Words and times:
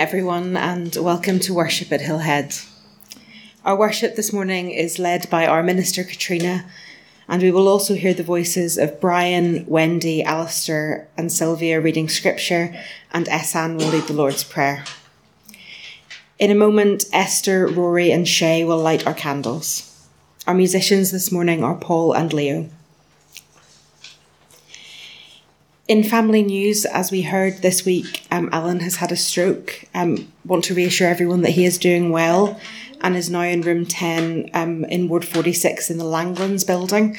Everyone, 0.00 0.56
and 0.56 0.96
welcome 0.96 1.40
to 1.40 1.52
worship 1.52 1.92
at 1.92 2.00
Hillhead. 2.00 2.66
Our 3.66 3.76
worship 3.76 4.16
this 4.16 4.32
morning 4.32 4.70
is 4.70 4.98
led 4.98 5.28
by 5.28 5.46
our 5.46 5.62
minister, 5.62 6.04
Katrina, 6.04 6.64
and 7.28 7.42
we 7.42 7.50
will 7.50 7.68
also 7.68 7.92
hear 7.92 8.14
the 8.14 8.22
voices 8.22 8.78
of 8.78 8.98
Brian, 8.98 9.66
Wendy, 9.66 10.22
Alistair, 10.22 11.06
and 11.18 11.30
Sylvia 11.30 11.82
reading 11.82 12.08
scripture, 12.08 12.74
and 13.12 13.26
Esan 13.26 13.76
will 13.76 13.88
lead 13.88 14.04
the 14.04 14.14
Lord's 14.14 14.42
Prayer. 14.42 14.84
In 16.38 16.50
a 16.50 16.54
moment, 16.54 17.04
Esther, 17.12 17.66
Rory, 17.66 18.10
and 18.10 18.26
Shay 18.26 18.64
will 18.64 18.78
light 18.78 19.06
our 19.06 19.12
candles. 19.12 20.08
Our 20.46 20.54
musicians 20.54 21.10
this 21.10 21.30
morning 21.30 21.62
are 21.62 21.74
Paul 21.74 22.14
and 22.14 22.32
Leo. 22.32 22.70
In 25.90 26.04
family 26.04 26.44
news, 26.44 26.84
as 26.84 27.10
we 27.10 27.22
heard 27.22 27.62
this 27.62 27.84
week, 27.84 28.24
um, 28.30 28.48
Alan 28.52 28.78
has 28.78 28.94
had 28.94 29.10
a 29.10 29.16
stroke. 29.16 29.86
Um, 29.92 30.32
want 30.44 30.62
to 30.66 30.74
reassure 30.74 31.08
everyone 31.08 31.42
that 31.42 31.50
he 31.50 31.64
is 31.64 31.78
doing 31.78 32.10
well 32.10 32.60
and 33.00 33.16
is 33.16 33.28
now 33.28 33.40
in 33.40 33.62
room 33.62 33.84
10 33.84 34.50
um, 34.54 34.84
in 34.84 35.08
Ward 35.08 35.24
46 35.24 35.90
in 35.90 35.98
the 35.98 36.04
Langlands 36.04 36.64
building. 36.64 37.16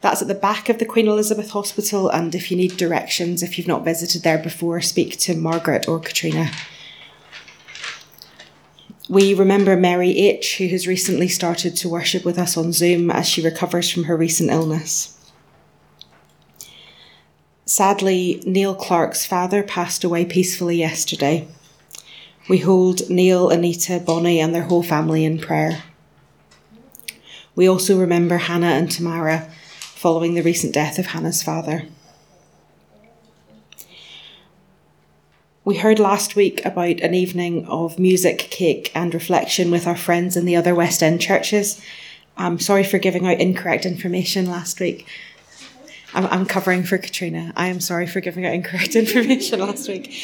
That's 0.00 0.20
at 0.20 0.26
the 0.26 0.34
back 0.34 0.68
of 0.68 0.80
the 0.80 0.84
Queen 0.84 1.06
Elizabeth 1.06 1.50
Hospital, 1.50 2.08
and 2.08 2.34
if 2.34 2.50
you 2.50 2.56
need 2.56 2.76
directions, 2.76 3.40
if 3.40 3.56
you've 3.56 3.68
not 3.68 3.84
visited 3.84 4.24
there 4.24 4.38
before, 4.38 4.80
speak 4.80 5.16
to 5.20 5.36
Margaret 5.36 5.86
or 5.86 6.00
Katrina. 6.00 6.50
We 9.08 9.32
remember 9.32 9.76
Mary 9.76 10.18
H., 10.18 10.56
who 10.58 10.66
has 10.66 10.88
recently 10.88 11.28
started 11.28 11.76
to 11.76 11.88
worship 11.88 12.24
with 12.24 12.36
us 12.36 12.56
on 12.56 12.72
Zoom 12.72 13.12
as 13.12 13.28
she 13.28 13.44
recovers 13.44 13.88
from 13.88 14.04
her 14.04 14.16
recent 14.16 14.50
illness. 14.50 15.17
Sadly, 17.68 18.42
Neil 18.46 18.74
Clark's 18.74 19.26
father 19.26 19.62
passed 19.62 20.02
away 20.02 20.24
peacefully 20.24 20.78
yesterday. 20.78 21.46
We 22.48 22.60
hold 22.60 23.10
Neil, 23.10 23.50
Anita, 23.50 24.00
Bonnie, 24.00 24.40
and 24.40 24.54
their 24.54 24.62
whole 24.62 24.82
family 24.82 25.22
in 25.22 25.38
prayer. 25.38 25.82
We 27.54 27.68
also 27.68 28.00
remember 28.00 28.38
Hannah 28.38 28.68
and 28.68 28.90
Tamara 28.90 29.50
following 29.80 30.32
the 30.32 30.40
recent 30.40 30.72
death 30.72 30.98
of 30.98 31.08
Hannah's 31.08 31.42
father. 31.42 31.84
We 35.62 35.76
heard 35.76 35.98
last 35.98 36.36
week 36.36 36.64
about 36.64 37.00
an 37.00 37.12
evening 37.12 37.66
of 37.66 37.98
music, 37.98 38.38
cake, 38.38 38.90
and 38.94 39.12
reflection 39.12 39.70
with 39.70 39.86
our 39.86 39.94
friends 39.94 40.38
in 40.38 40.46
the 40.46 40.56
other 40.56 40.74
West 40.74 41.02
End 41.02 41.20
churches. 41.20 41.78
I'm 42.38 42.60
sorry 42.60 42.84
for 42.84 42.96
giving 42.96 43.26
out 43.26 43.40
incorrect 43.40 43.84
information 43.84 44.46
last 44.46 44.80
week. 44.80 45.06
I'm, 46.18 46.26
I'm 46.26 46.46
covering 46.46 46.82
for 46.82 46.98
Katrina. 46.98 47.52
I 47.56 47.68
am 47.68 47.78
sorry 47.78 48.08
for 48.08 48.20
giving 48.20 48.44
out 48.44 48.52
incorrect 48.52 48.96
information 48.96 49.60
last 49.60 49.88
week. 49.88 50.20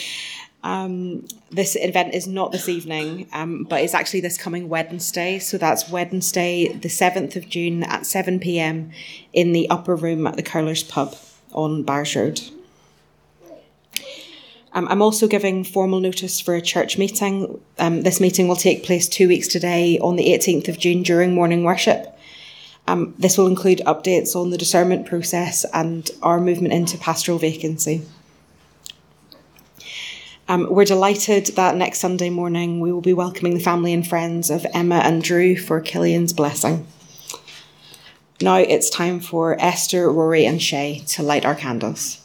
Um, 0.64 1.26
this 1.50 1.76
event 1.76 2.14
is 2.14 2.26
not 2.26 2.50
this 2.50 2.68
evening, 2.68 3.28
um, 3.32 3.62
but 3.64 3.80
it's 3.82 3.94
actually 3.94 4.20
this 4.20 4.36
coming 4.36 4.68
Wednesday. 4.68 5.38
So 5.38 5.56
that's 5.56 5.88
Wednesday, 5.88 6.68
the 6.72 6.88
7th 6.88 7.36
of 7.36 7.48
June 7.48 7.84
at 7.84 8.06
7 8.06 8.40
pm 8.40 8.90
in 9.32 9.52
the 9.52 9.70
upper 9.70 9.94
room 9.94 10.26
at 10.26 10.36
the 10.36 10.42
Curlers 10.42 10.82
Pub 10.82 11.14
on 11.52 11.84
Byres 11.84 12.16
Road. 12.16 12.40
Um, 14.72 14.88
I'm 14.88 15.02
also 15.02 15.28
giving 15.28 15.62
formal 15.62 16.00
notice 16.00 16.40
for 16.40 16.56
a 16.56 16.60
church 16.60 16.98
meeting. 16.98 17.60
Um, 17.78 18.02
this 18.02 18.20
meeting 18.20 18.48
will 18.48 18.56
take 18.56 18.82
place 18.82 19.08
two 19.08 19.28
weeks 19.28 19.46
today 19.46 20.00
on 20.00 20.16
the 20.16 20.26
18th 20.32 20.66
of 20.66 20.76
June 20.76 21.04
during 21.04 21.34
morning 21.34 21.62
worship. 21.62 22.13
Um, 22.86 23.14
this 23.18 23.38
will 23.38 23.46
include 23.46 23.80
updates 23.86 24.36
on 24.36 24.50
the 24.50 24.58
discernment 24.58 25.06
process 25.06 25.64
and 25.72 26.10
our 26.22 26.40
movement 26.40 26.74
into 26.74 26.98
pastoral 26.98 27.38
vacancy. 27.38 28.02
Um, 30.46 30.66
we're 30.68 30.84
delighted 30.84 31.46
that 31.56 31.76
next 31.76 32.00
Sunday 32.00 32.28
morning 32.28 32.80
we 32.80 32.92
will 32.92 33.00
be 33.00 33.14
welcoming 33.14 33.54
the 33.54 33.64
family 33.64 33.94
and 33.94 34.06
friends 34.06 34.50
of 34.50 34.66
Emma 34.74 34.96
and 34.96 35.22
Drew 35.22 35.56
for 35.56 35.80
Killian's 35.80 36.34
blessing. 36.34 36.86
Now 38.42 38.56
it's 38.56 38.90
time 38.90 39.20
for 39.20 39.56
Esther, 39.58 40.12
Rory, 40.12 40.44
and 40.44 40.60
Shay 40.60 41.02
to 41.08 41.22
light 41.22 41.46
our 41.46 41.54
candles. 41.54 42.20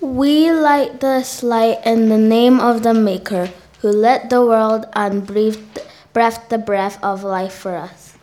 We 0.00 0.52
light 0.52 1.00
this 1.00 1.42
light 1.42 1.78
in 1.84 2.08
the 2.08 2.18
name 2.18 2.60
of 2.60 2.84
the 2.84 2.94
Maker, 2.94 3.50
who 3.80 3.88
lit 3.88 4.30
the 4.30 4.46
world 4.46 4.86
and 4.92 5.26
breathed 5.26 5.80
breathed 6.16 6.48
the 6.48 6.56
breath 6.56 6.98
of 7.04 7.22
life 7.22 7.52
for 7.52 7.76
us. 7.76 8.16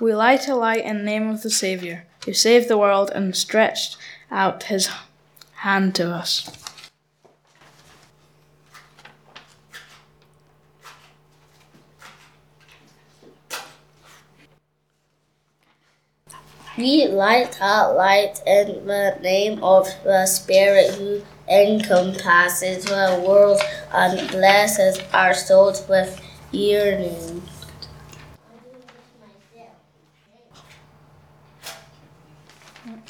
We 0.00 0.12
light 0.12 0.48
a 0.48 0.56
light 0.56 0.84
in 0.84 0.98
the 0.98 1.04
name 1.04 1.30
of 1.30 1.42
the 1.42 1.50
Saviour, 1.50 2.06
who 2.24 2.32
saved 2.32 2.66
the 2.66 2.76
world 2.76 3.12
and 3.14 3.36
stretched 3.36 3.96
out 4.32 4.64
his 4.64 4.90
hand 5.62 5.94
to 5.94 6.10
us. 6.10 6.50
We 16.76 17.06
light 17.06 17.58
a 17.60 17.92
light 17.92 18.42
in 18.44 18.86
the 18.88 19.16
name 19.22 19.62
of 19.62 19.86
the 20.02 20.26
Spirit 20.26 20.94
who 20.94 21.22
encompasses 21.50 22.84
the 22.84 23.22
world 23.26 23.60
and 23.92 24.28
blesses 24.30 25.00
our 25.12 25.34
souls 25.34 25.86
with 25.88 26.20
yearning. 26.52 27.42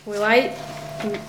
We 0.06 0.18
light 0.18 0.56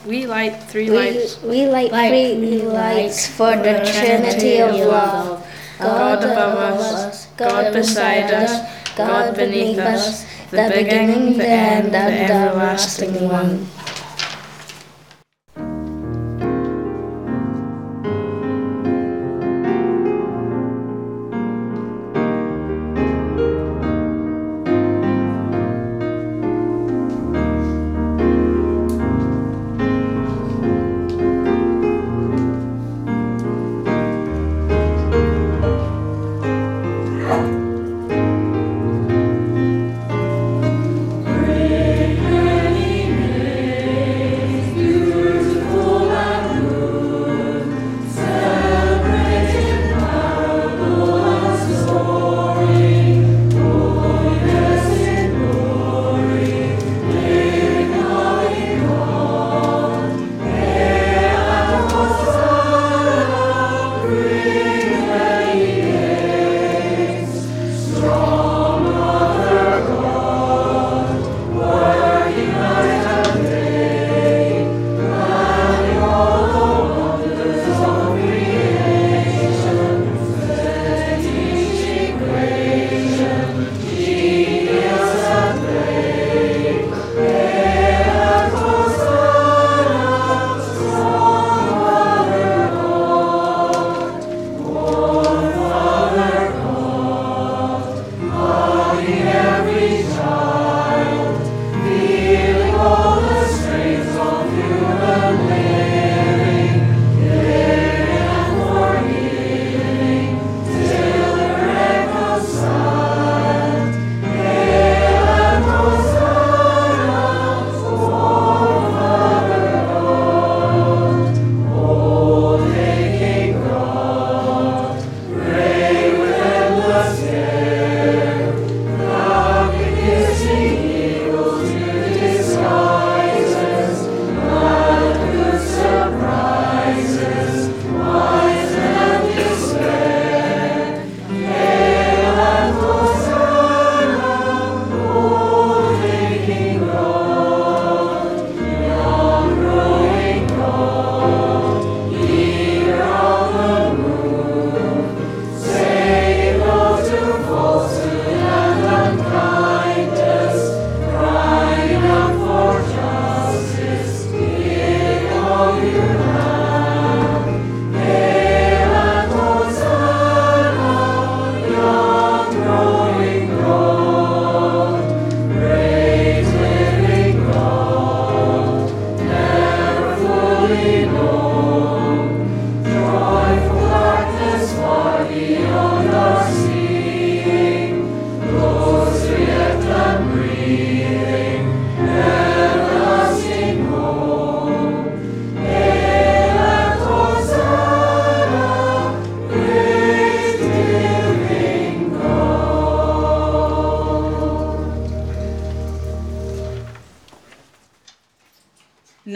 we 0.05 0.27
light 0.27 0.63
three 0.63 0.89
We, 0.89 0.97
lights. 0.97 1.41
we 1.43 1.67
light 1.67 1.91
three 1.91 2.61
lights 2.61 3.27
for 3.27 3.55
the 3.55 3.79
Trinity 3.85 4.59
of 4.59 4.75
love. 4.75 5.47
God 5.79 6.23
above 6.23 6.79
us, 6.79 7.27
God 7.37 7.73
beside 7.73 8.31
us, 8.31 8.51
God 8.95 9.35
beneath 9.35 9.79
us, 9.79 10.25
the 10.51 10.71
beginning, 10.73 11.37
the 11.37 11.47
end, 11.47 11.95
and 11.95 12.29
the 12.29 12.33
everlasting 12.33 13.27
one. 13.27 13.67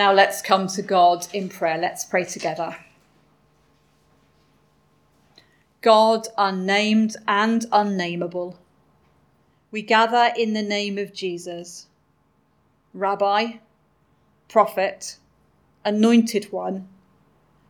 Now 0.05 0.13
let's 0.13 0.39
come 0.39 0.67
to 0.67 0.83
God 0.83 1.25
in 1.33 1.49
prayer. 1.49 1.79
Let's 1.79 2.05
pray 2.05 2.25
together. 2.25 2.77
God, 5.81 6.27
unnamed 6.37 7.15
and 7.27 7.65
unnameable, 7.71 8.59
we 9.71 9.81
gather 9.81 10.31
in 10.37 10.53
the 10.53 10.61
name 10.61 10.99
of 10.99 11.11
Jesus, 11.11 11.87
Rabbi, 12.93 13.53
Prophet, 14.47 15.17
Anointed 15.83 16.51
One, 16.51 16.87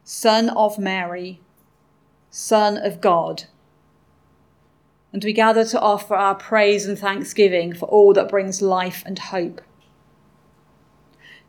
Son 0.03 0.49
of 0.49 0.77
Mary, 0.77 1.39
Son 2.31 2.75
of 2.75 2.99
God. 2.99 3.45
And 5.13 5.23
we 5.23 5.31
gather 5.31 5.63
to 5.63 5.79
offer 5.79 6.15
our 6.15 6.35
praise 6.35 6.85
and 6.85 6.99
thanksgiving 6.99 7.73
for 7.73 7.85
all 7.85 8.11
that 8.11 8.27
brings 8.27 8.61
life 8.61 9.03
and 9.05 9.17
hope 9.17 9.61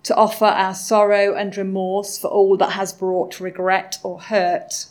to 0.06 0.14
offer 0.14 0.44
our 0.44 0.72
sorrow 0.72 1.34
and 1.34 1.56
remorse 1.56 2.16
for 2.16 2.28
all 2.28 2.56
that 2.56 2.70
has 2.70 2.92
brought 2.92 3.40
regret 3.40 3.98
or 4.04 4.20
hurt, 4.20 4.86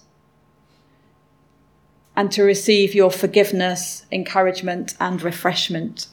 and 2.18 2.30
to 2.34 2.44
receive 2.44 2.94
your 2.94 3.10
forgiveness, 3.10 4.06
encouragement, 4.12 4.94
and 5.00 5.22
refreshment. 5.22 6.08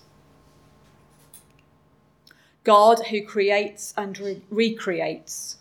God, 2.62 3.06
who 3.08 3.26
creates 3.26 3.92
and 3.96 4.16
re- 4.20 4.42
recreates, 4.50 5.58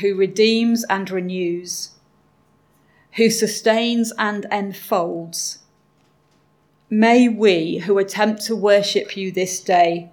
who 0.00 0.14
redeems 0.14 0.84
and 0.88 1.10
renews, 1.10 1.90
who 3.14 3.30
sustains 3.30 4.12
and 4.16 4.46
enfolds, 4.52 5.58
may 6.88 7.28
we 7.28 7.78
who 7.78 7.98
attempt 7.98 8.42
to 8.42 8.54
worship 8.54 9.16
you 9.16 9.32
this 9.32 9.58
day 9.58 10.12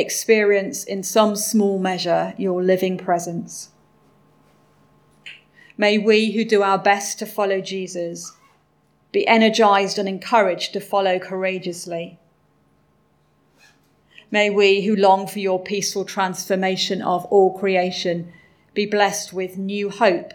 experience 0.00 0.82
in 0.82 1.02
some 1.02 1.36
small 1.36 1.78
measure 1.78 2.34
your 2.36 2.62
living 2.62 2.98
presence. 2.98 3.68
May 5.76 5.98
we 5.98 6.32
who 6.32 6.44
do 6.44 6.62
our 6.62 6.78
best 6.78 7.18
to 7.20 7.26
follow 7.26 7.60
Jesus 7.60 8.32
be 9.12 9.26
energized 9.26 9.98
and 9.98 10.08
encouraged 10.08 10.72
to 10.72 10.80
follow 10.80 11.18
courageously. 11.18 12.18
May 14.30 14.50
we 14.50 14.82
who 14.82 14.94
long 14.94 15.26
for 15.26 15.40
your 15.40 15.60
peaceful 15.60 16.04
transformation 16.04 17.02
of 17.02 17.24
all 17.26 17.58
creation 17.58 18.32
be 18.74 18.86
blessed 18.86 19.32
with 19.32 19.58
new 19.58 19.90
hope, 19.90 20.32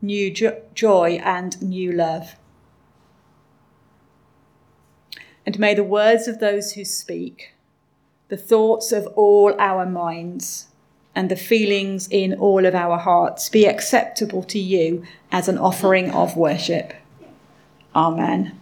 new 0.00 0.32
jo- 0.32 0.60
joy, 0.74 1.20
and 1.22 1.62
new 1.62 1.92
love. 1.92 2.34
And 5.46 5.58
may 5.58 5.74
the 5.74 5.84
words 5.84 6.26
of 6.26 6.40
those 6.40 6.72
who 6.72 6.84
speak 6.84 7.54
the 8.31 8.37
thoughts 8.37 8.91
of 8.91 9.07
all 9.15 9.55
our 9.59 9.85
minds 9.85 10.67
and 11.15 11.29
the 11.29 11.35
feelings 11.35 12.07
in 12.11 12.33
all 12.35 12.65
of 12.65 12.75
our 12.75 12.97
hearts 12.97 13.49
be 13.49 13.65
acceptable 13.65 14.43
to 14.43 14.59
you 14.59 15.03
as 15.31 15.47
an 15.47 15.57
offering 15.57 16.11
of 16.11 16.37
worship. 16.37 16.93
Amen. 17.95 18.59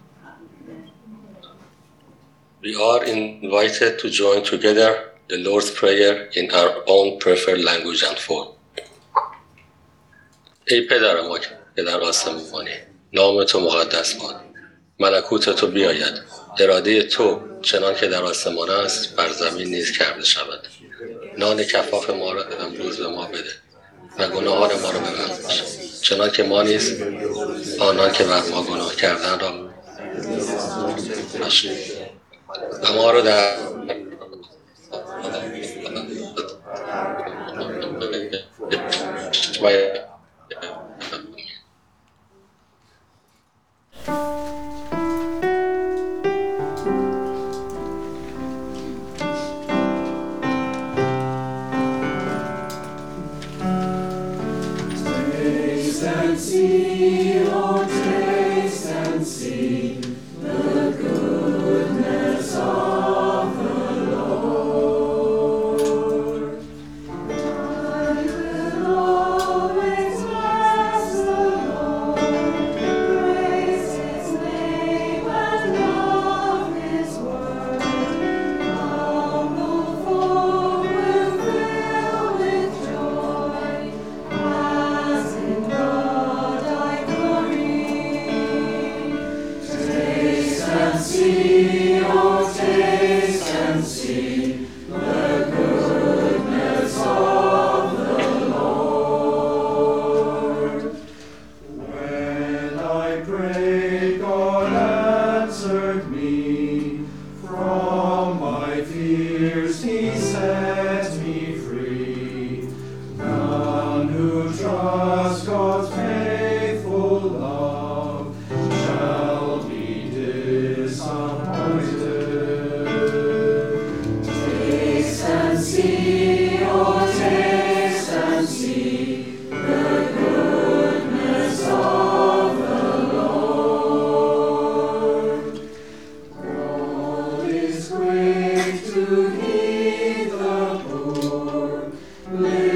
We 2.62 2.76
are 2.76 3.04
invited 3.04 4.00
to 4.00 4.10
join 4.10 4.44
together 4.44 5.12
the 5.28 5.38
Lord's 5.38 5.72
Prayer 5.72 6.30
in 6.36 6.50
our 6.52 6.84
own 6.88 7.20
preferred 7.20 7.62
language 7.64 8.04
and 8.04 8.18
form. 8.18 8.48
ای 10.68 10.82
پدر 10.82 11.22
ما 11.22 11.40
که 11.76 11.84
در 11.84 12.02
آسمانی 12.02 12.70
نام 13.14 13.44
تو 13.44 13.60
مقدس 13.60 14.14
باد 14.14 14.42
ملکوت 15.00 15.50
تو 15.50 15.68
بیاید 15.68 16.14
اراده 16.59 17.03
تو 17.03 17.41
چنان 17.63 17.95
که 17.95 18.07
در 18.07 18.23
آسمان 18.23 18.71
است 18.71 19.17
بر 19.17 19.33
زمین 19.33 19.69
نیز 19.69 19.99
کرده 19.99 20.25
شود. 20.25 20.61
نان 21.39 21.63
کفاف 21.63 22.11
ما 22.11 22.33
را 22.33 22.45
امروز 22.45 22.97
به 22.97 23.09
ما 23.09 23.27
بده 23.27 23.53
و 24.19 24.29
گناهان 24.29 24.81
ما 24.81 24.91
را 24.91 24.99
ببخش. 24.99 25.63
چنان 26.03 26.31
که 26.31 26.43
ما 26.43 26.63
نیز 26.63 27.03
آنان 27.81 28.13
که 28.13 28.25
بر 28.25 28.43
ما 28.51 28.63
گناه 28.63 28.97
کردن 28.97 29.41
را 29.41 29.71
و 32.83 32.93
ما 32.93 33.11
را 33.11 33.21
در 33.21 33.57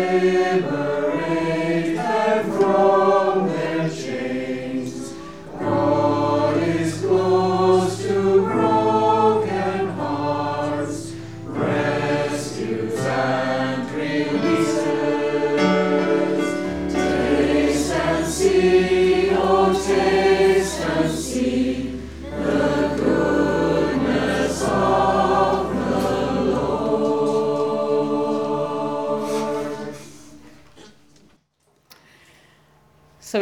So, 0.04 0.93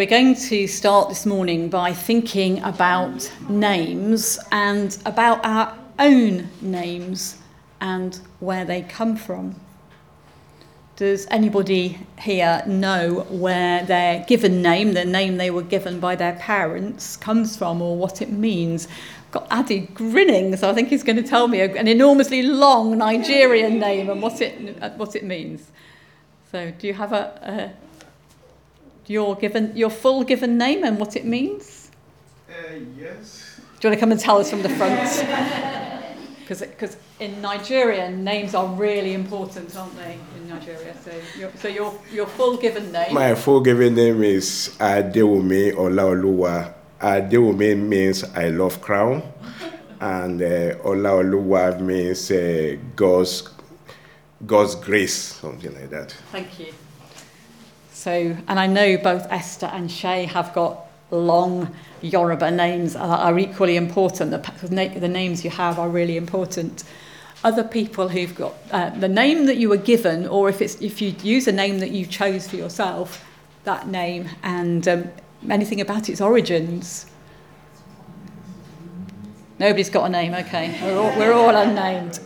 we're 0.02 0.06
going 0.06 0.34
to 0.34 0.66
start 0.66 1.08
this 1.08 1.24
morning 1.24 1.68
by 1.68 1.92
thinking 1.92 2.60
about 2.64 3.32
names 3.48 4.36
and 4.50 4.98
about 5.06 5.38
our 5.44 5.78
own 6.00 6.48
names 6.60 7.38
and 7.80 8.18
where 8.40 8.64
they 8.64 8.82
come 8.82 9.14
from. 9.14 9.54
Does 10.96 11.28
anybody 11.30 12.00
here 12.18 12.64
know 12.66 13.24
where 13.30 13.84
their 13.84 14.24
given 14.24 14.60
name, 14.60 14.94
the 14.94 15.04
name 15.04 15.36
they 15.36 15.52
were 15.52 15.62
given 15.62 16.00
by 16.00 16.16
their 16.16 16.32
parents, 16.32 17.16
comes 17.16 17.56
from 17.56 17.80
or 17.80 17.96
what 17.96 18.20
it 18.20 18.32
means? 18.32 18.88
got 19.30 19.46
Addy 19.52 19.86
grinning, 19.94 20.56
so 20.56 20.68
I 20.68 20.74
think 20.74 20.88
he's 20.88 21.04
going 21.04 21.14
to 21.14 21.22
tell 21.22 21.46
me 21.46 21.60
an 21.60 21.86
enormously 21.86 22.42
long 22.42 22.98
Nigerian 22.98 23.78
name 23.78 24.10
and 24.10 24.20
what 24.20 24.40
it 24.40 24.96
what 24.96 25.14
it 25.14 25.22
means. 25.22 25.70
So, 26.50 26.72
do 26.72 26.88
you 26.88 26.92
have 26.92 27.12
a, 27.12 27.72
a 27.76 27.91
your 29.06 29.36
given 29.36 29.76
your 29.76 29.90
full 29.90 30.24
given 30.24 30.58
name 30.58 30.84
and 30.84 30.98
what 30.98 31.16
it 31.16 31.24
means? 31.24 31.90
Uh, 32.48 32.74
yes. 32.98 33.60
Do 33.80 33.88
you 33.88 33.90
want 33.90 33.96
to 33.96 34.00
come 34.00 34.12
and 34.12 34.20
tell 34.20 34.38
us 34.38 34.50
from 34.50 34.62
the 34.62 34.68
front? 34.68 35.78
Because 36.48 36.96
in 37.18 37.40
Nigeria, 37.40 38.10
names 38.10 38.54
are 38.54 38.66
really 38.66 39.14
important, 39.14 39.74
aren't 39.76 39.96
they? 39.96 40.18
In 40.36 40.48
Nigeria, 40.48 40.94
so 41.02 41.10
your, 41.38 41.50
so 41.54 41.68
your 41.68 41.98
your 42.12 42.26
full 42.26 42.56
given 42.58 42.92
name. 42.92 43.14
My 43.14 43.34
full 43.34 43.60
given 43.60 43.94
name 43.94 44.22
is 44.22 44.76
Adewumi 44.78 45.72
Olaoluwa. 45.72 46.74
Adewumi 47.00 47.74
means 47.78 48.24
I 48.34 48.48
love 48.48 48.82
crown, 48.82 49.22
and 50.00 50.42
uh, 50.42 50.74
Olaoluwa 50.84 51.80
means 51.80 52.30
uh, 52.30 52.76
God's 52.96 53.48
God's 54.44 54.74
grace, 54.74 55.14
something 55.14 55.72
like 55.72 55.90
that. 55.90 56.10
Thank 56.32 56.58
you. 56.58 56.74
So, 58.02 58.36
and 58.48 58.58
I 58.58 58.66
know 58.66 58.96
both 58.96 59.30
Esther 59.30 59.66
and 59.66 59.88
Shay 59.88 60.24
have 60.24 60.52
got 60.52 60.86
long 61.12 61.72
Yoruba 62.00 62.50
names 62.50 62.94
that 62.94 63.00
are 63.00 63.38
equally 63.38 63.76
important. 63.76 64.32
The, 64.32 64.88
the 64.98 65.06
names 65.06 65.44
you 65.44 65.50
have 65.50 65.78
are 65.78 65.88
really 65.88 66.16
important. 66.16 66.82
Other 67.44 67.62
people 67.62 68.08
who've 68.08 68.34
got 68.34 68.54
uh, 68.72 68.90
the 68.90 69.06
name 69.06 69.46
that 69.46 69.56
you 69.56 69.68
were 69.68 69.76
given, 69.76 70.26
or 70.26 70.48
if 70.48 70.60
it's 70.60 70.74
if 70.82 71.00
you 71.00 71.14
use 71.22 71.46
a 71.46 71.52
name 71.52 71.78
that 71.78 71.92
you 71.92 72.04
chose 72.04 72.48
for 72.48 72.56
yourself, 72.56 73.24
that 73.62 73.86
name 73.86 74.28
and 74.42 74.88
um, 74.88 75.08
anything 75.48 75.80
about 75.80 76.08
its 76.08 76.20
origins. 76.20 77.06
Nobody's 79.60 79.90
got 79.90 80.06
a 80.06 80.08
name. 80.08 80.34
Okay, 80.34 80.76
we're 80.82 80.98
all, 80.98 81.16
we're 81.16 81.32
all 81.34 81.54
unnamed. 81.54 82.18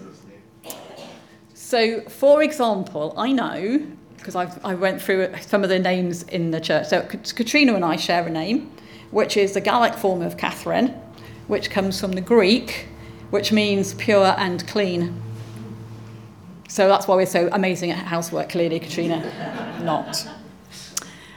So, 1.53 2.01
for 2.09 2.43
example, 2.43 3.13
I 3.19 3.33
know 3.33 3.87
because 4.27 4.59
I 4.65 4.75
went 4.75 5.01
through 5.01 5.33
some 5.41 5.63
of 5.63 5.69
the 5.69 5.79
names 5.79 6.25
in 6.25 6.51
the 6.51 6.61
church. 6.61 6.89
So 6.89 7.03
Katrina 7.03 7.75
and 7.75 7.85
I 7.85 7.95
share 7.95 8.27
a 8.27 8.31
name, 8.31 8.73
which 9.13 9.37
is 9.37 9.53
the 9.53 9.61
Gaelic 9.61 9.95
form 9.95 10.21
of 10.21 10.37
Catherine, 10.37 10.89
which 11.47 11.71
comes 11.71 12.01
from 12.01 12.11
the 12.11 12.21
Greek, 12.21 12.89
which 13.31 13.53
means 13.53 13.95
pure 13.95 14.35
and 14.37 14.67
clean. 14.67 15.23
So 16.69 16.89
that's 16.89 17.07
why 17.07 17.15
we're 17.15 17.27
so 17.27 17.49
amazing 17.53 17.93
at 17.93 18.05
housework, 18.05 18.49
clearly, 18.49 18.81
Katrina. 18.81 19.79
Not. 19.85 20.29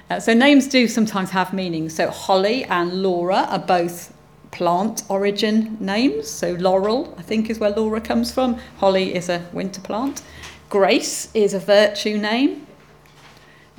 Uh, 0.10 0.19
so 0.19 0.34
names 0.34 0.67
do 0.67 0.88
sometimes 0.88 1.29
have 1.29 1.53
meanings. 1.53 1.96
So 1.96 2.10
Holly 2.10 2.63
and 2.65 3.03
Laura 3.03 3.46
are 3.50 3.60
both 3.60 4.12
plant 4.50 5.03
origin 5.10 5.77
names. 5.79 6.27
So 6.27 6.53
laurel, 6.53 7.13
I 7.19 7.22
think, 7.22 7.51
is 7.51 7.60
where 7.60 7.69
Laura 7.69 8.01
comes 8.01 8.31
from. 8.31 8.55
Holly 8.77 9.13
is 9.13 9.29
a 9.29 9.46
winter 9.53 9.79
plant. 9.79 10.24
Grace 10.69 11.29
is 11.36 11.53
a 11.53 11.60
virtue 11.60 12.17
name. 12.17 12.65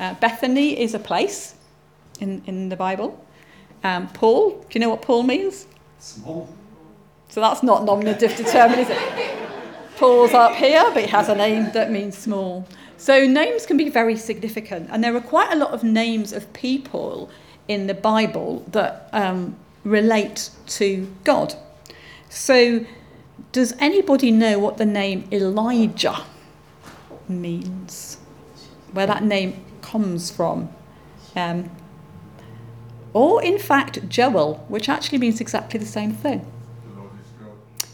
Uh, 0.01 0.15
Bethany 0.15 0.81
is 0.81 0.95
a 0.95 0.99
place 0.99 1.55
in, 2.21 2.43
in 2.47 2.71
the 2.71 2.77
Bible. 2.77 3.23
Um, 3.85 4.09
Paul, 4.09 4.53
do 4.53 4.67
you 4.73 4.81
know 4.81 4.89
what 4.89 5.03
Paul 5.03 5.25
means? 5.25 5.67
Small. 5.99 6.49
So 7.29 7.41
that's 7.43 7.63
not 7.63 7.85
nominative 7.85 8.35
determined, 8.35 8.81
is 8.81 8.89
it? 8.91 8.99
Paul's 9.97 10.33
up 10.33 10.55
here, 10.55 10.83
but 10.95 11.05
he 11.05 11.11
has 11.11 11.29
a 11.29 11.35
name 11.35 11.71
that 11.73 11.91
means 11.91 12.17
small. 12.17 12.67
So 12.97 13.27
names 13.27 13.67
can 13.67 13.77
be 13.77 13.91
very 13.91 14.17
significant, 14.17 14.89
and 14.91 15.05
there 15.05 15.15
are 15.15 15.21
quite 15.21 15.53
a 15.53 15.57
lot 15.57 15.73
of 15.73 15.85
names 15.85 16.33
of 16.33 16.51
people 16.55 17.31
in 17.69 17.87
the 17.87 17.95
Bible 17.95 18.65
that 18.69 19.11
um, 19.13 19.55
relate 19.85 20.51
to 20.67 21.15
God. 21.25 21.55
So, 22.31 22.85
does 23.53 23.75
anybody 23.79 24.31
know 24.31 24.59
what 24.59 24.79
the 24.79 24.87
name 24.87 25.29
Elijah 25.31 26.25
means? 27.29 28.19
Where 28.93 29.07
that 29.07 29.23
name 29.23 29.65
comes 29.91 30.31
from? 30.31 30.69
Um, 31.37 31.71
or, 33.13 33.43
in 33.43 33.59
fact, 33.59 34.09
Joel, 34.09 34.65
which 34.69 34.89
actually 34.89 35.19
means 35.19 35.41
exactly 35.41 35.81
the 35.81 35.87
same 35.87 36.13
thing. 36.13 36.47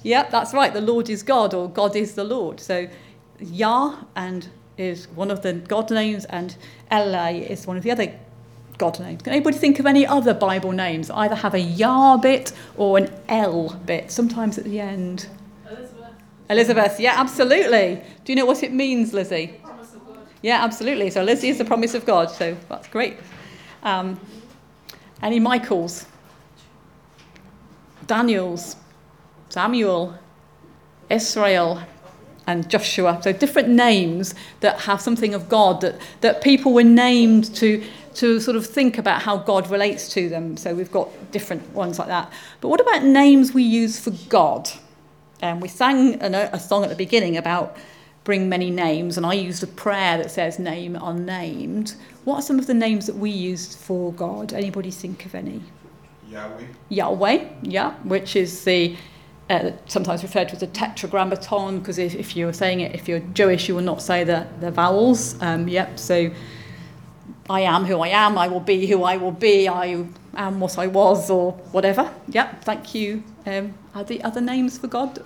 Yep, 0.03 0.31
that's 0.31 0.53
right. 0.53 0.73
The 0.73 0.81
Lord 0.81 1.09
is 1.09 1.23
God, 1.23 1.55
or 1.55 1.69
God 1.69 1.97
is 1.97 2.15
the 2.15 2.25
Lord. 2.25 2.61
So, 2.61 2.89
Yah 3.41 3.97
and 4.15 4.49
is 4.77 5.09
one 5.09 5.31
of 5.31 5.43
the 5.43 5.55
God 5.55 5.91
names, 5.91 6.27
and 6.27 6.57
Ella 6.91 7.31
is 7.31 7.67
one 7.67 7.77
of 7.77 7.83
the 7.83 7.91
other 7.91 8.15
God 8.79 9.01
names. 9.01 9.23
Can 9.23 9.33
anybody 9.33 9.57
think 9.57 9.79
of 9.79 9.87
any 9.87 10.07
other 10.07 10.35
Bible 10.35 10.73
names? 10.73 11.11
Either 11.11 11.35
have 11.35 11.55
a 11.55 11.61
Yah 11.61 12.19
bit 12.19 12.53
or 12.77 12.99
an 12.99 13.11
L 13.29 13.71
bit, 13.87 14.11
sometimes 14.11 14.59
at 14.59 14.65
the 14.65 14.81
end. 14.81 15.29
Elizabeth. 15.69 16.13
Elizabeth, 16.51 17.01
yeah, 17.01 17.15
absolutely. 17.17 18.03
Do 18.25 18.33
you 18.33 18.37
know 18.37 18.47
what 18.47 18.63
it 18.63 18.73
means, 18.73 19.13
Lizzie? 19.15 19.59
Yeah, 20.47 20.63
absolutely. 20.63 21.11
So 21.11 21.25
Lizzie 21.25 21.49
is 21.49 21.59
the 21.59 21.65
promise 21.65 21.93
of 21.95 22.07
God, 22.07 22.31
so 22.31 22.57
that's 22.69 22.87
great. 22.87 23.17
Um, 23.83 24.21
any 25.21 25.41
Michaels? 25.41 26.07
Daniels? 28.07 28.77
Samuel? 29.49 30.17
Israel? 31.11 31.83
and 32.47 32.71
Joshua. 32.71 33.19
So 33.25 33.33
different 33.33 33.71
names 33.71 34.37
that 34.61 34.79
have 34.83 35.01
something 35.01 35.35
of 35.35 35.49
God 35.49 35.81
that, 35.81 35.97
that 36.21 36.43
people 36.43 36.73
were 36.73 36.85
named 36.85 37.53
to 37.57 37.85
to 38.15 38.39
sort 38.39 38.57
of 38.57 38.65
think 38.65 38.99
about 38.99 39.23
how 39.23 39.39
God 39.39 39.69
relates 39.69 40.09
to 40.11 40.29
them. 40.29 40.57
So 40.57 40.77
we've 40.77 40.93
got 40.93 41.09
different 41.33 41.69
ones 41.75 41.99
like 41.99 42.07
that. 42.07 42.33
But 42.61 42.69
what 42.69 42.81
about 42.81 43.03
names 43.03 43.53
we 43.53 43.65
use 43.65 43.99
for 43.99 44.13
God? 44.29 44.71
And 45.43 45.57
um, 45.57 45.61
we 45.61 45.67
sang 45.67 46.23
a, 46.23 46.51
a 46.53 46.61
song 46.61 46.85
at 46.85 46.89
the 46.89 46.95
beginning 46.97 47.37
about 47.37 47.77
bring 48.27 48.49
many 48.49 48.71
names, 48.71 49.17
and 49.17 49.25
I 49.25 49.35
used 49.35 49.63
a 49.63 49.69
prayer 49.69 50.19
that 50.19 50.31
says 50.31 50.59
name 50.59 50.99
unnamed. 51.01 51.95
What 52.25 52.35
are 52.37 52.43
some 52.43 52.59
of 52.59 52.67
the 52.67 52.75
names 52.75 53.07
that 53.07 53.17
we 53.17 53.31
use 53.31 53.75
for 53.75 54.13
God? 54.13 54.53
Anybody 54.53 54.91
think 54.91 55.25
of 55.25 55.35
any? 55.35 55.63
Yahweh. 56.29 56.65
Yahweh, 56.89 57.49
yeah, 57.63 57.95
which 58.03 58.35
is 58.35 58.65
the 58.65 58.97
uh, 59.49 59.71
sometimes 59.87 60.25
referred 60.25 60.49
to 60.49 60.57
as 60.57 60.63
a 60.65 60.67
tetragrammaton 60.67 61.79
because 61.79 61.99
if, 61.99 62.17
if 62.17 62.37
you're 62.37 62.53
saying 62.53 62.81
it, 62.81 62.97
if 62.97 63.09
you're 63.09 63.21
Jewish, 63.21 63.69
you 63.69 63.77
will 63.77 63.83
not 63.83 64.03
say 64.03 64.25
the, 64.25 64.45
the 64.61 64.73
vowels. 64.73 65.41
Um, 65.41 65.69
yep, 65.69 65.97
so 65.97 66.33
I 67.49 67.61
am 67.61 67.85
who 67.85 68.01
I 68.01 68.09
am, 68.09 68.37
I 68.37 68.49
will 68.49 68.61
be 68.61 68.89
who 68.89 69.05
I 69.05 69.17
will 69.19 69.31
be, 69.31 69.69
I 69.69 70.05
am 70.35 70.59
what 70.59 70.79
I 70.79 70.89
was, 70.89 71.31
or 71.31 71.53
whatever. 71.71 72.13
Yep, 72.29 72.65
thank 72.65 72.93
you. 72.93 73.23
Um, 73.47 73.75
are 73.95 74.03
the 74.03 74.21
other 74.25 74.41
names 74.41 74.79
for 74.79 74.89
God? 74.89 75.25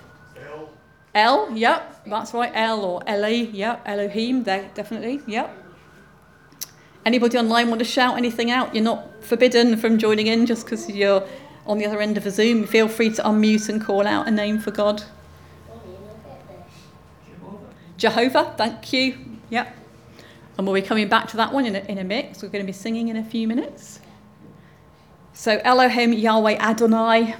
El. 1.13 1.51
Yep, 1.51 2.05
that's 2.07 2.33
right. 2.33 2.51
El 2.53 2.83
or 2.83 3.01
Eli, 3.07 3.49
yep. 3.51 3.81
Elohim, 3.85 4.43
there, 4.43 4.69
definitely, 4.73 5.21
yep. 5.27 5.55
Anybody 7.05 7.37
online 7.37 7.69
want 7.69 7.79
to 7.79 7.85
shout 7.85 8.17
anything 8.17 8.51
out? 8.51 8.75
You're 8.75 8.83
not 8.83 9.23
forbidden 9.23 9.75
from 9.77 9.97
joining 9.97 10.27
in 10.27 10.45
just 10.45 10.65
because 10.65 10.87
you're 10.89 11.27
on 11.65 11.77
the 11.79 11.85
other 11.85 11.99
end 11.99 12.17
of 12.17 12.25
a 12.25 12.31
Zoom. 12.31 12.65
Feel 12.65 12.87
free 12.87 13.09
to 13.11 13.21
unmute 13.23 13.69
and 13.69 13.83
call 13.83 14.05
out 14.05 14.27
a 14.27 14.31
name 14.31 14.59
for 14.59 14.71
God. 14.71 15.03
Jehovah, 17.97 18.53
thank 18.57 18.93
you. 18.93 19.17
Yep. 19.49 19.75
And 20.57 20.67
we'll 20.67 20.75
be 20.75 20.81
coming 20.81 21.07
back 21.07 21.27
to 21.29 21.37
that 21.37 21.51
one 21.53 21.65
in 21.65 21.75
a, 21.75 21.79
in 21.79 21.97
a 21.97 22.03
mix. 22.03 22.41
We're 22.41 22.49
going 22.49 22.63
to 22.63 22.67
be 22.67 22.73
singing 22.73 23.09
in 23.09 23.17
a 23.17 23.23
few 23.23 23.47
minutes. 23.47 23.99
So 25.33 25.59
Elohim, 25.63 26.13
Yahweh, 26.13 26.57
Adonai, 26.59 27.35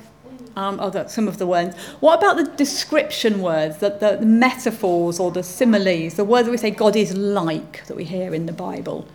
um, 0.56 0.80
oh, 0.80 0.90
the, 0.90 1.08
some 1.08 1.28
of 1.28 1.38
the 1.38 1.48
words. 1.48 1.76
What 2.00 2.20
about 2.20 2.38
the 2.38 2.44
description 2.56 3.42
words, 3.42 3.78
the, 3.78 3.90
the, 3.90 4.18
the 4.18 4.26
metaphors 4.26 5.20
or 5.20 5.32
the 5.32 5.44
similes, 5.44 6.16
the 6.16 6.26
words 6.26 6.46
that 6.46 6.52
we 6.52 6.58
say 6.58 6.72
God 6.72 6.96
is 6.96 7.16
like 7.16 7.86
that 7.88 7.96
we 7.96 8.04
hear 8.04 8.34
in 8.34 8.46
the 8.46 8.54
Bible? 8.54 9.08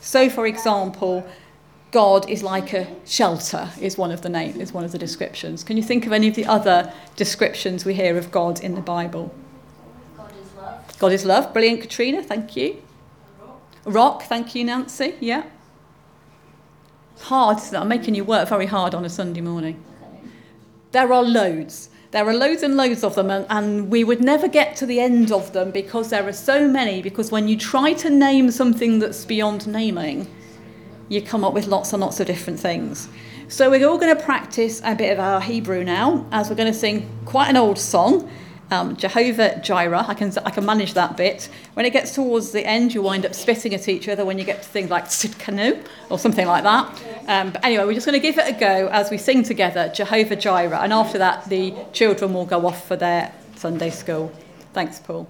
So, 0.00 0.30
for 0.30 0.46
example, 0.46 1.26
God 1.90 2.28
is 2.28 2.42
like 2.42 2.72
a 2.72 2.86
shelter 3.04 3.70
is 3.80 3.96
one 3.96 4.10
of 4.10 4.22
the 4.22 4.28
name 4.28 4.60
is 4.60 4.72
one 4.72 4.84
of 4.84 4.92
the 4.92 4.98
descriptions. 4.98 5.64
Can 5.64 5.76
you 5.76 5.82
think 5.82 6.06
of 6.06 6.12
any 6.12 6.28
of 6.28 6.34
the 6.34 6.44
other 6.44 6.92
descriptions 7.16 7.84
we 7.84 7.94
hear 7.94 8.18
of 8.18 8.30
God 8.30 8.62
in 8.62 8.74
the 8.74 8.80
Bible? 8.80 9.34
God 10.16 10.30
is 10.30 10.54
love. 10.54 10.98
God 10.98 11.12
is 11.12 11.24
love. 11.24 11.52
Brilliant, 11.52 11.80
Katrina. 11.80 12.22
Thank 12.22 12.56
you. 12.56 12.82
Rock, 13.84 14.24
thank 14.24 14.54
you, 14.54 14.64
Nancy. 14.64 15.14
Yeah. 15.20 15.44
Hard, 17.20 17.58
I'm 17.72 17.88
making 17.88 18.14
you 18.14 18.24
work 18.24 18.48
very 18.48 18.66
hard 18.66 18.94
on 18.94 19.04
a 19.04 19.08
Sunday 19.08 19.40
morning. 19.40 19.82
There 20.96 21.12
are 21.12 21.22
loads. 21.22 21.90
There 22.12 22.26
are 22.26 22.32
loads 22.32 22.62
and 22.62 22.74
loads 22.74 23.04
of 23.04 23.16
them, 23.16 23.30
and, 23.30 23.44
and 23.50 23.90
we 23.90 24.02
would 24.02 24.24
never 24.24 24.48
get 24.48 24.76
to 24.76 24.86
the 24.86 24.98
end 24.98 25.30
of 25.30 25.52
them 25.52 25.70
because 25.70 26.08
there 26.08 26.26
are 26.26 26.32
so 26.32 26.66
many. 26.66 27.02
Because 27.02 27.30
when 27.30 27.48
you 27.48 27.58
try 27.58 27.92
to 27.92 28.08
name 28.08 28.50
something 28.50 28.98
that's 28.98 29.26
beyond 29.26 29.66
naming, 29.66 30.26
you 31.10 31.20
come 31.20 31.44
up 31.44 31.52
with 31.52 31.66
lots 31.66 31.92
and 31.92 32.00
lots 32.00 32.18
of 32.18 32.26
different 32.26 32.58
things. 32.58 33.10
So 33.48 33.68
we're 33.68 33.86
all 33.86 33.98
going 33.98 34.16
to 34.16 34.22
practice 34.22 34.80
a 34.86 34.94
bit 34.94 35.12
of 35.12 35.18
our 35.18 35.38
Hebrew 35.38 35.84
now, 35.84 36.24
as 36.32 36.48
we're 36.48 36.56
going 36.56 36.72
to 36.72 36.78
sing 36.78 37.06
quite 37.26 37.50
an 37.50 37.58
old 37.58 37.78
song, 37.78 38.30
um, 38.70 38.96
Jehovah 38.96 39.60
Jireh, 39.62 40.04
I 40.08 40.14
can, 40.14 40.32
I 40.44 40.50
can 40.50 40.64
manage 40.64 40.94
that 40.94 41.16
bit. 41.16 41.48
When 41.74 41.86
it 41.86 41.92
gets 41.92 42.14
towards 42.14 42.52
the 42.52 42.66
end, 42.66 42.94
you 42.94 43.02
wind 43.02 43.24
up 43.24 43.34
spitting 43.34 43.74
at 43.74 43.88
each 43.88 44.08
other 44.08 44.24
when 44.24 44.38
you 44.38 44.44
get 44.44 44.62
to 44.62 44.68
things 44.68 44.90
like 44.90 45.04
Sitkanu 45.06 45.84
or 46.10 46.18
something 46.18 46.46
like 46.46 46.64
that. 46.64 47.02
Um, 47.28 47.50
but 47.52 47.64
anyway, 47.64 47.84
we're 47.84 47.94
just 47.94 48.06
going 48.06 48.20
to 48.20 48.26
give 48.26 48.38
it 48.38 48.56
a 48.56 48.58
go 48.58 48.88
as 48.88 49.10
we 49.10 49.18
sing 49.18 49.42
together 49.42 49.90
Jehovah 49.94 50.36
Jireh. 50.36 50.80
And 50.80 50.92
after 50.92 51.18
that, 51.18 51.44
the 51.48 51.74
children 51.92 52.32
will 52.34 52.46
go 52.46 52.66
off 52.66 52.86
for 52.86 52.96
their 52.96 53.32
Sunday 53.56 53.90
school. 53.90 54.32
Thanks, 54.72 54.98
Paul. 54.98 55.28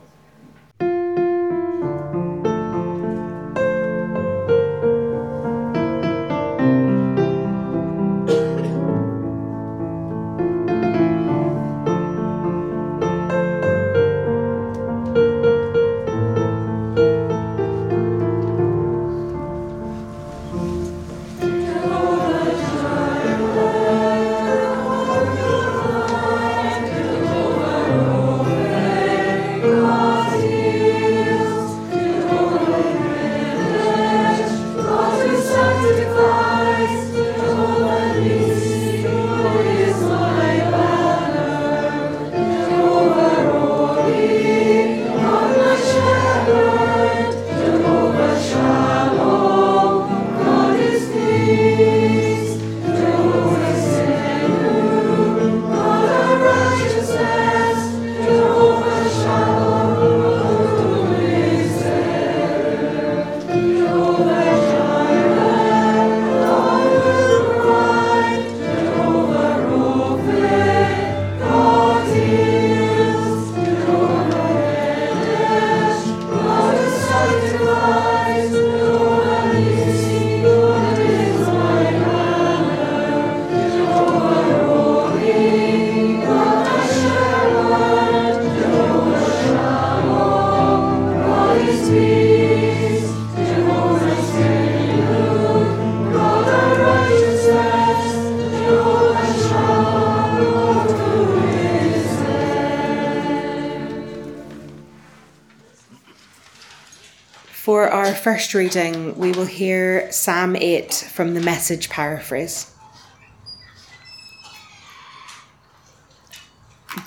Our 108.06 108.14
first 108.14 108.54
reading, 108.54 109.18
we 109.18 109.32
will 109.32 109.46
hear 109.46 110.12
Psalm 110.12 110.54
8 110.54 110.94
from 110.94 111.34
the 111.34 111.40
message 111.40 111.90
paraphrase. 111.90 112.72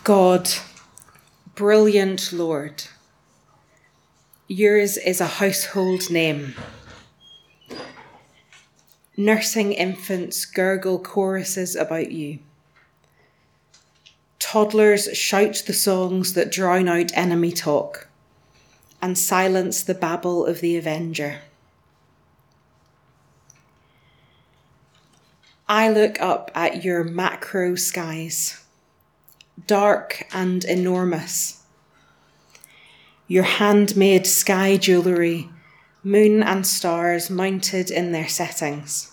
God, 0.03 0.49
brilliant 1.55 2.33
Lord, 2.33 2.83
yours 4.49 4.97
is 4.97 5.21
a 5.21 5.27
household 5.27 6.11
name. 6.11 6.55
Nursing 9.15 9.71
infants 9.71 10.43
gurgle 10.43 10.99
choruses 10.99 11.77
about 11.77 12.11
you. 12.11 12.39
Toddlers 14.37 15.15
shout 15.17 15.63
the 15.65 15.73
songs 15.73 16.33
that 16.33 16.51
drown 16.51 16.89
out 16.89 17.13
enemy 17.15 17.53
talk 17.53 18.08
and 19.01 19.17
silence 19.17 19.83
the 19.83 19.93
babble 19.93 20.45
of 20.45 20.61
the 20.61 20.77
avenger. 20.77 21.41
I 25.67 25.89
look 25.89 26.19
up 26.19 26.49
at 26.55 26.83
your 26.83 27.03
macro 27.03 27.75
skies, 27.75 28.63
dark 29.67 30.27
and 30.33 30.63
enormous. 30.65 31.63
Your 33.27 33.43
handmade 33.43 34.25
sky 34.25 34.77
jewellery, 34.77 35.47
moon 36.03 36.41
and 36.41 36.65
stars 36.65 37.29
mounted 37.29 37.91
in 37.91 38.11
their 38.11 38.27
settings. 38.27 39.11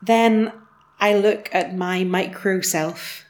Then 0.00 0.52
I 0.98 1.14
look 1.14 1.50
at 1.52 1.76
my 1.76 2.04
micro 2.04 2.62
self 2.62 3.26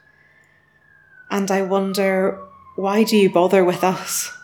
and 1.31 1.51
I 1.51 1.63
wonder 1.63 2.39
why 2.77 3.03
do 3.03 3.17
you 3.17 3.31
bother 3.31 3.65
with 3.65 3.83
us? 3.83 4.36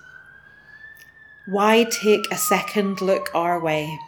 Why 1.47 1.83
take 1.83 2.31
a 2.31 2.37
second 2.37 3.01
look 3.01 3.29
our 3.35 3.59
way? 3.59 3.99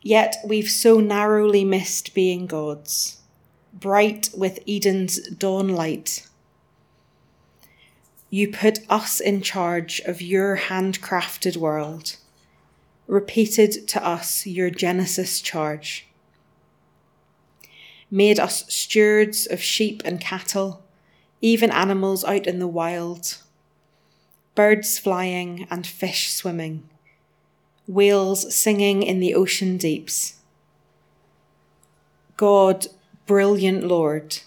Yet 0.00 0.36
we've 0.42 0.70
so 0.70 1.00
narrowly 1.00 1.66
missed 1.66 2.14
being 2.14 2.46
gods, 2.46 3.18
bright 3.74 4.30
with 4.34 4.60
Eden's 4.66 5.28
dawn 5.28 5.68
light. 5.68 6.26
You 8.30 8.50
put 8.50 8.78
us 8.88 9.20
in 9.20 9.42
charge 9.42 10.00
of 10.06 10.22
your 10.22 10.56
handcrafted 10.56 11.58
world, 11.58 12.16
repeated 13.06 13.86
to 13.88 14.06
us 14.06 14.46
your 14.46 14.70
Genesis 14.70 15.42
charge, 15.42 16.06
made 18.10 18.40
us 18.40 18.64
stewards 18.72 19.46
of 19.46 19.60
sheep 19.60 20.00
and 20.06 20.18
cattle, 20.18 20.82
even 21.42 21.70
animals 21.70 22.24
out 22.24 22.46
in 22.46 22.60
the 22.60 22.66
wild 22.66 23.43
birds 24.54 24.98
flying 24.98 25.66
and 25.70 25.86
fish 25.86 26.32
swimming, 26.32 26.88
whales 27.86 28.54
singing 28.54 29.02
in 29.02 29.20
the 29.20 29.34
ocean 29.34 29.76
deeps. 29.76 30.36
God, 32.36 32.86
brilliant 33.26 33.84
Lord, 33.84 34.38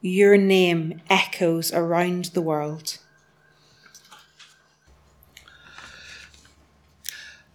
your 0.00 0.36
name 0.36 1.00
echoes 1.08 1.72
around 1.72 2.26
the 2.26 2.42
world. 2.42 2.98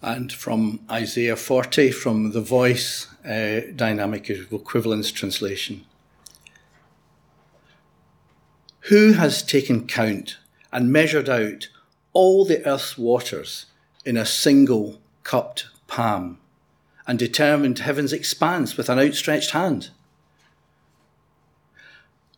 And 0.02 0.32
from 0.32 0.80
Isaiah 0.90 1.36
40, 1.36 1.92
from 1.92 2.32
the 2.32 2.42
Voice 2.42 3.08
uh, 3.26 3.62
Dynamic 3.76 4.30
Equivalence 4.30 5.12
Translation. 5.12 5.84
Who 8.82 9.14
has 9.14 9.44
taken 9.44 9.88
count 9.88 10.38
and 10.72 10.94
measured 10.94 11.28
out 11.28 11.68
all 12.18 12.46
the 12.46 12.66
earth's 12.66 12.98
waters 12.98 13.68
in 14.04 14.18
a 14.18 14.26
single 14.26 15.00
cupped 15.22 15.68
palm 15.86 16.40
and 17.06 17.20
determined 17.20 17.78
heaven's 17.78 18.12
expanse 18.12 18.76
with 18.76 18.90
an 18.90 18.98
outstretched 18.98 19.52
hand? 19.52 19.92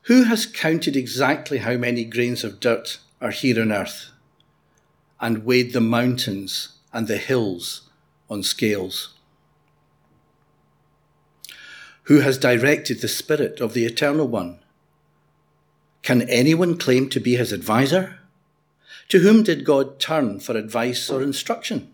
Who 0.03 0.23
has 0.23 0.45
counted 0.45 0.97
exactly 0.97 1.59
how 1.59 1.77
many 1.77 2.03
grains 2.03 2.43
of 2.43 2.59
dirt 2.59 2.97
are 3.21 3.31
here 3.31 3.61
on 3.61 3.71
earth 3.71 4.09
and 5.21 5.45
weighed 5.45 5.71
the 5.71 5.79
mountains 5.79 6.75
and 6.91 7.07
the 7.07 7.15
hills 7.15 7.83
on 8.29 8.43
scales? 8.43 9.13
Who 12.03 12.19
has 12.19 12.37
directed 12.37 12.99
the 12.99 13.07
Spirit 13.07 13.61
of 13.61 13.73
the 13.73 13.85
Eternal 13.85 14.27
One? 14.27 14.59
Can 16.01 16.23
anyone 16.23 16.77
claim 16.77 17.07
to 17.11 17.21
be 17.21 17.37
his 17.37 17.53
adviser? 17.53 18.18
To 19.09 19.19
whom 19.19 19.41
did 19.41 19.65
God 19.65 19.99
turn 19.99 20.39
for 20.39 20.55
advice 20.55 21.09
or 21.09 21.23
instruction? 21.23 21.91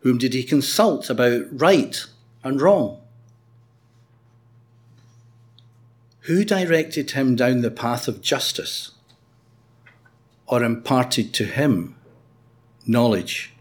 Whom 0.00 0.18
did 0.18 0.34
he 0.34 0.44
consult 0.44 1.08
about 1.08 1.46
right 1.50 2.04
and 2.44 2.60
wrong? 2.60 3.00
Who 6.20 6.44
directed 6.44 7.12
him 7.12 7.36
down 7.36 7.62
the 7.62 7.70
path 7.70 8.06
of 8.06 8.20
justice 8.20 8.92
or 10.46 10.62
imparted 10.62 11.32
to 11.34 11.44
him 11.46 11.96
knowledge? 12.86 13.54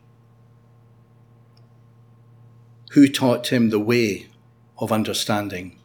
Who 2.92 3.08
taught 3.08 3.48
him 3.54 3.70
the 3.70 3.80
way 3.80 4.28
of 4.78 4.92
understanding? 4.92 5.77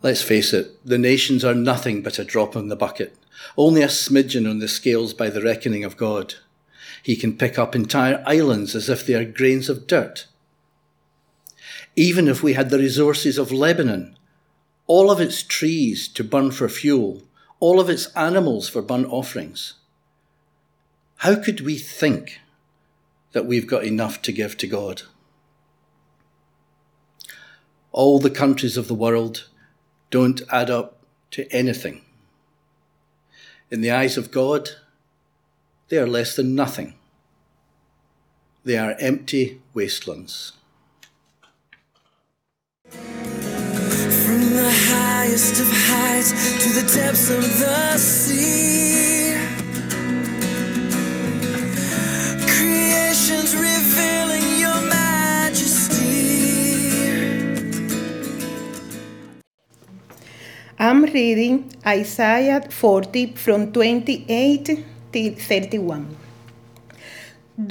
Let's 0.00 0.22
face 0.22 0.52
it, 0.52 0.78
the 0.86 0.98
nations 0.98 1.44
are 1.44 1.54
nothing 1.54 2.02
but 2.02 2.18
a 2.18 2.24
drop 2.24 2.54
in 2.54 2.68
the 2.68 2.76
bucket, 2.76 3.16
only 3.56 3.82
a 3.82 3.88
smidgen 3.88 4.48
on 4.48 4.60
the 4.60 4.68
scales 4.68 5.12
by 5.12 5.28
the 5.28 5.42
reckoning 5.42 5.84
of 5.84 5.96
God. 5.96 6.34
He 7.02 7.16
can 7.16 7.36
pick 7.36 7.58
up 7.58 7.74
entire 7.74 8.22
islands 8.26 8.74
as 8.76 8.88
if 8.88 9.04
they 9.04 9.14
are 9.14 9.24
grains 9.24 9.68
of 9.68 9.86
dirt. 9.86 10.26
Even 11.96 12.28
if 12.28 12.42
we 12.42 12.52
had 12.52 12.70
the 12.70 12.78
resources 12.78 13.38
of 13.38 13.50
Lebanon, 13.50 14.16
all 14.86 15.10
of 15.10 15.20
its 15.20 15.42
trees 15.42 16.06
to 16.08 16.22
burn 16.22 16.52
for 16.52 16.68
fuel, 16.68 17.22
all 17.58 17.80
of 17.80 17.90
its 17.90 18.06
animals 18.14 18.68
for 18.68 18.82
burnt 18.82 19.08
offerings, 19.10 19.74
how 21.16 21.34
could 21.34 21.60
we 21.60 21.76
think 21.76 22.40
that 23.32 23.46
we've 23.46 23.66
got 23.66 23.84
enough 23.84 24.22
to 24.22 24.32
give 24.32 24.56
to 24.58 24.68
God? 24.68 25.02
All 27.90 28.20
the 28.20 28.30
countries 28.30 28.76
of 28.76 28.86
the 28.86 28.94
world 28.94 29.48
don't 30.10 30.42
add 30.50 30.70
up 30.70 30.98
to 31.32 31.50
anything. 31.52 32.02
In 33.70 33.80
the 33.80 33.90
eyes 33.90 34.16
of 34.16 34.30
God, 34.30 34.70
they 35.88 35.98
are 35.98 36.06
less 36.06 36.36
than 36.36 36.54
nothing. 36.54 36.94
They 38.64 38.78
are 38.78 38.96
empty 38.98 39.60
wastelands. 39.74 40.52
From 42.90 44.40
the 44.54 44.70
highest 44.90 45.60
of 45.60 45.68
heights 45.70 46.30
to 46.64 46.68
the 46.80 46.86
depths 46.94 47.30
of 47.30 47.42
the 47.42 47.96
sea, 47.98 48.67
I'm 60.88 61.02
reading 61.04 61.54
Isaiah 61.86 62.62
40 62.62 63.34
from 63.44 63.72
28 63.72 64.86
till 65.12 65.34
31. 65.34 66.16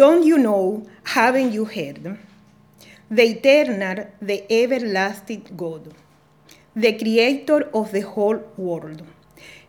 Don't 0.01 0.23
you 0.23 0.37
know, 0.37 0.85
haven't 1.15 1.51
you 1.51 1.65
heard? 1.65 2.19
The 3.09 3.23
eternal, 3.23 4.05
the 4.21 4.39
everlasting 4.61 5.47
God, 5.57 5.95
the 6.75 6.93
creator 6.99 7.59
of 7.73 7.91
the 7.91 8.01
whole 8.01 8.39
world, 8.55 9.01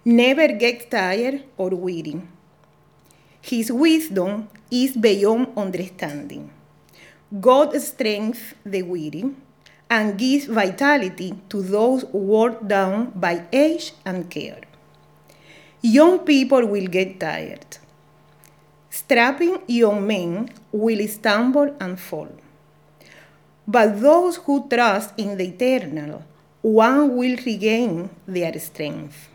never 0.04 0.48
gets 0.48 0.84
tired 0.90 1.42
or 1.56 1.70
weary. 1.70 2.20
His 3.40 3.72
wisdom 3.72 4.48
is 4.70 4.94
beyond 4.94 5.52
understanding. 5.56 6.50
God 7.40 7.80
strengthens 7.80 8.54
the 8.66 8.82
weary 8.82 9.24
and 9.90 10.18
gives 10.18 10.46
vitality 10.46 11.34
to 11.48 11.62
those 11.62 12.04
worn 12.06 12.66
down 12.66 13.10
by 13.14 13.44
age 13.52 13.92
and 14.04 14.30
care. 14.30 14.60
Young 15.80 16.20
people 16.20 16.66
will 16.66 16.86
get 16.86 17.20
tired. 17.20 17.78
Strapping 18.90 19.62
young 19.66 20.06
men 20.06 20.50
will 20.72 21.06
stumble 21.08 21.74
and 21.80 21.98
fall. 21.98 22.28
But 23.66 24.00
those 24.00 24.36
who 24.36 24.68
trust 24.68 25.14
in 25.16 25.36
the 25.36 25.48
eternal, 25.48 26.24
one 26.62 27.16
will 27.16 27.36
regain 27.46 28.10
their 28.26 28.58
strength. 28.58 29.28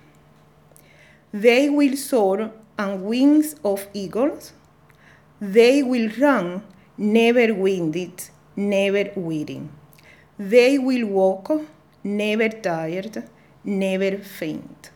They 1.31 1.69
will 1.69 1.95
soar 1.95 2.51
on 2.77 3.03
wings 3.03 3.55
of 3.63 3.87
eagles. 3.93 4.53
They 5.39 5.81
will 5.81 6.09
run, 6.19 6.63
never 6.97 7.53
winded, 7.53 8.29
never 8.55 9.11
weary. 9.15 9.61
They 10.39 10.80
will 10.80 11.06
walk, 11.08 11.52
never 12.04 12.50
tired, 12.50 13.24
never 13.63 14.17
faint. 14.17 14.89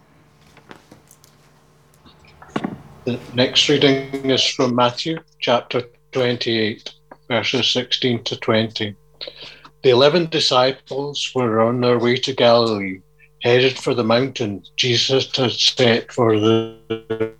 The 3.06 3.20
next 3.36 3.70
reading 3.70 4.30
is 4.30 4.46
from 4.46 4.76
Matthew 4.76 5.20
chapter 5.40 5.84
28, 6.12 6.92
verses 7.30 7.70
16 7.70 8.24
to 8.24 8.36
20. 8.38 8.96
The 9.84 9.90
eleven 9.90 10.26
disciples 10.26 11.32
were 11.36 11.62
on 11.62 11.82
their 11.82 12.00
way 12.00 12.18
to 12.18 12.34
Galilee, 12.34 13.02
headed 13.44 13.78
for 13.78 13.94
the 13.94 14.04
mountain 14.04 14.64
Jesus 14.76 15.34
had 15.36 15.52
set 15.52 16.12
for 16.12 16.40
the 16.40 17.34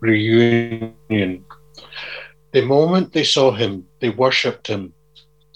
reunion. 0.00 1.44
The 2.52 2.62
moment 2.62 3.12
they 3.12 3.24
saw 3.24 3.52
him, 3.52 3.86
they 4.00 4.08
worshipped 4.08 4.66
him. 4.66 4.94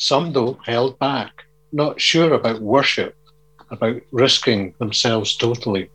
Some, 0.00 0.32
though, 0.32 0.58
held 0.64 0.98
back, 0.98 1.44
not 1.72 2.00
sure 2.00 2.32
about 2.32 2.62
worship, 2.62 3.14
about 3.70 4.00
risking 4.10 4.74
themselves 4.78 5.36
totally. 5.36 5.90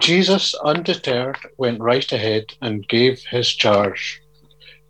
Jesus, 0.00 0.54
undeterred, 0.64 1.36
went 1.58 1.82
right 1.82 2.10
ahead 2.10 2.46
and 2.62 2.88
gave 2.88 3.22
his 3.30 3.48
charge. 3.48 4.22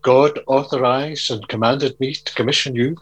God 0.03 0.39
authorized 0.47 1.33
and 1.33 1.49
commanded 1.49 1.99
me 1.99 2.15
to 2.15 2.35
commission 2.35 2.77
you. 2.77 2.95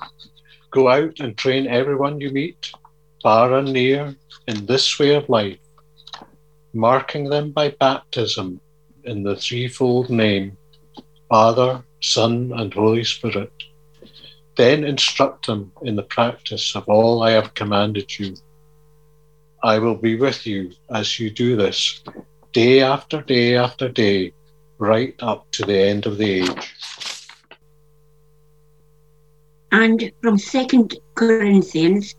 Go 0.71 0.88
out 0.88 1.21
and 1.21 1.37
train 1.37 1.66
everyone 1.66 2.19
you 2.23 2.31
meet, 2.31 2.73
far 3.23 3.53
and 3.59 3.75
near, 3.75 4.16
in 4.49 4.64
this 4.64 4.99
way 4.99 5.14
of 5.14 5.29
life, 5.29 5.59
marking 6.73 7.25
them 7.25 7.51
by 7.51 7.69
baptism 7.79 8.59
in 9.05 9.23
the 9.23 9.37
threefold 9.37 10.09
name 10.09 10.57
Father, 11.29 11.85
Son, 12.01 12.53
and 12.57 12.73
Holy 12.73 13.05
Spirit. 13.05 13.53
Then 14.57 14.85
instruct 14.85 15.47
them 15.47 15.73
in 15.83 15.97
the 15.97 16.03
practice 16.03 16.75
of 16.75 16.88
all 16.88 17.23
I 17.23 17.33
have 17.33 17.55
commanded 17.55 18.19
you. 18.19 18.35
I 19.62 19.79
will 19.79 19.97
be 19.97 20.16
with 20.16 20.47
you 20.47 20.73
as 20.90 21.21
you 21.21 21.31
do 21.31 21.57
this, 21.57 22.03
day 22.53 22.81
after 22.81 23.21
day 23.21 23.57
after 23.57 23.88
day, 23.88 24.33
right 24.79 25.14
up 25.21 25.51
to 25.53 25.64
the 25.64 25.79
end 25.79 26.07
of 26.07 26.16
the 26.16 26.42
age. 26.42 26.73
And 29.73 30.11
from 30.23 30.38
2 30.38 30.88
Corinthians, 31.14 32.14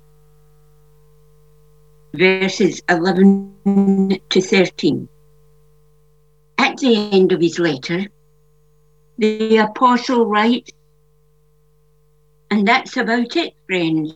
verses 2.13 2.83
11 2.89 4.19
to 4.29 4.41
13. 4.41 5.09
At 6.59 6.77
the 6.77 7.09
end 7.11 7.31
of 7.31 7.41
his 7.41 7.57
letter, 7.57 8.05
the 9.17 9.57
apostle 9.57 10.25
writes, 10.25 10.71
and 12.49 12.67
that's 12.67 12.97
about 12.97 13.35
it, 13.35 13.53
friends. 13.65 14.13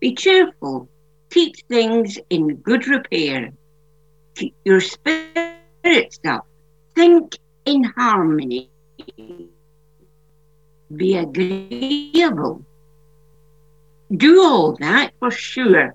Be 0.00 0.14
cheerful, 0.14 0.88
keep 1.30 1.56
things 1.68 2.18
in 2.30 2.56
good 2.56 2.86
repair, 2.86 3.52
keep 4.34 4.54
your 4.64 4.80
spirits 4.80 6.20
up, 6.24 6.46
think 6.94 7.36
in 7.64 7.84
harmony, 7.84 8.70
be 10.94 11.16
agreeable. 11.16 12.62
Do 14.14 14.42
all 14.42 14.76
that 14.76 15.12
for 15.18 15.30
sure. 15.30 15.94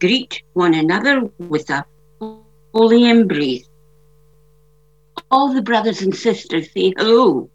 Greet 0.00 0.42
one 0.54 0.74
another 0.74 1.30
with 1.38 1.70
a 1.70 1.84
holy 2.74 3.08
embrace. 3.08 3.68
All 5.30 5.52
the 5.52 5.62
brothers 5.62 6.02
and 6.02 6.14
sisters 6.14 6.72
say 6.72 6.92
hello. 6.96 7.48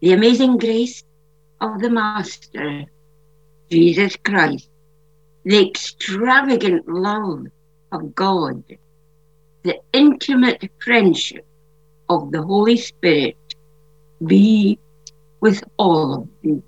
The 0.00 0.12
amazing 0.12 0.58
grace 0.58 1.02
of 1.60 1.80
the 1.80 1.90
Master, 1.90 2.84
Jesus 3.70 4.16
Christ, 4.24 4.68
the 5.44 5.68
extravagant 5.68 6.88
love 6.88 7.46
of 7.92 8.14
God, 8.14 8.62
the 9.62 9.78
intimate 9.92 10.70
friendship 10.82 11.46
of 12.08 12.30
the 12.32 12.42
Holy 12.42 12.76
Spirit 12.76 13.36
be 14.24 14.78
with 15.40 15.62
all 15.76 16.14
of 16.14 16.28
you. 16.42 16.62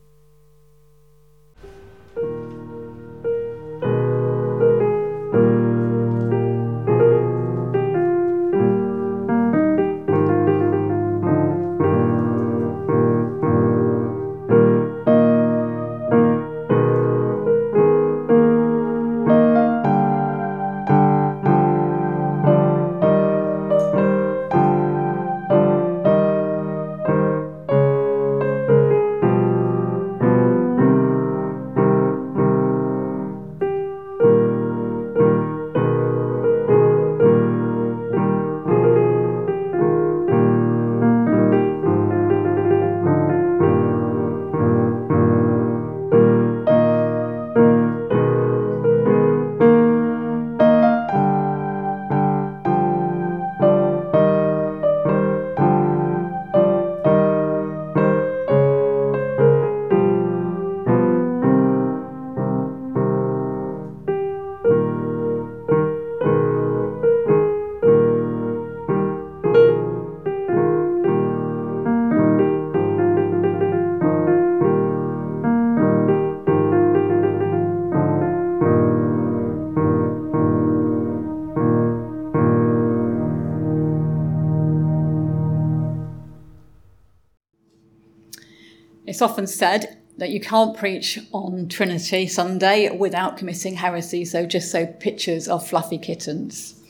It's 89.19 89.23
often 89.23 89.49
said 89.49 89.99
that 90.19 90.31
you 90.31 90.39
can't 90.39 90.77
preach 90.77 91.19
on 91.33 91.67
Trinity 91.67 92.29
Sunday 92.29 92.89
without 92.89 93.37
committing 93.37 93.75
heresy, 93.75 94.25
so 94.25 94.47
just 94.47 94.71
so 94.71 94.87
pictures 94.87 95.49
of 95.49 95.67
fluffy 95.67 95.99
kittens. 95.99 96.81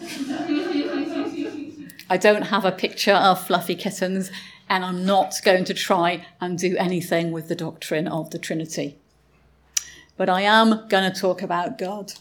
I 2.10 2.18
don't 2.20 2.42
have 2.42 2.64
a 2.64 2.72
picture 2.72 3.12
of 3.12 3.46
fluffy 3.46 3.76
kittens, 3.76 4.32
and 4.68 4.84
I'm 4.84 5.06
not 5.06 5.36
going 5.44 5.64
to 5.66 5.74
try 5.74 6.26
and 6.40 6.58
do 6.58 6.76
anything 6.76 7.30
with 7.30 7.46
the 7.46 7.54
doctrine 7.54 8.08
of 8.08 8.30
the 8.30 8.38
Trinity. 8.40 8.98
But 10.16 10.28
I 10.28 10.40
am 10.40 10.88
going 10.88 11.08
to 11.08 11.20
talk 11.20 11.40
about 11.40 11.78
God. 11.78 12.14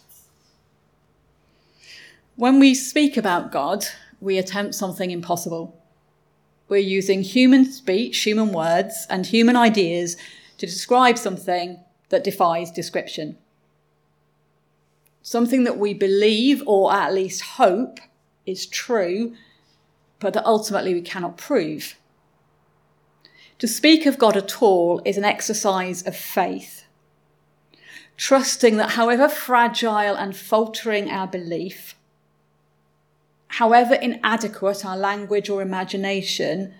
When 2.36 2.60
we 2.60 2.75
speak 2.75 3.17
about 3.17 3.51
God, 3.51 3.88
we 4.21 4.38
attempt 4.38 4.75
something 4.75 5.10
impossible. 5.10 5.75
We're 6.67 6.78
using 6.78 7.21
human 7.21 7.65
speech, 7.65 8.17
human 8.23 8.51
words, 8.51 9.06
and 9.10 9.25
human 9.25 9.56
ideas 9.56 10.17
to 10.58 10.65
describe 10.65 11.17
something 11.17 11.80
that 12.10 12.23
defies 12.23 12.71
description. 12.71 13.38
Something 15.21 15.63
that 15.63 15.78
we 15.78 15.93
believe 15.93 16.63
or 16.65 16.93
at 16.93 17.13
least 17.13 17.41
hope 17.41 17.99
is 18.45 18.65
true, 18.65 19.36
but 20.19 20.34
that 20.34 20.45
ultimately 20.45 20.93
we 20.93 21.01
cannot 21.01 21.38
prove. 21.38 21.95
To 23.60 23.67
speak 23.67 24.06
of 24.06 24.17
God 24.17 24.36
at 24.36 24.62
all 24.62 25.01
is 25.06 25.17
an 25.17 25.23
exercise 25.23 26.06
of 26.06 26.15
faith, 26.15 26.86
trusting 28.17 28.78
that 28.78 28.91
however 28.91 29.30
fragile 29.30 30.15
and 30.15 30.36
faltering 30.36 31.10
our 31.10 31.28
belief, 31.28 31.95
however 33.56 33.94
inadequate 33.94 34.84
our 34.86 34.98
language 34.98 35.50
or 35.50 35.62
imagination, 35.62 36.74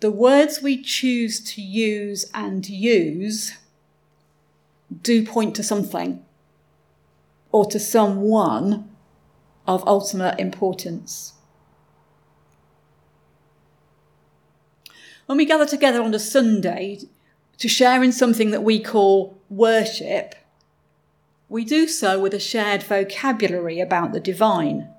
the 0.00 0.10
words 0.10 0.60
we 0.60 0.82
choose 0.82 1.38
to 1.38 1.62
use 1.62 2.28
and 2.34 2.68
use 2.68 3.56
do 5.02 5.24
point 5.24 5.54
to 5.54 5.62
something 5.62 6.20
or 7.52 7.64
to 7.64 7.78
someone 7.78 8.90
of 9.68 9.86
ultimate 9.86 10.40
importance. 10.40 11.34
When 15.26 15.38
we 15.38 15.44
gather 15.44 15.66
together 15.66 16.02
on 16.02 16.12
a 16.12 16.18
Sunday 16.18 16.98
to 17.58 17.68
share 17.68 18.02
in 18.02 18.10
something 18.10 18.50
that 18.50 18.64
we 18.64 18.80
call 18.80 19.38
worship, 19.48 20.34
we 21.48 21.64
do 21.64 21.86
so 21.86 22.18
with 22.18 22.34
a 22.34 22.40
shared 22.40 22.82
vocabulary 22.82 23.78
about 23.78 24.12
the 24.12 24.20
divine 24.20 24.92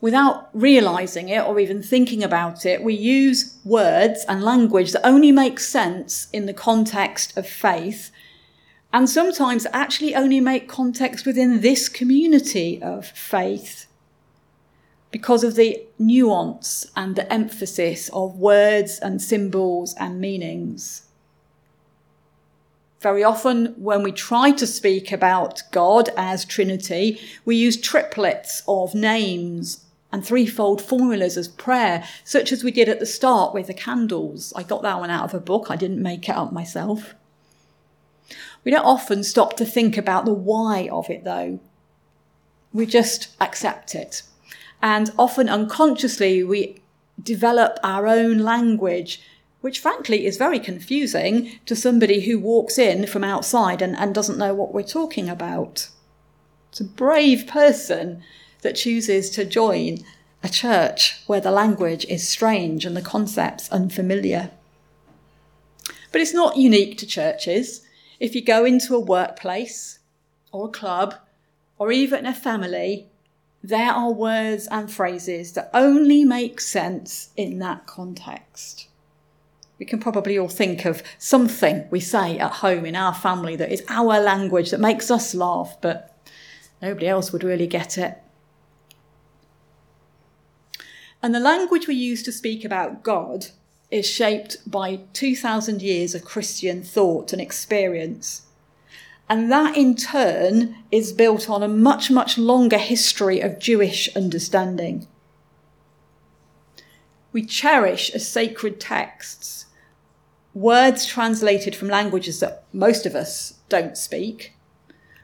without 0.00 0.48
realizing 0.54 1.28
it 1.28 1.44
or 1.46 1.60
even 1.60 1.82
thinking 1.82 2.22
about 2.22 2.64
it, 2.64 2.82
we 2.82 2.94
use 2.94 3.56
words 3.64 4.24
and 4.28 4.42
language 4.42 4.92
that 4.92 5.06
only 5.06 5.32
make 5.32 5.60
sense 5.60 6.28
in 6.32 6.46
the 6.46 6.54
context 6.54 7.36
of 7.36 7.46
faith 7.46 8.10
and 8.92 9.08
sometimes 9.08 9.66
actually 9.72 10.14
only 10.14 10.40
make 10.40 10.68
context 10.68 11.26
within 11.26 11.60
this 11.60 11.88
community 11.88 12.82
of 12.82 13.06
faith 13.06 13.86
because 15.10 15.44
of 15.44 15.54
the 15.54 15.86
nuance 15.98 16.86
and 16.96 17.14
the 17.16 17.32
emphasis 17.32 18.08
of 18.12 18.38
words 18.38 18.98
and 19.00 19.20
symbols 19.20 19.94
and 19.98 20.20
meanings. 20.20 21.06
Very 23.00 23.24
often, 23.24 23.74
when 23.78 24.02
we 24.02 24.12
try 24.12 24.50
to 24.52 24.66
speak 24.66 25.10
about 25.10 25.62
God 25.72 26.10
as 26.16 26.44
Trinity, 26.44 27.18
we 27.44 27.56
use 27.56 27.80
triplets 27.80 28.62
of 28.68 28.94
names 28.94 29.86
and 30.12 30.24
threefold 30.24 30.82
formulas 30.82 31.36
as 31.36 31.48
prayer, 31.48 32.04
such 32.24 32.52
as 32.52 32.64
we 32.64 32.70
did 32.70 32.88
at 32.88 33.00
the 33.00 33.06
start 33.06 33.54
with 33.54 33.68
the 33.68 33.74
candles. 33.74 34.52
I 34.56 34.62
got 34.62 34.82
that 34.82 34.98
one 34.98 35.10
out 35.10 35.24
of 35.24 35.34
a 35.34 35.40
book, 35.40 35.66
I 35.70 35.76
didn't 35.76 36.02
make 36.02 36.28
it 36.28 36.36
up 36.36 36.52
myself. 36.52 37.14
We 38.64 38.70
don't 38.70 38.84
often 38.84 39.24
stop 39.24 39.56
to 39.56 39.64
think 39.64 39.96
about 39.96 40.24
the 40.24 40.34
why 40.34 40.88
of 40.90 41.08
it, 41.08 41.24
though. 41.24 41.60
We 42.72 42.86
just 42.86 43.34
accept 43.40 43.94
it. 43.94 44.22
And 44.82 45.12
often 45.18 45.48
unconsciously, 45.48 46.42
we 46.44 46.80
develop 47.22 47.78
our 47.82 48.06
own 48.06 48.38
language, 48.38 49.22
which 49.60 49.78
frankly 49.78 50.26
is 50.26 50.36
very 50.36 50.58
confusing 50.58 51.58
to 51.66 51.76
somebody 51.76 52.20
who 52.20 52.38
walks 52.38 52.78
in 52.78 53.06
from 53.06 53.24
outside 53.24 53.82
and, 53.82 53.96
and 53.96 54.14
doesn't 54.14 54.38
know 54.38 54.54
what 54.54 54.72
we're 54.72 54.82
talking 54.82 55.28
about. 55.28 55.88
It's 56.70 56.80
a 56.80 56.84
brave 56.84 57.46
person 57.46 58.22
that 58.62 58.76
chooses 58.76 59.30
to 59.30 59.44
join 59.44 59.98
a 60.42 60.48
church 60.48 61.22
where 61.26 61.40
the 61.40 61.50
language 61.50 62.04
is 62.06 62.26
strange 62.26 62.84
and 62.84 62.96
the 62.96 63.02
concepts 63.02 63.70
unfamiliar. 63.70 64.50
But 66.12 66.20
it's 66.20 66.34
not 66.34 66.56
unique 66.56 66.98
to 66.98 67.06
churches. 67.06 67.82
If 68.18 68.34
you 68.34 68.42
go 68.42 68.64
into 68.64 68.94
a 68.94 69.00
workplace 69.00 69.98
or 70.52 70.66
a 70.66 70.72
club 70.72 71.14
or 71.78 71.92
even 71.92 72.26
a 72.26 72.34
family, 72.34 73.08
there 73.62 73.92
are 73.92 74.10
words 74.10 74.66
and 74.68 74.90
phrases 74.90 75.52
that 75.52 75.70
only 75.74 76.24
make 76.24 76.60
sense 76.60 77.30
in 77.36 77.58
that 77.58 77.86
context. 77.86 78.88
We 79.78 79.86
can 79.86 80.00
probably 80.00 80.38
all 80.38 80.48
think 80.48 80.84
of 80.84 81.02
something 81.18 81.86
we 81.90 82.00
say 82.00 82.38
at 82.38 82.52
home 82.52 82.84
in 82.84 82.96
our 82.96 83.14
family 83.14 83.56
that 83.56 83.72
is 83.72 83.84
our 83.88 84.20
language 84.20 84.70
that 84.70 84.80
makes 84.80 85.10
us 85.10 85.34
laugh, 85.34 85.76
but 85.80 86.14
nobody 86.82 87.06
else 87.06 87.32
would 87.32 87.44
really 87.44 87.66
get 87.66 87.96
it. 87.96 88.18
And 91.22 91.34
the 91.34 91.40
language 91.40 91.86
we 91.86 91.94
use 91.94 92.22
to 92.22 92.32
speak 92.32 92.64
about 92.64 93.02
God 93.02 93.46
is 93.90 94.06
shaped 94.06 94.58
by 94.70 95.00
2,000 95.12 95.82
years 95.82 96.14
of 96.14 96.24
Christian 96.24 96.82
thought 96.82 97.32
and 97.32 97.42
experience. 97.42 98.42
And 99.28 99.50
that 99.50 99.76
in 99.76 99.94
turn 99.94 100.76
is 100.90 101.12
built 101.12 101.50
on 101.50 101.62
a 101.62 101.68
much, 101.68 102.10
much 102.10 102.38
longer 102.38 102.78
history 102.78 103.40
of 103.40 103.58
Jewish 103.58 104.08
understanding. 104.16 105.06
We 107.32 107.44
cherish 107.44 108.10
as 108.10 108.26
sacred 108.26 108.80
texts 108.80 109.66
words 110.54 111.06
translated 111.06 111.76
from 111.76 111.88
languages 111.88 112.40
that 112.40 112.64
most 112.72 113.06
of 113.06 113.14
us 113.14 113.54
don't 113.68 113.96
speak, 113.96 114.54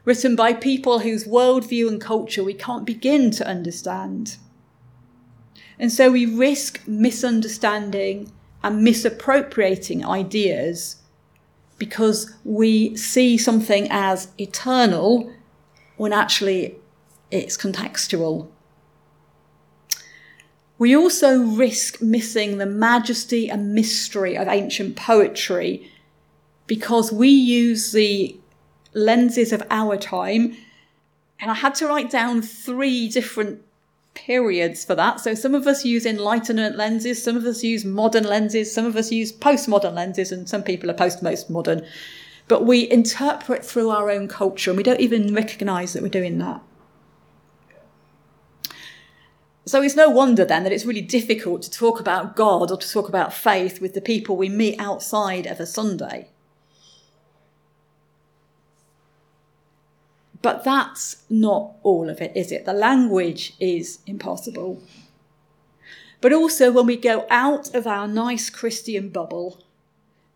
written 0.05 0.37
by 0.37 0.53
people 0.53 1.01
whose 1.01 1.25
worldview 1.25 1.89
and 1.89 2.01
culture 2.01 2.45
we 2.45 2.55
can't 2.55 2.87
begin 2.87 3.31
to 3.33 3.47
understand. 3.47 4.37
And 5.79 5.93
so 5.93 6.11
we 6.11 6.27
risk 6.27 6.81
misunderstanding 6.87 8.33
and 8.63 8.83
misappropriating 8.83 10.05
ideas 10.05 10.97
because 11.79 12.33
we 12.45 12.97
see 12.97 13.37
something 13.37 13.87
as 13.91 14.29
eternal 14.39 15.33
when 15.97 16.13
actually 16.13 16.77
it's 17.31 17.57
contextual. 17.57 18.49
We 20.79 20.95
also 20.95 21.41
risk 21.41 22.03
missing 22.03 22.59
the 22.59 22.67
majesty 22.67 23.49
and 23.49 23.75
mystery 23.75 24.37
of 24.37 24.49
ancient 24.49 24.97
poetry 24.97 25.91
because 26.67 27.13
we 27.13 27.29
use 27.29 27.93
the 27.93 28.39
lenses 28.93 29.53
of 29.53 29.63
our 29.71 29.97
time. 29.97 30.57
And 31.41 31.51
I 31.51 31.55
had 31.55 31.75
to 31.77 31.87
write 31.87 32.11
down 32.11 32.43
three 32.43 33.09
different 33.09 33.63
periods 34.17 34.85
for 34.85 34.97
that. 34.97 35.21
So 35.21 35.35
some 35.35 35.55
of 35.55 35.69
us 35.69 35.85
use 35.85 36.05
Enlightenment 36.05 36.77
lenses, 36.77 37.23
some 37.23 37.37
of 37.37 37.45
us 37.45 37.63
use 37.63 37.85
modern 37.85 38.25
lenses, 38.25 38.75
some 38.75 38.85
of 38.85 38.97
us 38.97 39.13
use 39.13 39.33
postmodern 39.33 39.95
lenses, 39.95 40.33
and 40.33 40.49
some 40.49 40.65
people 40.65 40.91
are 40.91 40.95
post-modern. 40.95 41.87
But 42.49 42.65
we 42.65 42.91
interpret 42.91 43.65
through 43.65 43.91
our 43.91 44.11
own 44.11 44.27
culture 44.27 44.71
and 44.71 44.77
we 44.77 44.83
don't 44.83 45.01
even 45.01 45.35
recognize 45.35 45.93
that 45.93 46.03
we're 46.03 46.09
doing 46.09 46.39
that. 46.39 46.61
So 49.67 49.83
it's 49.83 49.97
no 49.97 50.09
wonder 50.09 50.45
then 50.45 50.63
that 50.63 50.73
it's 50.73 50.85
really 50.85 51.01
difficult 51.01 51.63
to 51.63 51.71
talk 51.71 51.99
about 51.99 52.37
God 52.37 52.71
or 52.71 52.77
to 52.77 52.89
talk 52.89 53.09
about 53.09 53.35
faith 53.35 53.81
with 53.81 53.95
the 53.95 54.01
people 54.01 54.37
we 54.37 54.49
meet 54.49 54.79
outside 54.79 55.47
of 55.47 55.59
a 55.59 55.67
Sunday. 55.67 56.31
But 60.43 60.65
that's 60.65 61.25
not 61.31 61.77
all 61.83 62.09
of 62.09 62.21
it, 62.21 62.33
is 62.37 62.53
it? 62.53 62.65
The 62.65 62.73
language 62.73 63.55
is 63.59 64.01
impossible. 64.07 64.83
But 66.21 66.33
also, 66.33 66.73
when 66.73 66.87
we 66.87 66.97
go 66.97 67.27
out 67.31 67.75
of 67.75 67.87
our 67.87 68.09
nice 68.09 68.51
Christian 68.51 69.09
bubble 69.11 69.63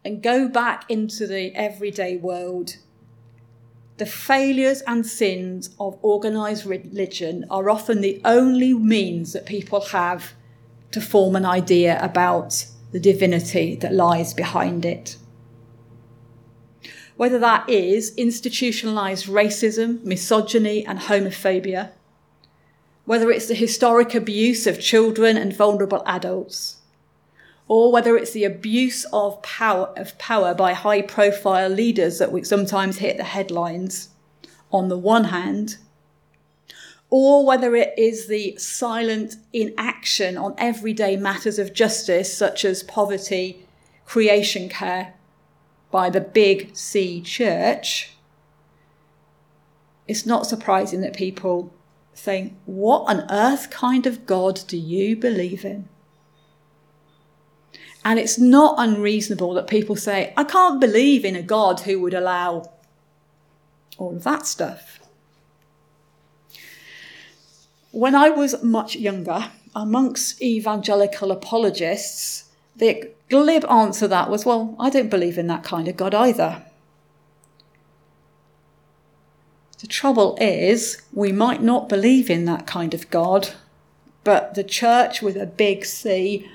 and 0.04 0.22
go 0.22 0.48
back 0.48 0.84
into 0.88 1.26
the 1.26 1.54
everyday 1.54 2.16
world, 2.16 2.76
the 3.96 4.06
failures 4.06 4.82
and 4.86 5.06
sins 5.06 5.70
of 5.78 6.02
organised 6.02 6.64
religion 6.64 7.44
are 7.50 7.68
often 7.68 8.00
the 8.00 8.20
only 8.24 8.72
means 8.72 9.32
that 9.34 9.44
people 9.44 9.80
have 9.80 10.32
to 10.92 11.00
form 11.00 11.36
an 11.36 11.44
idea 11.44 12.02
about 12.02 12.64
the 12.92 13.00
divinity 13.00 13.76
that 13.76 13.92
lies 13.92 14.32
behind 14.32 14.84
it 14.84 15.16
whether 17.20 17.38
that 17.38 17.68
is 17.68 18.14
institutionalized 18.16 19.26
racism, 19.26 20.02
misogyny, 20.02 20.87
and 20.87 21.00
homophobia, 21.00 21.90
whether 23.04 23.30
it's 23.30 23.46
the 23.46 23.54
historic 23.54 24.14
abuse 24.14 24.66
of 24.66 24.80
children 24.80 25.37
and 25.37 25.54
vulnerable 25.54 26.02
adults, 26.06 26.78
or 27.68 27.92
whether 27.92 28.16
it's 28.16 28.30
the 28.33 28.44
abuse 28.44 29.04
of 29.12 29.42
power, 29.42 29.92
of 29.98 30.16
power 30.16 30.54
by 30.54 30.72
high 30.72 31.02
profile 31.02 31.68
leaders 31.68 32.18
that 32.18 32.33
we 32.33 32.42
sometimes 32.42 32.96
hit 32.96 33.18
the 33.18 33.24
headlines 33.24 34.09
on 34.72 34.88
the 34.88 34.96
one 34.96 35.24
hand, 35.24 35.76
or 37.11 37.44
whether 37.44 37.76
it 37.76 37.92
is 37.98 38.28
the 38.28 38.56
silent 38.56 39.37
inaction 39.52 40.38
on 40.38 40.54
everyday 40.56 41.18
matters 41.18 41.59
of 41.59 41.74
justice, 41.74 42.35
such 42.35 42.64
as 42.64 42.83
poverty, 42.83 43.66
creation 44.06 44.70
care, 44.70 45.12
by 45.90 46.11
the 46.11 46.20
big 46.20 46.76
C 46.76 47.20
church, 47.20 48.12
it's 50.07 50.26
not 50.26 50.46
surprising 50.46 51.00
that 51.00 51.14
people 51.14 51.72
think, 52.14 52.55
What 52.66 53.09
on 53.09 53.31
earth 53.31 53.70
kind 53.70 54.07
of 54.07 54.26
God 54.26 54.61
do 54.66 54.76
you 54.76 55.16
believe 55.16 55.64
in? 55.64 55.88
And 58.05 58.18
it's 58.18 58.38
not 58.38 58.76
unreasonable 58.79 59.55
that 59.55 59.66
people 59.66 59.96
say, 59.96 60.33
I 60.37 60.44
can't 60.44 60.81
believe 60.81 61.24
in 61.24 61.37
a 61.37 61.42
God 61.42 61.81
who 61.81 62.00
would 62.00 62.14
allow 62.14 62.70
all 63.98 64.16
of 64.16 64.24
that 64.24 64.46
stuff. 64.46 65.00
When 67.90 68.14
I 68.14 68.31
was 68.31 68.62
much 68.62 68.96
younger, 68.96 69.50
amongst 69.74 70.40
evangelical 70.40 71.31
apologists, 71.31 72.50
the 72.76 73.11
glib 73.31 73.64
answer 73.71 74.07
that 74.09 74.29
was, 74.29 74.45
Well, 74.45 74.77
I 74.79 74.90
don't 74.90 75.09
believe 75.09 75.38
in 75.38 75.47
that 75.47 75.64
kind 75.64 75.88
of 75.88 75.97
God 75.97 76.14
either. 76.14 76.64
The 79.79 79.87
trouble 79.87 80.37
is, 80.40 81.01
we 81.12 81.33
might 81.33 81.62
not 81.62 81.88
believe 81.88 82.29
in 82.29 82.45
that 82.45 82.66
kind 82.66 82.93
of 82.93 83.09
God, 83.11 83.51
but 84.25 84.55
the 84.55 84.64
church 84.64 85.23
with 85.23 85.37
a 85.37 85.47
big 85.47 85.87
C 85.87 86.47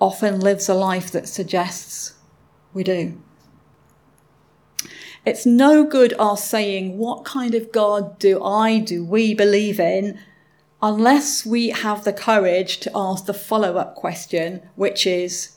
often 0.00 0.40
lives 0.40 0.68
a 0.68 0.74
life 0.74 1.10
that 1.10 1.28
suggests 1.28 2.14
we 2.72 2.82
do. 2.82 3.20
It's 5.26 5.44
no 5.44 5.84
good 5.84 6.14
our 6.18 6.38
saying, 6.38 6.96
What 6.96 7.24
kind 7.24 7.54
of 7.54 7.72
God 7.72 8.18
do 8.18 8.42
I, 8.42 8.78
do 8.78 9.04
we 9.04 9.34
believe 9.34 9.78
in? 9.78 10.18
unless 10.82 11.46
we 11.46 11.68
have 11.68 12.02
the 12.02 12.12
courage 12.12 12.78
to 12.78 12.90
ask 12.94 13.26
the 13.26 13.34
follow 13.34 13.76
up 13.76 13.94
question, 13.94 14.60
which 14.74 15.06
is, 15.06 15.56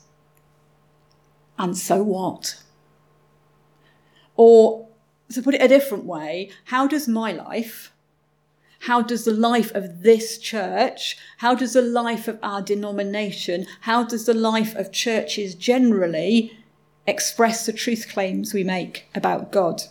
And 1.58 1.76
so 1.76 2.02
what? 2.02 2.62
Or, 4.36 4.88
to 5.32 5.42
put 5.42 5.54
it 5.54 5.62
a 5.62 5.68
different 5.68 6.04
way, 6.04 6.50
how 6.66 6.86
does 6.86 7.08
my 7.08 7.32
life, 7.32 7.92
how 8.80 9.02
does 9.02 9.24
the 9.24 9.32
life 9.32 9.74
of 9.74 10.02
this 10.02 10.38
church, 10.38 11.16
how 11.38 11.54
does 11.54 11.72
the 11.72 11.82
life 11.82 12.28
of 12.28 12.38
our 12.42 12.62
denomination, 12.62 13.66
how 13.82 14.04
does 14.04 14.26
the 14.26 14.34
life 14.34 14.74
of 14.76 14.92
churches 14.92 15.54
generally 15.54 16.56
express 17.06 17.66
the 17.66 17.72
truth 17.72 18.08
claims 18.08 18.52
we 18.52 18.62
make 18.62 19.06
about 19.14 19.50
God? 19.50 19.82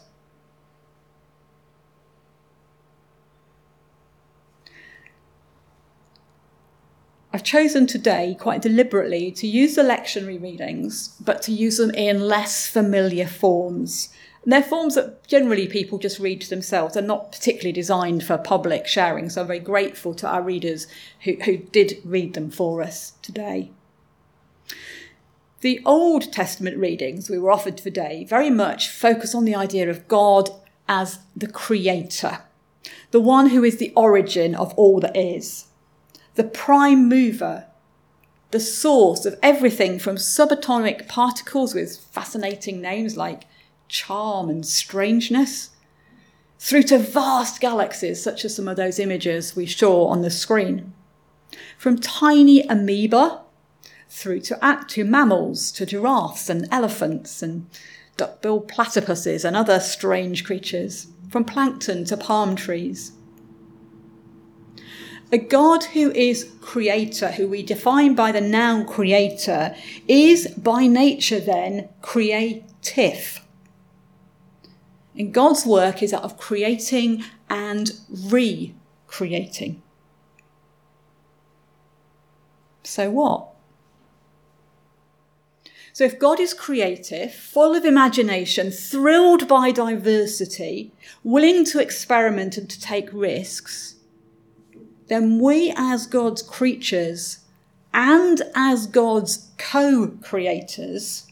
I've 7.36 7.44
chosen 7.44 7.86
today 7.86 8.38
quite 8.40 8.62
deliberately 8.62 9.30
to 9.30 9.46
use 9.46 9.76
the 9.76 9.82
lectionary 9.82 10.42
readings, 10.42 11.10
but 11.20 11.42
to 11.42 11.52
use 11.52 11.76
them 11.76 11.92
in 11.92 12.22
less 12.22 12.66
familiar 12.66 13.28
forms 13.28 14.08
and 14.46 14.54
they're 14.54 14.64
forms 14.64 14.94
that 14.94 15.28
generally 15.28 15.68
people 15.68 15.98
just 15.98 16.20
read 16.20 16.40
to 16.42 16.50
themselves. 16.50 16.94
They're 16.94 17.04
not 17.04 17.32
particularly 17.32 17.74
designed 17.74 18.24
for 18.24 18.38
public 18.38 18.86
sharing. 18.86 19.30
So 19.30 19.42
I'm 19.42 19.48
very 19.48 19.60
grateful 19.60 20.14
to 20.14 20.30
our 20.30 20.42
readers 20.44 20.86
who, 21.22 21.34
who 21.44 21.58
did 21.58 22.00
read 22.06 22.36
them 22.36 22.52
for 22.52 22.84
us 22.84 23.14
today. 23.24 23.72
The 25.62 25.82
Old 25.84 26.32
Testament 26.32 26.78
readings 26.78 27.28
we 27.28 27.40
were 27.40 27.52
offered 27.52 27.76
today 27.76 28.24
very 28.24 28.52
much 28.52 28.90
focus 28.90 29.34
on 29.34 29.46
the 29.46 29.56
idea 29.56 29.90
of 29.90 30.08
God 30.08 30.52
as 30.88 31.20
the 31.36 31.48
creator, 31.48 32.44
the 33.10 33.20
one 33.20 33.50
who 33.50 33.64
is 33.64 33.78
the 33.78 33.92
origin 33.96 34.54
of 34.54 34.76
all 34.76 35.00
that 35.00 35.18
is, 35.18 35.66
the 36.36 36.44
prime 36.44 37.10
mover, 37.10 37.66
the 38.52 38.60
source 38.60 39.26
of 39.26 39.38
everything 39.42 40.00
from 40.00 40.16
subatomic 40.16 41.08
particles 41.08 41.74
with 41.74 41.98
fascinating 41.98 42.80
names 42.82 43.18
like 43.18 43.46
charm 43.88 44.50
and 44.50 44.66
strangeness, 44.66 45.72
through 46.60 46.84
to 46.84 46.98
vast 46.98 47.60
galaxies, 47.60 48.22
such 48.22 48.46
as 48.46 48.56
some 48.56 48.68
of 48.68 48.78
those 48.78 49.00
images 49.00 49.56
we 49.56 49.66
saw 49.66 50.08
on 50.08 50.22
the 50.22 50.32
screen. 50.32 50.94
From 51.78 52.00
tiny 52.00 52.62
amoeba 52.62 53.42
through 54.10 54.40
to, 54.40 54.86
to 54.88 55.04
mammals, 55.04 55.72
to 55.74 55.86
giraffes 55.86 56.50
and 56.50 56.68
elephants 56.72 57.44
and 57.44 57.68
duck-billed 58.18 58.70
platypuses 58.70 59.44
and 59.44 59.56
other 59.56 59.80
strange 59.80 60.46
creatures, 60.46 61.08
from 61.30 61.44
plankton 61.44 62.06
to 62.06 62.16
palm 62.16 62.56
trees. 62.56 63.12
A 65.32 65.38
God 65.38 65.84
who 65.86 66.12
is 66.12 66.52
creator, 66.62 67.32
who 67.32 67.48
we 67.48 67.64
define 67.64 68.14
by 68.14 68.32
the 68.32 68.42
noun 68.42 68.86
creator, 68.86 69.76
is 70.08 70.48
by 70.50 70.88
nature 70.88 71.40
then 71.40 71.90
creative. 72.02 73.42
And 75.18 75.34
God's 75.34 75.66
work 75.66 76.04
is 76.04 76.12
that 76.12 76.22
of 76.22 76.38
creating 76.38 77.24
and 77.50 77.92
recreating. 78.10 79.82
So 82.84 83.10
what? 83.10 83.48
So, 85.94 86.04
if 86.04 86.20
God 86.20 86.42
is 86.42 86.54
creative, 86.54 87.34
full 87.34 87.74
of 87.74 87.86
imagination, 87.86 88.70
thrilled 88.70 89.48
by 89.48 89.72
diversity, 89.72 90.92
willing 91.24 91.64
to 91.66 91.80
experiment 91.80 92.58
and 92.58 92.70
to 92.70 92.80
take 92.80 93.08
risks, 93.14 93.95
then 95.08 95.40
we 95.40 95.74
as 95.76 96.08
God's 96.08 96.42
creatures 96.42 97.40
and 97.94 98.42
as 98.56 98.88
God's 98.88 99.52
co 99.58 100.18
creators 100.22 101.28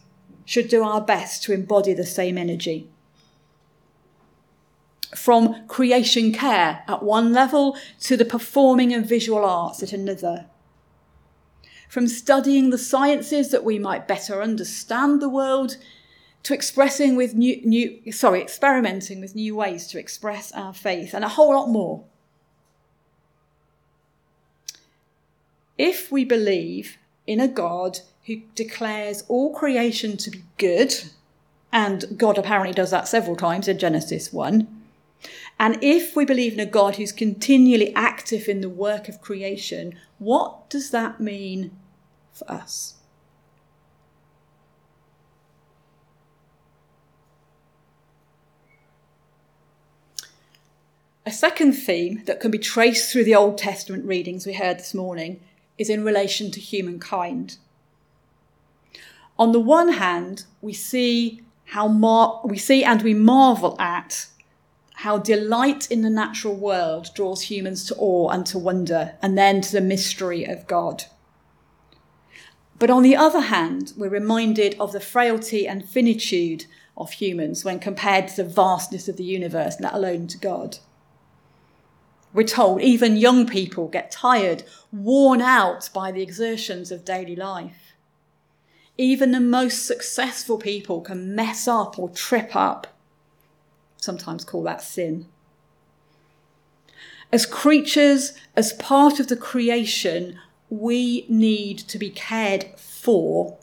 should 0.46 0.68
do 0.68 0.84
our 0.84 1.02
best 1.02 1.44
to 1.44 1.54
embody 1.54 1.94
the 1.94 2.06
same 2.06 2.38
energy 2.38 2.90
from 5.16 5.68
creation 5.68 6.32
care 6.32 6.84
at 6.88 7.04
one 7.04 7.34
level 7.34 7.78
to 8.02 8.18
the 8.18 8.26
performing 8.26 8.94
and 8.94 9.08
visual 9.08 9.46
arts 9.46 9.84
at 9.84 9.94
another. 9.94 10.48
From 11.90 12.08
studying 12.08 12.70
the 12.70 12.78
sciences 12.78 13.52
that 13.52 13.64
we 13.64 13.78
might 13.78 14.08
better 14.08 14.42
understand 14.42 15.22
the 15.22 15.30
world 15.30 15.78
to 16.44 16.54
expressing 16.54 17.16
with 17.16 17.36
new, 17.36 17.62
new 17.64 18.12
sorry, 18.12 18.42
experimenting 18.42 19.22
with 19.22 19.36
new 19.36 19.56
ways 19.56 19.88
to 19.88 20.00
express 20.00 20.52
our 20.54 20.74
faith 20.74 21.14
and 21.14 21.24
a 21.24 21.30
whole 21.30 21.54
lot 21.54 21.70
more. 21.70 22.06
If 25.78 26.12
we 26.12 26.24
believe 26.24 26.98
in 27.26 27.40
a 27.40 27.48
God 27.48 28.00
who 28.26 28.42
declares 28.56 29.24
all 29.28 29.54
creation 29.54 30.18
to 30.18 30.30
be 30.30 30.44
good, 30.58 30.94
and 31.72 32.18
God 32.18 32.38
apparently 32.38 32.74
does 32.74 32.92
that 32.92 33.08
several 33.08 33.36
times 33.36 33.68
in 33.68 33.80
Genesis 33.80 34.32
1, 34.32 34.68
and 35.60 35.78
if 35.82 36.16
we 36.16 36.26
believe 36.26 36.54
in 36.54 36.60
a 36.60 36.66
God 36.66 36.98
who's 36.98 37.12
continually 37.12 37.94
active 37.96 38.48
in 38.48 38.62
the 38.62 38.70
work 38.70 39.08
of 39.08 39.22
creation, 39.22 39.98
what 40.20 40.70
does 40.70 40.92
that 40.92 41.20
mean 41.20 41.72
for 42.32 42.50
us? 42.52 42.96
A 51.26 51.32
second 51.32 51.74
theme 51.74 52.24
that 52.26 52.42
can 52.42 52.52
be 52.52 52.58
traced 52.58 53.12
through 53.12 53.24
the 53.24 53.36
Old 53.36 53.58
Testament 53.58 54.06
readings 54.06 54.46
we 54.46 54.54
heard 54.54 54.78
this 54.78 54.94
morning 54.94 55.40
is 55.78 55.90
in 55.90 56.04
relation 56.04 56.52
to 56.52 56.60
humankind. 56.60 57.58
On 59.38 59.52
the 59.52 59.60
one 59.60 59.94
hand, 59.94 60.46
we 60.62 60.74
see 60.74 61.42
how 61.66 61.88
mar- 61.88 62.42
we 62.44 62.58
see 62.58 62.84
and 62.84 63.02
we 63.02 63.14
marvel 63.14 63.76
at 63.80 64.28
how 64.98 65.18
delight 65.18 65.90
in 65.92 66.02
the 66.02 66.10
natural 66.10 66.56
world 66.56 67.10
draws 67.16 67.42
humans 67.42 67.86
to 67.86 67.96
awe 67.96 68.30
and 68.30 68.46
to 68.46 68.60
wonder, 68.60 69.16
and 69.22 69.38
then 69.38 69.60
to 69.60 69.72
the 69.72 69.82
mystery 69.82 70.46
of 70.46 70.68
God. 70.68 71.06
But 72.80 72.90
on 72.90 73.04
the 73.04 73.16
other 73.16 73.42
hand, 73.42 73.94
we're 73.98 74.10
reminded 74.10 74.76
of 74.80 74.92
the 74.92 75.00
frailty 75.00 75.68
and 75.68 75.88
finitude 75.88 76.66
of 76.96 77.12
humans 77.14 77.66
when 77.66 77.80
compared 77.80 78.28
to 78.30 78.38
the 78.38 78.50
vastness 78.50 79.08
of 79.08 79.18
the 79.18 79.24
universe, 79.24 79.78
let 79.80 79.94
alone 79.94 80.28
to 80.28 80.38
God. 80.38 80.78
We're 82.34 82.44
told 82.44 82.82
even 82.82 83.16
young 83.16 83.46
people 83.46 83.88
get 83.88 84.12
tired, 84.12 84.64
worn 84.92 85.42
out 85.42 85.90
by 85.94 86.12
the 86.12 86.22
exertions 86.22 86.92
of 86.92 87.06
daily 87.06 87.36
life. 87.36 87.94
Even 88.98 89.32
the 89.32 89.40
most 89.40 89.86
successful 89.86 90.58
people 90.58 91.02
can 91.02 91.36
mess 91.36 91.68
up 91.68 91.98
or 91.98 92.10
trip 92.10 92.56
up 92.56 92.88
sometimes 94.04 94.44
call 94.44 94.64
that 94.64 94.82
sin. 94.82 95.26
As 97.32 97.46
creatures, 97.46 98.34
as 98.56 98.74
part 98.74 99.20
of 99.20 99.28
the 99.28 99.38
creation, 99.38 100.40
we 100.70 101.26
need 101.30 101.80
to 101.80 101.98
be 101.98 102.10
cared 102.10 102.66
for 102.78 103.58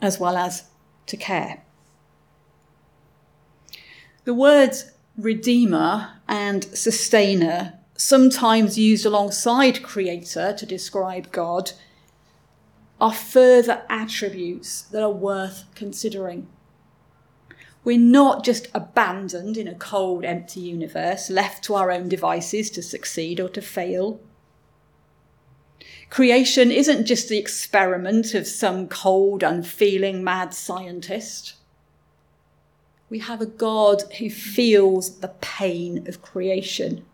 as 0.00 0.18
well 0.18 0.36
as 0.36 0.64
to 1.06 1.16
care. 1.16 1.62
The 4.24 4.34
words 4.34 4.91
redeemer 5.16 6.20
and 6.28 6.64
sustainer, 6.64 7.78
sometimes 7.96 8.78
used 8.78 9.06
alongside 9.06 9.82
creator 9.82 10.54
to 10.56 10.66
describe 10.66 11.30
God, 11.32 11.72
are 13.00 13.12
further 13.12 13.82
attributes 13.88 14.82
that 14.82 15.02
are 15.02 15.10
worth 15.10 15.64
considering. 15.74 16.48
We're 17.84 17.98
not 17.98 18.44
just 18.44 18.68
abandoned 18.74 19.56
in 19.56 19.66
a 19.66 19.74
cold, 19.74 20.24
empty 20.24 20.60
universe, 20.60 21.28
left 21.28 21.64
to 21.64 21.74
our 21.74 21.90
own 21.90 22.08
devices 22.08 22.70
to 22.70 22.82
succeed 22.82 23.40
or 23.40 23.48
to 23.50 23.60
fail. 23.60 24.20
Creation 26.08 26.70
isn't 26.70 27.06
just 27.06 27.28
the 27.28 27.38
experiment 27.38 28.34
of 28.34 28.46
some 28.46 28.86
cold, 28.86 29.42
unfeeling, 29.42 30.22
mad 30.22 30.54
scientist. 30.54 31.54
We 33.12 33.18
have 33.18 33.42
a 33.42 33.46
God 33.46 34.04
who 34.20 34.30
feels 34.30 35.18
the 35.18 35.34
pain 35.42 36.08
of 36.08 36.22
creation, 36.22 37.04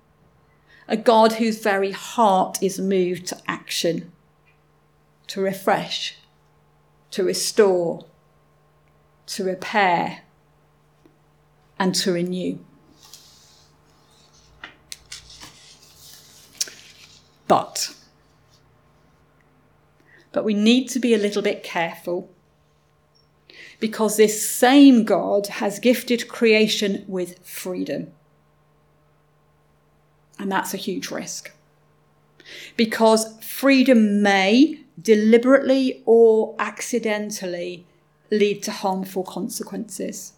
a 0.87 0.97
God 0.97 1.33
whose 1.33 1.61
very 1.61 1.91
heart 1.91 2.63
is 2.63 2.79
moved 2.79 3.27
to 3.27 3.39
action, 3.49 4.13
to 5.27 5.41
refresh, 5.41 6.15
to 7.11 7.25
restore, 7.25 8.07
to 9.27 9.43
repair, 9.43 10.21
and 11.81 11.97
to 11.97 12.13
renew. 12.13 12.61
But 17.49 17.93
but 20.31 20.45
we 20.45 20.55
need 20.55 20.89
to 20.91 21.01
be 21.01 21.13
a 21.13 21.19
little 21.19 21.43
bit 21.43 21.65
careful 21.65 22.31
because 23.81 24.17
this 24.17 24.49
same 24.49 25.05
God 25.05 25.47
has 25.47 25.79
gifted 25.79 26.29
creation 26.29 27.05
with 27.07 27.39
freedom. 27.47 28.13
And 30.39 30.51
that's 30.51 30.75
a 30.75 30.79
huge 30.79 31.11
risk. 31.11 31.53
Because 32.77 33.39
freedom 33.43 34.23
may 34.23 34.81
deliberately 35.01 36.03
or 36.07 36.55
accidentally 36.59 37.87
lead 38.31 38.63
to 38.65 38.73
harmful 38.73 39.23
consequences. 39.23 40.33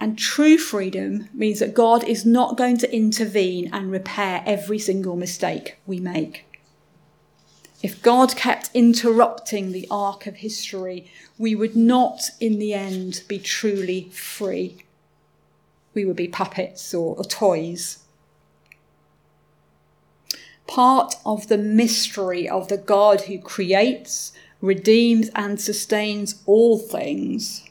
And 0.00 0.18
true 0.18 0.58
freedom 0.58 1.28
means 1.32 1.60
that 1.60 1.74
God 1.74 2.02
is 2.04 2.26
not 2.26 2.56
going 2.56 2.76
to 2.78 2.92
intervene 2.92 3.70
and 3.72 3.92
repair 3.92 4.42
every 4.44 4.78
single 4.78 5.16
mistake 5.16 5.78
we 5.86 6.00
make. 6.00 6.51
If 7.82 8.00
God 8.00 8.36
kept 8.36 8.70
interrupting 8.72 9.72
the 9.72 9.88
arc 9.90 10.26
of 10.26 10.36
history, 10.36 11.10
we 11.36 11.56
would 11.56 11.74
not, 11.74 12.30
in 12.38 12.60
the 12.60 12.74
end, 12.74 13.22
be 13.26 13.40
truly 13.40 14.08
free. 14.10 14.84
We 15.92 16.04
would 16.04 16.16
be 16.16 16.28
puppets 16.28 16.94
or, 16.94 17.16
or 17.16 17.24
toys. 17.24 17.98
Part 20.68 21.16
of 21.26 21.48
the 21.48 21.58
mystery 21.58 22.48
of 22.48 22.68
the 22.68 22.78
God 22.78 23.22
who 23.22 23.38
creates, 23.38 24.32
redeems, 24.60 25.28
and 25.34 25.60
sustains 25.60 26.40
all 26.46 26.78
things 26.78 27.68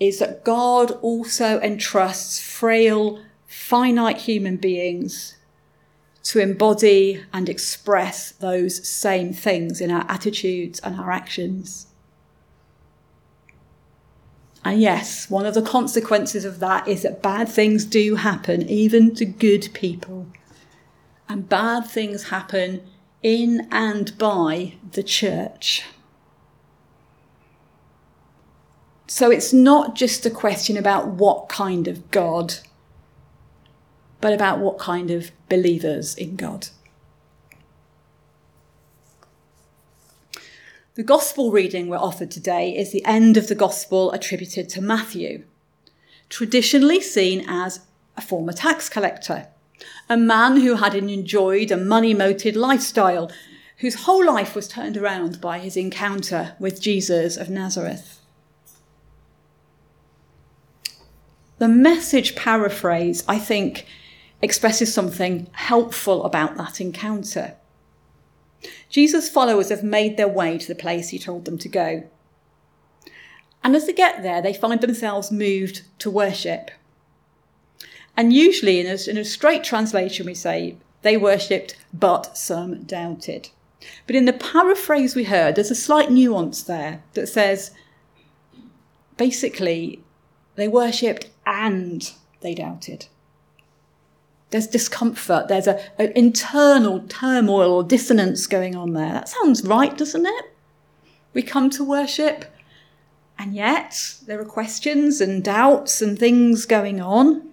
is 0.00 0.18
that 0.18 0.44
God 0.44 0.90
also 1.00 1.60
entrusts 1.60 2.40
frail, 2.40 3.22
finite 3.46 4.18
human 4.18 4.56
beings 4.56 5.36
to 6.24 6.38
embody 6.38 7.22
and 7.32 7.48
express 7.48 8.30
those 8.32 8.86
same 8.86 9.32
things 9.32 9.80
in 9.80 9.90
our 9.90 10.04
attitudes 10.08 10.78
and 10.80 10.98
our 10.98 11.10
actions. 11.10 11.86
And 14.64 14.80
yes, 14.80 15.28
one 15.28 15.46
of 15.46 15.54
the 15.54 15.62
consequences 15.62 16.44
of 16.44 16.60
that 16.60 16.86
is 16.86 17.02
that 17.02 17.22
bad 17.22 17.48
things 17.48 17.84
do 17.84 18.14
happen, 18.14 18.68
even 18.68 19.14
to 19.16 19.24
good 19.24 19.68
people. 19.72 20.26
And 21.28 21.48
bad 21.48 21.86
things 21.86 22.24
happen 22.24 22.82
in 23.22 23.66
and 23.72 24.16
by 24.18 24.74
the 24.92 25.02
church. 25.02 25.84
So 29.08 29.30
it's 29.30 29.52
not 29.52 29.94
just 29.94 30.24
a 30.24 30.30
question 30.30 30.76
about 30.76 31.08
what 31.08 31.48
kind 31.48 31.88
of 31.88 32.10
God, 32.10 32.54
but 34.22 34.32
about 34.32 34.60
what 34.60 34.78
kind 34.78 35.10
of 35.10 35.32
believers 35.50 36.14
in 36.14 36.36
God. 36.36 36.68
The 40.94 41.02
gospel 41.02 41.50
reading 41.50 41.88
we're 41.88 41.96
offered 41.96 42.30
today 42.30 42.76
is 42.76 42.92
the 42.92 43.04
end 43.04 43.36
of 43.36 43.48
the 43.48 43.54
gospel 43.54 44.12
attributed 44.12 44.68
to 44.70 44.80
Matthew, 44.80 45.44
traditionally 46.28 47.00
seen 47.00 47.44
as 47.48 47.80
a 48.16 48.22
former 48.22 48.52
tax 48.52 48.88
collector, 48.88 49.48
a 50.08 50.16
man 50.16 50.60
who 50.60 50.76
had 50.76 50.94
enjoyed 50.94 51.72
a 51.72 51.76
money 51.76 52.14
motivated 52.14 52.54
lifestyle, 52.54 53.30
whose 53.78 54.04
whole 54.04 54.24
life 54.24 54.54
was 54.54 54.68
turned 54.68 54.96
around 54.96 55.40
by 55.40 55.58
his 55.58 55.76
encounter 55.76 56.54
with 56.60 56.80
Jesus 56.80 57.36
of 57.36 57.50
Nazareth. 57.50 58.20
The 61.58 61.68
message 61.68 62.36
paraphrase, 62.36 63.24
I 63.26 63.38
think, 63.38 63.86
expresses 64.42 64.92
something 64.92 65.48
helpful 65.52 66.24
about 66.24 66.56
that 66.56 66.80
encounter. 66.80 67.54
Jesus' 68.90 69.30
followers 69.30 69.70
have 69.70 69.82
made 69.82 70.16
their 70.16 70.28
way 70.28 70.58
to 70.58 70.68
the 70.68 70.74
place 70.74 71.08
he 71.08 71.18
told 71.18 71.44
them 71.44 71.58
to 71.58 71.68
go. 71.68 72.04
And 73.64 73.76
as 73.76 73.86
they 73.86 73.92
get 73.92 74.22
there, 74.22 74.42
they 74.42 74.52
find 74.52 74.80
themselves 74.80 75.30
moved 75.30 75.82
to 76.00 76.10
worship. 76.10 76.70
And 78.16 78.32
usually, 78.32 78.80
in 78.80 78.86
a, 78.86 78.98
in 79.08 79.16
a 79.16 79.24
straight 79.24 79.64
translation, 79.64 80.26
we 80.26 80.34
say, 80.34 80.76
they 81.02 81.16
worshipped, 81.16 81.76
but 81.92 82.36
some 82.36 82.82
doubted. 82.82 83.48
But 84.06 84.16
in 84.16 84.26
the 84.26 84.32
paraphrase 84.32 85.16
we 85.16 85.24
heard, 85.24 85.54
there's 85.54 85.70
a 85.70 85.76
slight 85.76 86.10
nuance 86.10 86.62
there 86.62 87.02
that 87.14 87.28
says, 87.28 87.72
basically, 89.16 90.02
they 90.56 90.68
worshipped 90.68 91.30
and 91.46 92.12
they 92.40 92.54
doubted. 92.54 93.06
There's 94.52 94.66
discomfort, 94.66 95.48
there's 95.48 95.66
an 95.66 95.80
internal 96.14 97.00
turmoil 97.08 97.72
or 97.72 97.82
dissonance 97.82 98.46
going 98.46 98.76
on 98.76 98.92
there. 98.92 99.10
That 99.10 99.30
sounds 99.30 99.64
right, 99.64 99.96
doesn't 99.96 100.26
it? 100.26 100.44
We 101.32 101.42
come 101.42 101.70
to 101.70 101.82
worship, 101.82 102.44
and 103.38 103.54
yet 103.54 104.18
there 104.26 104.38
are 104.38 104.44
questions 104.44 105.22
and 105.22 105.42
doubts 105.42 106.02
and 106.02 106.18
things 106.18 106.66
going 106.66 107.00
on. 107.00 107.48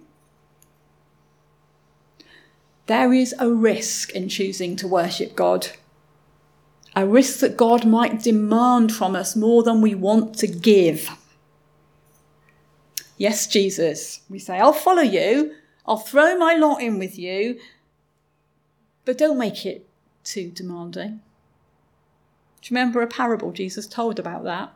There 2.84 3.14
is 3.14 3.34
a 3.38 3.50
risk 3.50 4.10
in 4.10 4.28
choosing 4.28 4.76
to 4.76 4.86
worship 4.86 5.34
God. 5.34 5.68
A 6.94 7.06
risk 7.06 7.38
that 7.40 7.56
God 7.56 7.86
might 7.86 8.22
demand 8.22 8.92
from 8.92 9.16
us 9.16 9.34
more 9.34 9.62
than 9.62 9.80
we 9.80 9.94
want 9.94 10.34
to 10.40 10.46
give. 10.46 11.08
Yes, 13.16 13.46
Jesus. 13.46 14.20
We 14.28 14.38
say, 14.38 14.58
I'll 14.58 14.74
follow 14.74 15.02
you. 15.02 15.54
I'll 15.90 15.96
throw 15.96 16.38
my 16.38 16.54
lot 16.54 16.80
in 16.80 17.00
with 17.00 17.18
you. 17.18 17.58
But 19.04 19.18
don't 19.18 19.36
make 19.36 19.66
it 19.66 19.88
too 20.22 20.52
demanding. 20.52 21.20
Do 22.62 22.68
you 22.68 22.76
remember 22.76 23.02
a 23.02 23.08
parable 23.08 23.50
Jesus 23.50 23.88
told 23.88 24.20
about 24.20 24.44
that? 24.44 24.72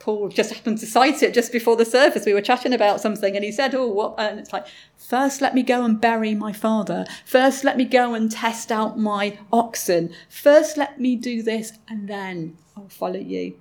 Paul 0.00 0.28
just 0.28 0.52
happened 0.52 0.78
to 0.78 0.86
cite 0.86 1.22
it 1.22 1.32
just 1.32 1.50
before 1.50 1.76
the 1.76 1.86
service. 1.86 2.26
We 2.26 2.34
were 2.34 2.42
chatting 2.42 2.74
about 2.74 3.00
something 3.00 3.34
and 3.34 3.44
he 3.44 3.50
said, 3.50 3.74
Oh, 3.74 3.88
what? 3.88 4.16
And 4.18 4.38
it's 4.38 4.52
like, 4.52 4.66
first 4.98 5.40
let 5.40 5.54
me 5.54 5.62
go 5.62 5.82
and 5.82 5.98
bury 5.98 6.34
my 6.34 6.52
father. 6.52 7.06
First 7.24 7.64
let 7.64 7.78
me 7.78 7.86
go 7.86 8.12
and 8.12 8.30
test 8.30 8.70
out 8.70 8.98
my 8.98 9.38
oxen. 9.50 10.12
First 10.28 10.76
let 10.76 11.00
me 11.00 11.16
do 11.16 11.42
this 11.42 11.72
and 11.88 12.06
then 12.06 12.58
I'll 12.76 12.90
follow 12.90 13.18
you. 13.18 13.56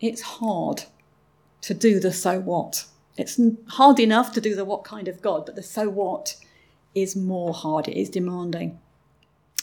it's 0.00 0.20
hard 0.20 0.84
to 1.66 1.74
do 1.74 1.98
the 1.98 2.12
so 2.12 2.38
what. 2.38 2.84
It's 3.18 3.40
hard 3.70 3.98
enough 3.98 4.32
to 4.34 4.40
do 4.40 4.54
the 4.54 4.64
what 4.64 4.84
kind 4.84 5.08
of 5.08 5.20
God, 5.20 5.46
but 5.46 5.56
the 5.56 5.64
so 5.64 5.88
what 5.88 6.36
is 6.94 7.16
more 7.16 7.52
hard, 7.52 7.88
it 7.88 7.98
is 7.98 8.08
demanding. 8.08 8.78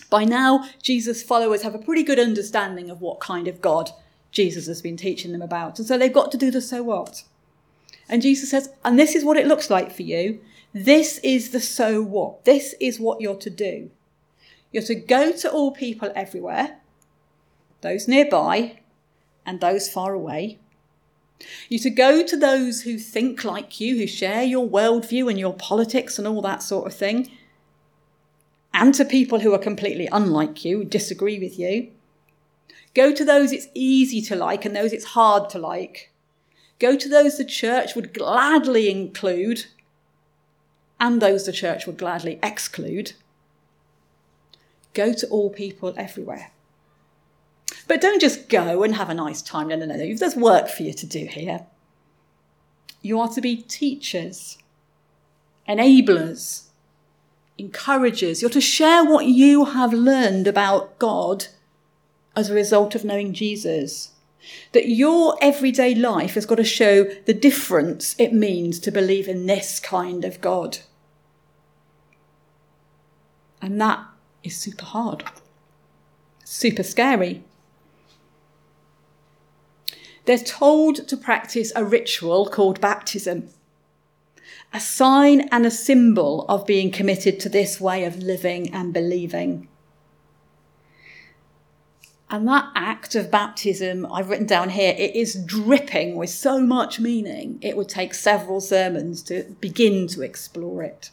By 0.10 0.26
now, 0.26 0.68
Jesus' 0.82 1.24
followers 1.24 1.62
have 1.62 1.74
a 1.74 1.80
pretty 1.80 2.04
good 2.04 2.20
understanding 2.20 2.90
of 2.90 3.00
what 3.00 3.22
kind 3.22 3.48
of 3.48 3.62
God 3.62 3.92
Jesus 4.32 4.68
has 4.68 4.82
been 4.82 4.98
teaching 4.98 5.32
them 5.32 5.42
about. 5.42 5.80
And 5.80 5.88
so 5.88 5.98
they've 5.98 6.12
got 6.12 6.30
to 6.34 6.38
do 6.38 6.52
the 6.52 6.60
so 6.60 6.84
what. 6.84 7.24
And 8.10 8.22
Jesus 8.22 8.50
says, 8.50 8.70
and 8.84 9.00
this 9.00 9.16
is 9.16 9.24
what 9.24 9.38
it 9.38 9.48
looks 9.48 9.70
like 9.70 9.96
for 9.96 10.04
you. 10.04 10.42
This 10.74 11.20
is 11.24 11.52
the 11.52 11.62
so 11.62 12.02
what. 12.02 12.44
This 12.44 12.76
is 12.82 13.00
what 13.00 13.22
you're 13.22 13.38
to 13.38 13.50
do. 13.50 13.92
You're 14.74 14.84
to 14.84 14.96
go 14.96 15.32
to 15.32 15.50
all 15.50 15.72
people 15.72 16.12
everywhere, 16.16 16.80
those 17.80 18.10
nearby, 18.10 18.80
and 19.46 19.62
those 19.62 19.88
far 19.88 20.14
away. 20.14 20.60
You 21.70 21.80
to 21.80 21.90
go 21.90 22.24
to 22.26 22.38
those 22.38 22.82
who 22.82 22.98
think 22.98 23.44
like 23.44 23.80
you, 23.80 23.98
who 23.98 24.08
share 24.08 24.44
your 24.44 24.68
worldview 24.68 25.30
and 25.30 25.38
your 25.40 25.54
politics 25.54 26.18
and 26.18 26.28
all 26.28 26.42
that 26.42 26.64
sort 26.64 26.88
of 26.88 26.94
thing. 26.96 27.30
and 28.74 28.94
to 28.96 29.06
people 29.06 29.40
who 29.40 29.54
are 29.54 29.60
completely 29.60 30.10
unlike 30.12 30.66
you, 30.66 30.80
who 30.80 30.84
disagree 30.84 31.40
with 31.40 31.60
you. 31.60 31.92
Go 32.96 33.14
to 33.14 33.24
those 33.24 33.52
it's 33.52 33.68
easy 33.74 34.22
to 34.22 34.36
like 34.36 34.66
and 34.66 34.76
those 34.76 34.92
it's 34.94 35.06
hard 35.06 35.50
to 35.52 35.60
like. 35.60 36.12
Go 36.80 36.96
to 36.98 37.08
those 37.08 37.38
the 37.38 37.46
church 37.46 37.96
would 37.96 38.14
gladly 38.14 38.90
include 38.90 39.66
and 41.00 41.22
those 41.22 41.46
the 41.46 41.52
church 41.52 41.86
would 41.86 41.98
gladly 41.98 42.40
exclude. 42.42 43.14
Go 44.94 45.14
to 45.14 45.28
all 45.28 45.50
people 45.50 45.94
everywhere. 45.98 46.52
But 47.88 48.02
don't 48.02 48.22
just 48.22 48.50
go 48.50 48.84
and 48.84 48.96
have 48.96 49.10
a 49.10 49.14
nice 49.14 49.42
time. 49.42 49.68
No, 49.68 49.76
no, 49.76 49.86
no. 49.86 49.98
There's 49.98 50.36
work 50.36 50.70
for 50.70 50.84
you 50.84 50.94
to 50.94 51.06
do 51.06 51.26
here. 51.26 51.66
You 53.02 53.20
are 53.20 53.28
to 53.30 53.42
be 53.42 53.58
teachers, 53.58 54.58
enablers, 55.68 56.68
encouragers. 57.58 58.42
You're 58.42 58.52
to 58.52 58.62
share 58.62 59.04
what 59.04 59.26
you 59.26 59.66
have 59.66 59.94
learned 59.94 60.48
about 60.48 60.98
God 61.00 61.48
as 62.36 62.50
a 62.50 62.54
result 62.54 62.96
of 62.96 63.04
knowing 63.04 63.34
Jesus. 63.34 64.12
That 64.74 64.90
your 64.90 65.38
everyday 65.42 65.96
life 65.96 66.34
has 66.36 66.46
got 66.46 66.56
to 66.56 66.64
show 66.64 67.04
the 67.26 67.34
difference 67.34 68.16
it 68.18 68.34
means 68.34 68.80
to 68.80 68.92
believe 68.92 69.28
in 69.28 69.46
this 69.46 69.80
kind 69.80 70.26
of 70.26 70.42
God. 70.42 70.80
And 73.62 73.80
that 73.80 74.06
is 74.44 74.58
super 74.58 74.86
hard, 74.86 75.24
super 76.44 76.84
scary. 76.84 77.44
They're 80.26 80.38
told 80.38 81.08
to 81.08 81.18
practice 81.18 81.72
a 81.76 81.84
ritual 81.84 82.48
called 82.48 82.80
baptism, 82.80 83.50
a 84.74 84.80
sign 84.80 85.50
and 85.52 85.66
a 85.66 85.72
symbol 85.72 86.46
of 86.48 86.66
being 86.66 86.92
committed 86.92 87.40
to 87.42 87.50
this 87.50 87.82
way 87.82 88.06
of 88.06 88.18
living 88.18 88.74
and 88.74 88.94
believing. 88.94 89.68
And 92.30 92.48
that 92.48 92.72
act 92.74 93.14
of 93.14 93.30
baptism, 93.30 94.08
I've 94.12 94.30
written 94.30 94.48
down 94.48 94.70
here, 94.70 94.96
it 94.98 95.16
is 95.16 95.36
dripping 95.46 96.16
with 96.16 96.32
so 96.32 96.60
much 96.60 97.00
meaning, 97.00 97.60
it 97.62 97.78
would 97.78 97.90
take 97.90 98.16
several 98.16 98.60
sermons 98.60 99.22
to 99.24 99.44
begin 99.62 100.08
to 100.08 100.24
explore 100.24 100.82
it. 100.82 101.12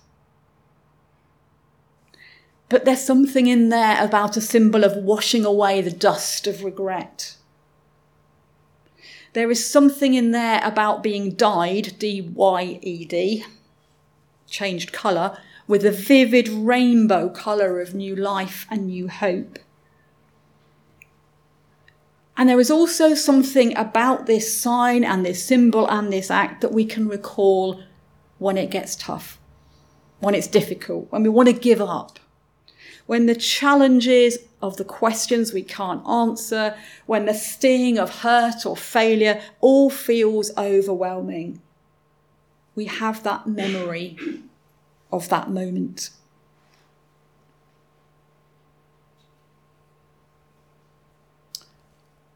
But 2.71 2.85
there's 2.85 3.05
something 3.05 3.49
in 3.49 3.69
there 3.69 4.03
about 4.03 4.37
a 4.37 4.41
symbol 4.41 4.85
of 4.85 4.97
washing 4.97 5.45
away 5.45 5.83
the 5.83 5.91
dust 5.91 6.47
of 6.47 6.65
regret. 6.65 7.37
There 9.33 9.51
is 9.51 9.65
something 9.65 10.15
in 10.15 10.33
there 10.33 10.61
about 10.65 11.03
being 11.03 11.35
dyed, 11.35 11.95
D 11.99 12.21
Y 12.21 12.79
E 12.83 13.05
D, 13.05 13.45
changed 14.49 14.93
colour, 14.93 15.39
with 15.69 15.85
a 15.85 15.93
vivid 15.93 16.49
rainbow 16.49 17.29
colour 17.29 17.81
of 17.81 17.95
new 17.95 18.17
life 18.17 18.67
and 18.71 18.87
new 18.87 19.07
hope. 19.09 19.59
And 22.37 22.49
there 22.49 22.59
is 22.59 22.71
also 22.71 23.15
something 23.15 23.77
about 23.77 24.27
this 24.27 24.59
sign 24.59 25.05
and 25.05 25.25
this 25.25 25.45
symbol 25.45 25.89
and 25.89 26.13
this 26.13 26.31
act 26.31 26.63
that 26.63 26.73
we 26.73 26.85
can 26.85 27.07
recall 27.07 27.83
when 28.39 28.57
it 28.57 28.71
gets 28.71 28.97
tough, 28.97 29.39
when 30.19 30.35
it's 30.35 30.49
difficult, 30.49 31.13
when 31.13 31.23
we 31.23 31.29
want 31.29 31.51
to 31.51 31.53
give 31.53 31.81
up, 31.81 32.19
when 33.07 33.27
the 33.27 33.35
challenges 33.35 34.39
of 34.63 34.77
the 34.77 34.85
questions 34.85 35.53
we 35.53 35.63
can't 35.63 36.07
answer, 36.07 36.77
when 37.07 37.25
the 37.25 37.35
sting 37.35 37.99
of 37.99 38.21
hurt 38.21 38.67
or 38.67 38.77
failure 38.77 39.41
all 39.61 39.91
feels 39.91 40.51
overwhelming. 40.57 41.61
We 42.75 42.85
have 42.87 43.23
that 43.23 43.47
memory 43.47 44.17
of 45.13 45.29
that 45.29 45.51
moment. 45.51 46.11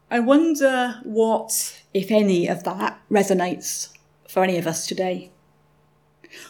I 0.09 0.19
wonder 0.19 0.99
what, 1.03 1.81
if 1.93 2.11
any, 2.11 2.47
of 2.47 2.63
that 2.63 2.99
resonates 3.11 3.89
for 4.27 4.43
any 4.43 4.57
of 4.57 4.67
us 4.67 4.87
today. 4.87 5.31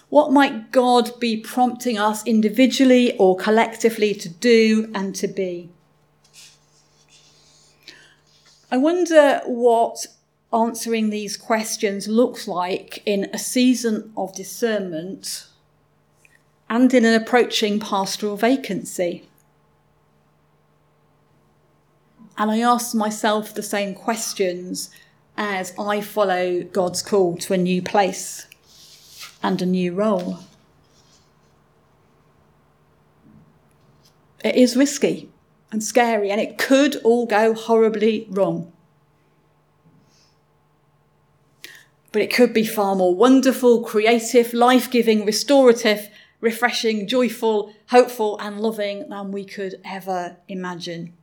What 0.10 0.32
might 0.32 0.72
God 0.72 1.20
be 1.20 1.38
prompting 1.38 1.98
us 1.98 2.26
individually 2.26 3.18
or 3.18 3.36
collectively 3.36 4.14
to 4.16 4.30
do 4.30 4.92
and 4.94 5.16
to 5.16 5.28
be? 5.28 5.70
I 8.72 8.78
wonder 8.78 9.42
what 9.46 10.06
answering 10.54 11.10
these 11.10 11.38
questions 11.38 12.08
looks 12.08 12.48
like 12.48 13.02
in 13.06 13.30
a 13.34 13.38
season 13.38 14.12
of 14.16 14.34
discernment 14.34 15.48
and 16.70 16.94
in 16.94 17.06
an 17.06 17.14
approaching 17.14 17.80
pastoral 17.80 18.38
vacancy. 18.38 19.28
And 22.38 22.52
I 22.52 22.60
ask 22.60 22.96
myself 22.96 23.54
the 23.54 23.64
same 23.64 23.94
questions 23.94 24.90
as 25.38 25.74
I 25.80 26.02
follow 26.02 26.64
God's 26.64 27.02
call 27.02 27.38
to 27.38 27.54
a 27.54 27.58
new 27.58 27.82
place 27.82 28.48
and 29.46 29.62
a 29.62 29.66
new 29.66 29.94
role. 29.94 30.40
It 34.44 34.56
is 34.56 34.76
risky 34.76 35.30
and 35.72 35.84
scary, 35.84 36.32
and 36.32 36.42
it 36.42 36.58
could 36.58 36.96
all 36.98 37.26
go 37.26 37.54
horribly 37.54 38.28
wrong. 38.30 38.72
But 42.12 42.22
it 42.22 42.34
could 42.34 42.54
be 42.54 42.66
far 42.66 42.96
more 42.96 43.14
wonderful, 43.14 43.84
creative, 43.84 44.54
life 44.54 44.90
giving, 44.90 45.26
restorative, 45.26 46.10
refreshing, 46.42 47.08
joyful, 47.08 47.74
hopeful, 47.90 48.40
and 48.40 48.60
loving 48.60 49.10
than 49.10 49.32
we 49.32 49.46
could 49.46 49.76
ever 49.84 50.38
imagine 50.48 51.14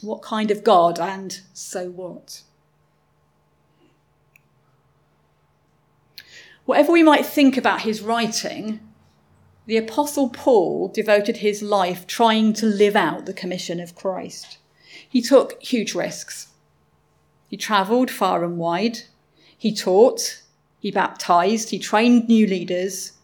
what 0.00 0.22
kind 0.22 0.50
of 0.50 0.64
God, 0.64 0.98
and 0.98 1.40
so 1.52 1.90
what? 1.90 2.42
Whatever 6.70 6.92
we 6.92 7.02
might 7.02 7.26
think 7.26 7.56
about 7.56 7.80
his 7.80 8.00
writing, 8.00 8.78
the 9.66 9.76
Apostle 9.76 10.28
Paul 10.28 10.86
devoted 10.86 11.38
his 11.38 11.62
life 11.62 12.06
trying 12.06 12.52
to 12.52 12.66
live 12.66 12.94
out 12.94 13.26
the 13.26 13.32
commission 13.32 13.80
of 13.80 13.96
Christ. 13.96 14.58
He 15.08 15.20
took 15.20 15.60
huge 15.60 15.96
risks. 15.96 16.52
He 17.48 17.56
travelled 17.56 18.08
far 18.08 18.44
and 18.44 18.56
wide. 18.56 19.00
He 19.58 19.74
taught. 19.74 20.44
He 20.78 20.92
baptized. 20.92 21.70
He 21.70 21.80
trained 21.80 22.28
new 22.28 22.46
leaders. 22.46 23.14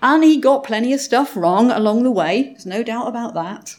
And 0.00 0.24
he 0.24 0.38
got 0.40 0.64
plenty 0.64 0.94
of 0.94 1.00
stuff 1.00 1.36
wrong 1.36 1.70
along 1.70 2.02
the 2.02 2.10
way. 2.10 2.44
There's 2.44 2.64
no 2.64 2.82
doubt 2.82 3.08
about 3.08 3.34
that. 3.34 3.76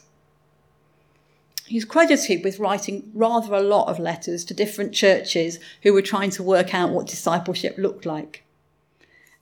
He's 1.65 1.86
credited 1.86 2.43
with 2.43 2.59
writing 2.59 3.09
rather 3.15 3.55
a 3.55 3.61
lot 3.61 3.88
of 3.88 3.97
letters 3.97 4.45
to 4.45 4.53
different 4.53 4.93
churches 4.93 5.57
who 5.81 5.91
were 5.91 6.03
trying 6.03 6.29
to 6.29 6.43
work 6.43 6.75
out 6.75 6.91
what 6.91 7.07
discipleship 7.07 7.79
looked 7.79 8.05
like. 8.05 8.44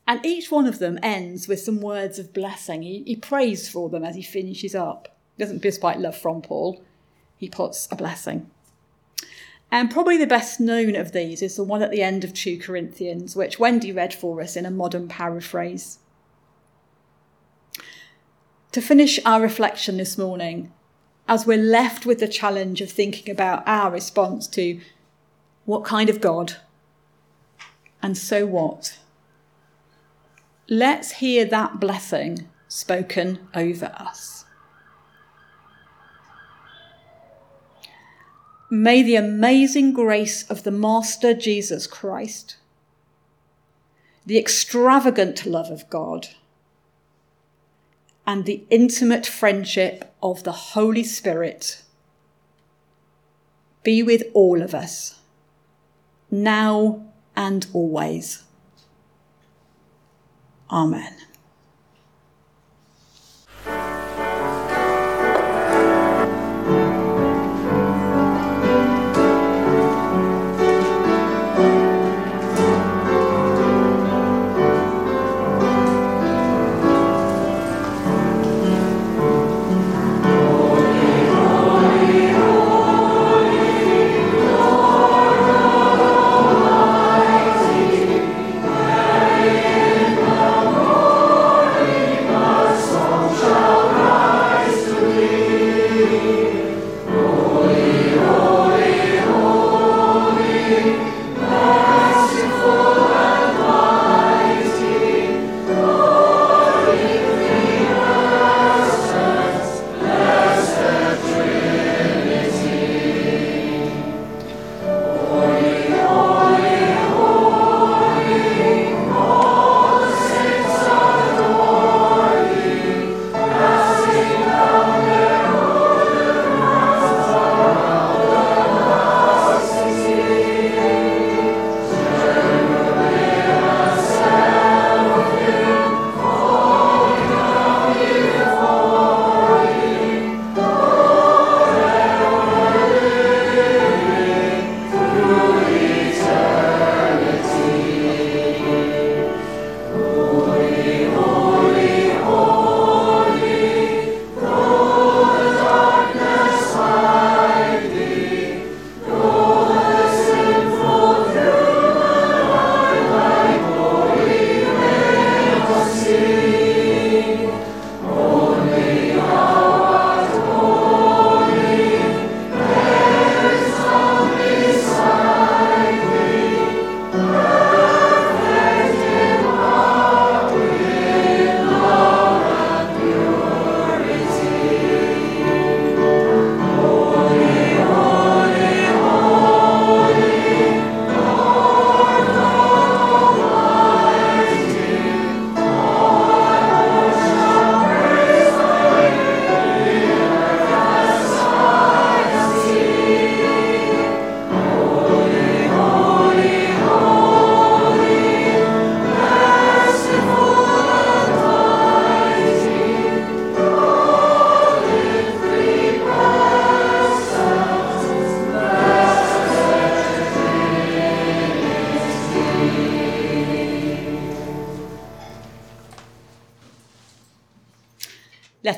And 0.05 0.25
each 0.25 0.51
one 0.51 0.67
of 0.67 0.79
them 0.79 0.99
ends 1.01 1.47
with 1.47 1.61
some 1.61 1.79
words 1.79 2.19
of 2.19 2.33
blessing. 2.33 2.81
He, 2.81 3.03
he 3.03 3.15
prays 3.15 3.69
for 3.69 3.89
them 3.89 4.03
as 4.03 4.15
he 4.15 4.21
finishes 4.21 4.75
up. 4.75 5.17
He 5.37 5.43
doesn't 5.43 5.61
despite 5.61 5.99
love 5.99 6.17
from 6.17 6.41
Paul, 6.41 6.83
he 7.37 7.49
puts 7.49 7.87
a 7.91 7.95
blessing. 7.95 8.49
And 9.71 9.89
probably 9.89 10.17
the 10.17 10.27
best 10.27 10.59
known 10.59 10.95
of 10.95 11.13
these 11.13 11.41
is 11.41 11.55
the 11.55 11.63
one 11.63 11.81
at 11.81 11.89
the 11.89 12.03
end 12.03 12.23
of 12.23 12.33
2 12.33 12.59
Corinthians, 12.59 13.35
which 13.35 13.57
Wendy 13.57 13.91
read 13.91 14.13
for 14.13 14.39
us 14.39 14.55
in 14.55 14.67
a 14.67 14.71
modern 14.71 15.07
paraphrase. 15.07 15.97
To 18.71 18.81
finish 18.81 19.19
our 19.25 19.41
reflection 19.41 19.97
this 19.97 20.17
morning, 20.17 20.71
as 21.27 21.47
we're 21.47 21.57
left 21.57 22.05
with 22.05 22.19
the 22.19 22.27
challenge 22.27 22.81
of 22.81 22.91
thinking 22.91 23.31
about 23.31 23.67
our 23.67 23.89
response 23.89 24.47
to 24.49 24.79
what 25.65 25.83
kind 25.83 26.09
of 26.09 26.21
God 26.21 26.57
and 28.01 28.17
so 28.17 28.45
what, 28.45 28.99
let's 30.69 31.13
hear 31.13 31.45
that 31.45 31.79
blessing 31.79 32.49
spoken 32.67 33.47
over 33.53 33.93
us. 33.97 34.45
May 38.69 39.03
the 39.03 39.15
amazing 39.15 39.93
grace 39.93 40.49
of 40.49 40.63
the 40.63 40.71
Master 40.71 41.35
Jesus 41.35 41.85
Christ, 41.85 42.57
the 44.25 44.39
extravagant 44.39 45.45
love 45.45 45.69
of 45.69 45.87
God, 45.91 46.29
and 48.25 48.45
the 48.45 48.63
intimate 48.71 49.27
friendship 49.27 50.15
of 50.23 50.43
the 50.43 50.51
Holy 50.51 51.03
Spirit 51.03 51.83
be 53.83 54.01
with 54.01 54.23
all 54.33 54.61
of 54.61 54.73
us, 54.73 55.19
now 56.31 57.05
and 57.35 57.67
always. 57.73 58.43
Amen. 60.73 61.13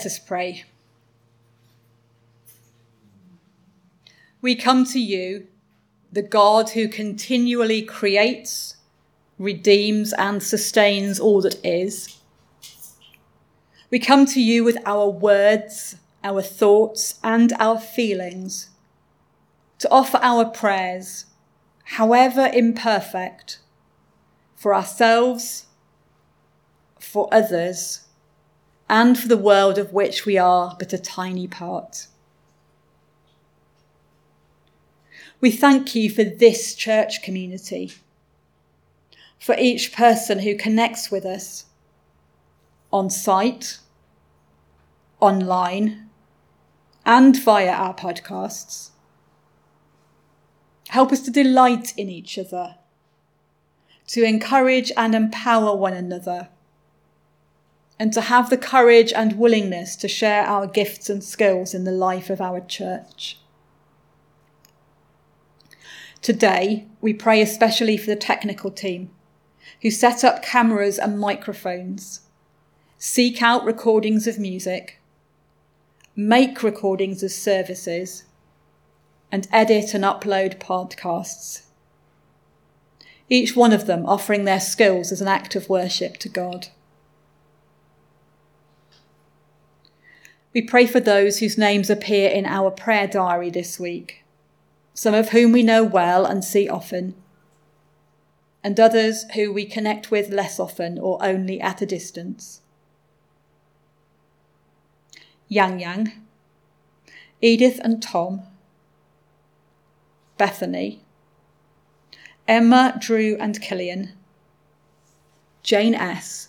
Us 0.06 0.20
pray. 0.20 0.66
We 4.42 4.56
come 4.56 4.86
to 4.86 5.00
you, 5.00 5.48
the 6.12 6.22
God 6.22 6.72
who 6.72 6.88
continually 6.88 7.82
creates, 7.82 8.76
redeems, 9.40 10.14
and 10.14 10.44
sustains 10.44 11.20
all 11.20 11.42
that 11.42 11.64
is. 11.66 12.20
We 13.90 14.00
come 14.00 14.26
to 14.28 14.42
you 14.42 14.64
with 14.64 14.78
our 14.86 15.10
words, 15.10 15.98
our 16.24 16.42
thoughts, 16.42 17.20
and 17.24 17.54
our 17.54 17.80
feelings 17.80 18.70
to 19.80 19.90
offer 19.90 20.20
our 20.22 20.46
prayers, 20.46 21.26
however 21.84 22.50
imperfect, 22.54 23.60
for 24.56 24.74
ourselves, 24.74 25.66
for 27.00 27.28
others, 27.32 28.05
and 28.90 29.18
for 29.18 29.28
the 29.28 29.38
world 29.38 29.78
of 29.78 29.94
which 29.94 30.26
we 30.26 30.38
are 30.38 30.76
but 30.78 30.94
a 30.94 30.98
tiny 30.98 31.48
part. 31.48 32.08
We 35.42 35.52
thank 35.52 35.96
you 35.96 36.10
for 36.10 36.24
this 36.24 36.76
church 36.76 37.22
community, 37.22 37.92
for 39.40 39.56
each 39.60 39.94
person 39.94 40.40
who 40.40 40.56
connects 40.56 41.12
with 41.12 41.26
us 41.26 41.66
on 42.92 43.10
site, 43.10 43.80
online, 45.20 46.10
and 47.06 47.38
via 47.38 47.72
our 47.72 47.94
podcasts. 47.94 48.92
Help 50.88 51.12
us 51.12 51.22
to 51.22 51.32
delight 51.32 51.94
in 51.98 52.10
each 52.10 52.40
other, 52.40 52.76
to 54.08 54.24
encourage 54.24 54.92
and 54.96 55.14
empower 55.14 55.76
one 55.76 55.94
another, 55.94 56.50
and 58.00 58.12
to 58.14 58.22
have 58.22 58.50
the 58.50 58.58
courage 58.58 59.14
and 59.14 59.40
willingness 59.40 59.96
to 59.96 60.08
share 60.08 60.44
our 60.44 60.68
gifts 60.68 61.10
and 61.10 61.24
skills 61.24 61.74
in 61.74 61.84
the 61.84 61.92
life 61.92 62.30
of 62.30 62.42
our 62.42 62.60
church. 62.60 63.40
Today, 66.22 66.88
we 67.02 67.14
pray 67.14 67.42
especially 67.42 67.98
for 67.98 68.08
the 68.08 68.16
technical 68.16 68.72
team 68.72 69.12
who 69.82 69.92
set 69.92 70.24
up 70.24 70.42
cameras 70.42 70.98
and 70.98 71.20
microphones, 71.20 72.22
seek 72.98 73.42
out 73.42 73.64
recordings 73.64 74.28
of 74.28 74.40
music, 74.40 75.00
make 76.16 76.64
recordings 76.64 77.22
of 77.22 77.32
services, 77.32 78.24
and 79.32 79.48
edit 79.52 79.94
and 79.94 80.04
upload 80.04 80.58
podcasts. 80.60 81.64
Each 83.30 83.56
one 83.56 83.74
of 83.74 83.86
them 83.86 84.06
offering 84.06 84.46
their 84.46 84.60
skills 84.60 85.12
as 85.12 85.22
an 85.22 85.28
act 85.28 85.56
of 85.56 85.70
worship 85.70 86.18
to 86.18 86.30
God. 86.30 86.68
We 90.56 90.62
pray 90.62 90.88
for 90.88 91.02
those 91.02 91.40
whose 91.40 91.58
names 91.58 91.90
appear 91.90 92.30
in 92.30 92.46
our 92.46 92.72
prayer 92.72 93.08
diary 93.08 93.50
this 93.50 93.78
week, 93.78 94.24
some 94.94 95.14
of 95.14 95.30
whom 95.30 95.52
we 95.52 95.64
know 95.64 95.84
well 95.84 96.26
and 96.26 96.46
see 96.46 96.70
often, 96.70 97.14
and 98.64 98.80
others 98.80 99.26
who 99.34 99.52
we 99.52 99.66
connect 99.66 100.12
with 100.12 100.30
less 100.30 100.58
often 100.58 100.98
or 100.98 101.18
only 101.22 101.60
at 101.60 101.82
a 101.82 101.86
distance. 101.86 102.62
Yang 105.50 105.82
Yang, 105.82 106.14
Edith 107.42 107.82
and 107.84 108.02
Tom, 108.02 108.44
Bethany, 110.38 111.02
Emma, 112.48 112.98
Drew 112.98 113.36
and 113.42 113.62
Killian, 113.62 114.14
Jane 115.64 115.96
S., 115.96 116.48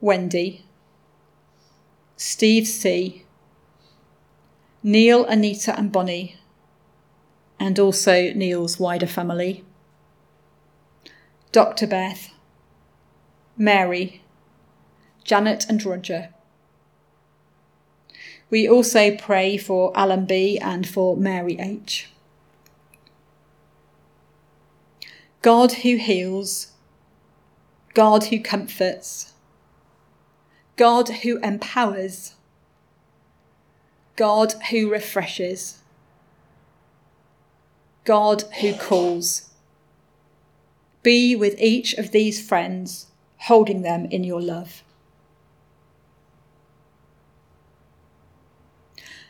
Wendy, 0.00 0.63
Steve 2.26 2.66
C., 2.66 3.22
Neil, 4.82 5.26
Anita 5.26 5.78
and 5.78 5.92
Bonnie, 5.92 6.36
and 7.60 7.78
also 7.78 8.32
Neil's 8.32 8.80
wider 8.80 9.06
family, 9.06 9.62
Dr. 11.52 11.86
Beth, 11.86 12.30
Mary, 13.58 14.22
Janet 15.22 15.66
and 15.68 15.84
Roger. 15.84 16.30
We 18.48 18.66
also 18.66 19.14
pray 19.14 19.58
for 19.58 19.92
Alan 19.94 20.24
B 20.24 20.58
and 20.58 20.88
for 20.88 21.18
Mary 21.18 21.58
H. 21.60 22.08
God 25.42 25.72
who 25.72 25.96
heals, 25.96 26.68
God 27.92 28.24
who 28.24 28.40
comforts, 28.40 29.33
God 30.76 31.08
who 31.08 31.38
empowers, 31.38 32.34
God 34.16 34.54
who 34.70 34.90
refreshes, 34.90 35.82
God 38.04 38.42
who 38.60 38.74
calls. 38.74 39.50
Be 41.04 41.36
with 41.36 41.54
each 41.60 41.94
of 41.94 42.10
these 42.10 42.44
friends, 42.44 43.06
holding 43.36 43.82
them 43.82 44.06
in 44.06 44.24
your 44.24 44.40
love. 44.40 44.82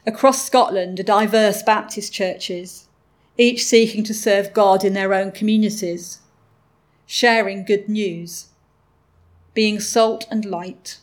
Across 0.07 0.47
Scotland 0.47 0.99
are 0.99 1.03
diverse 1.03 1.63
Baptist 1.63 2.11
churches, 2.11 2.89
each 3.37 3.67
seeking 3.67 4.03
to 4.05 4.15
serve 4.15 4.55
God 4.55 4.83
in 4.83 4.95
their 4.95 5.13
own 5.13 5.31
communities, 5.31 6.21
sharing 7.05 7.67
good 7.67 7.87
news, 7.87 8.47
being 9.53 9.79
salt 9.79 10.27
and 10.31 10.47
light 10.47 11.01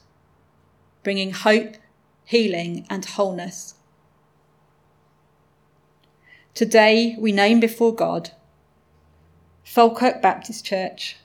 bringing 1.04 1.32
hope, 1.32 1.76
healing, 2.24 2.86
and 2.89 3.06
wholeness. 3.06 3.76
Today 6.54 7.16
we 7.18 7.32
name 7.32 7.60
before 7.60 7.95
God 7.95 8.32
Falkirk 9.64 10.22
Baptist 10.22 10.66
Church, 10.66 11.16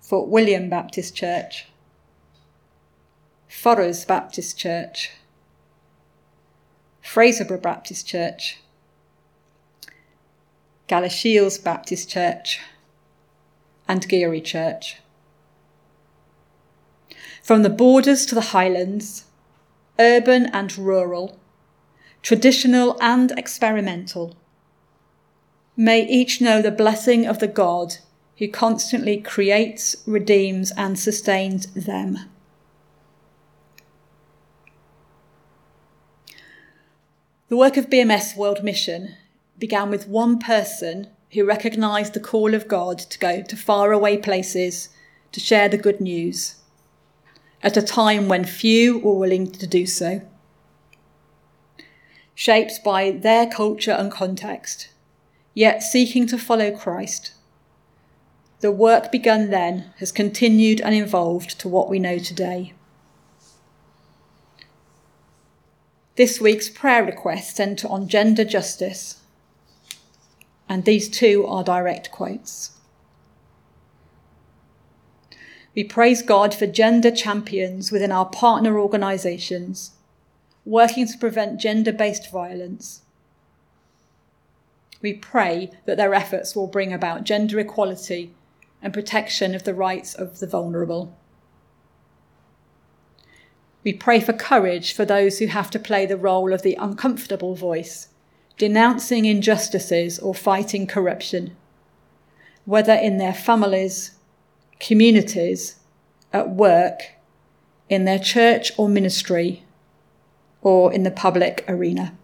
Fort 0.00 0.28
William 0.28 0.68
Baptist 0.68 1.16
Church, 1.16 1.66
Forres 3.48 4.04
Baptist 4.04 4.58
Church, 4.58 5.12
Fraserburgh 7.02 7.62
Baptist 7.62 8.06
Church, 8.06 8.58
Galashiels 10.88 11.62
Baptist 11.62 12.10
Church, 12.10 12.60
and 13.88 14.06
Geary 14.08 14.40
Church. 14.40 14.98
From 17.42 17.62
the 17.62 17.70
borders 17.70 18.26
to 18.26 18.34
the 18.34 18.52
highlands, 18.52 19.24
urban 19.98 20.46
and 20.46 20.76
rural, 20.76 21.38
traditional 22.22 22.96
and 23.00 23.32
experimental, 23.32 24.36
may 25.76 26.06
each 26.06 26.40
know 26.40 26.60
the 26.60 26.70
blessing 26.70 27.26
of 27.26 27.38
the 27.38 27.48
God 27.48 27.96
who 28.38 28.48
constantly 28.48 29.20
creates, 29.20 29.96
redeems, 30.06 30.72
and 30.76 30.98
sustains 30.98 31.66
them. 31.68 32.18
The 37.48 37.56
work 37.56 37.76
of 37.76 37.90
BMS 37.90 38.36
World 38.36 38.62
Mission 38.62 39.16
began 39.58 39.90
with 39.90 40.06
one 40.06 40.38
person 40.38 41.08
who 41.32 41.44
recognised 41.44 42.14
the 42.14 42.20
call 42.20 42.54
of 42.54 42.68
God 42.68 42.98
to 42.98 43.18
go 43.18 43.42
to 43.42 43.56
faraway 43.56 44.16
places 44.16 44.90
to 45.32 45.40
share 45.40 45.68
the 45.68 45.76
good 45.76 46.00
news 46.00 46.59
at 47.62 47.76
a 47.76 47.82
time 47.82 48.28
when 48.28 48.44
few 48.44 48.98
were 48.98 49.14
willing 49.14 49.50
to 49.52 49.66
do 49.66 49.86
so. 49.86 50.22
Shaped 52.34 52.82
by 52.84 53.10
their 53.10 53.46
culture 53.46 53.92
and 53.92 54.10
context, 54.10 54.88
yet 55.52 55.82
seeking 55.82 56.26
to 56.28 56.38
follow 56.38 56.70
Christ, 56.74 57.32
the 58.60 58.70
work 58.70 59.10
begun 59.10 59.50
then 59.50 59.92
has 59.98 60.12
continued 60.12 60.80
and 60.80 60.94
evolved 60.94 61.58
to 61.60 61.68
what 61.68 61.88
we 61.88 61.98
know 61.98 62.18
today. 62.18 62.72
This 66.16 66.40
week's 66.40 66.68
prayer 66.68 67.04
requests 67.04 67.54
centre 67.54 67.88
on 67.88 68.08
gender 68.08 68.44
justice, 68.44 69.20
and 70.68 70.84
these 70.84 71.08
two 71.08 71.46
are 71.46 71.64
direct 71.64 72.10
quotes. 72.10 72.72
We 75.74 75.84
praise 75.84 76.22
God 76.22 76.52
for 76.52 76.66
gender 76.66 77.10
champions 77.10 77.92
within 77.92 78.10
our 78.10 78.26
partner 78.26 78.78
organisations, 78.78 79.92
working 80.64 81.06
to 81.06 81.18
prevent 81.18 81.60
gender 81.60 81.92
based 81.92 82.30
violence. 82.30 83.02
We 85.00 85.14
pray 85.14 85.70
that 85.86 85.96
their 85.96 86.12
efforts 86.12 86.54
will 86.54 86.66
bring 86.66 86.92
about 86.92 87.24
gender 87.24 87.58
equality 87.58 88.34
and 88.82 88.92
protection 88.92 89.54
of 89.54 89.64
the 89.64 89.74
rights 89.74 90.14
of 90.14 90.40
the 90.40 90.46
vulnerable. 90.46 91.16
We 93.82 93.92
pray 93.94 94.20
for 94.20 94.34
courage 94.34 94.92
for 94.92 95.04
those 95.04 95.38
who 95.38 95.46
have 95.46 95.70
to 95.70 95.78
play 95.78 96.04
the 96.04 96.16
role 96.16 96.52
of 96.52 96.62
the 96.62 96.76
uncomfortable 96.78 97.54
voice, 97.54 98.08
denouncing 98.58 99.24
injustices 99.24 100.18
or 100.18 100.34
fighting 100.34 100.86
corruption, 100.86 101.56
whether 102.66 102.92
in 102.92 103.16
their 103.16 103.32
families, 103.32 104.12
communities, 104.80 105.76
at 106.32 106.50
work, 106.50 107.12
in 107.88 108.04
their 108.04 108.18
church 108.18 108.72
or 108.76 108.88
ministry 108.88 109.64
or 110.62 110.92
in 110.92 111.02
the 111.02 111.10
public 111.10 111.64
arena. 111.68 112.14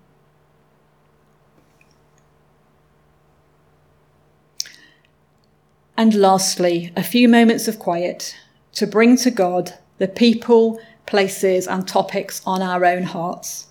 And 5.97 6.15
lastly, 6.15 6.93
a 6.95 7.03
few 7.03 7.29
moments 7.29 7.69
of 7.69 7.79
quiet 7.79 8.37
to 8.75 8.87
bring 8.87 9.17
to 9.19 9.31
God 9.31 9.73
the 9.99 10.09
people, 10.09 10.79
places, 11.07 11.67
and 11.67 11.89
topics 11.89 12.43
on 12.45 12.61
our 12.61 12.85
own 12.85 13.05
hearts. 13.05 13.69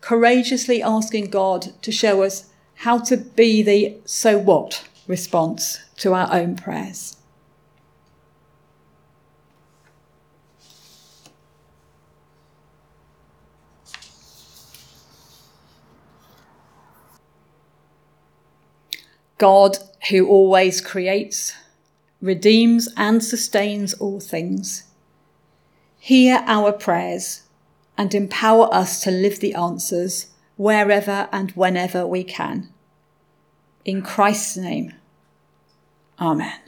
Courageously 0.00 0.82
asking 0.82 1.30
God 1.30 1.72
to 1.82 1.92
show 1.92 2.22
us 2.22 2.50
how 2.76 2.98
to 3.00 3.18
be 3.18 3.62
the 3.62 3.96
so 4.06 4.38
what 4.38 4.88
response 5.06 5.80
to 5.96 6.14
our 6.14 6.32
own 6.32 6.56
prayers. 6.56 7.18
God, 19.38 19.78
who 20.10 20.26
always 20.28 20.80
creates, 20.80 21.54
redeems, 22.20 22.88
and 22.96 23.22
sustains 23.22 23.94
all 23.94 24.20
things, 24.20 24.84
hear 25.98 26.42
our 26.46 26.72
prayers 26.72 27.42
and 27.96 28.14
empower 28.14 28.72
us 28.72 29.02
to 29.02 29.10
live 29.10 29.40
the 29.40 29.54
answers 29.54 30.26
wherever 30.56 31.28
and 31.32 31.50
whenever 31.52 32.06
we 32.06 32.24
can. 32.24 32.68
In 33.84 34.02
Christ's 34.02 34.56
name, 34.56 34.94
Amen. 36.20 36.60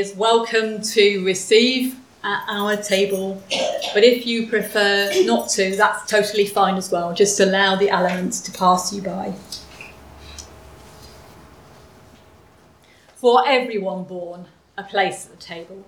Is 0.00 0.16
welcome 0.16 0.80
to 0.80 1.22
receive 1.26 1.94
at 2.24 2.42
our 2.48 2.74
table, 2.74 3.42
but 3.92 4.02
if 4.02 4.26
you 4.26 4.46
prefer 4.46 5.12
not 5.24 5.50
to, 5.50 5.76
that's 5.76 6.10
totally 6.10 6.46
fine 6.46 6.76
as 6.76 6.90
well. 6.90 7.12
Just 7.12 7.38
allow 7.38 7.76
the 7.76 7.90
elements 7.90 8.40
to 8.40 8.50
pass 8.50 8.94
you 8.94 9.02
by. 9.02 9.34
For 13.16 13.46
everyone 13.46 14.04
born, 14.04 14.46
a 14.78 14.84
place 14.84 15.26
at 15.26 15.32
the 15.32 15.44
table. 15.44 15.84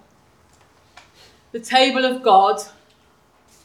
The 1.52 1.60
table 1.60 2.04
of 2.04 2.22
God, 2.22 2.60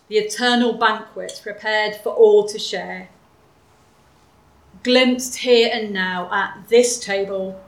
the 0.07 0.15
eternal 0.15 0.77
banquet 0.77 1.41
prepared 1.43 1.97
for 1.97 2.13
all 2.13 2.47
to 2.47 2.57
share. 2.57 3.09
Glimpsed 4.83 5.35
here 5.35 5.69
and 5.73 5.91
now 5.91 6.29
at 6.31 6.69
this 6.69 7.01
table, 7.01 7.61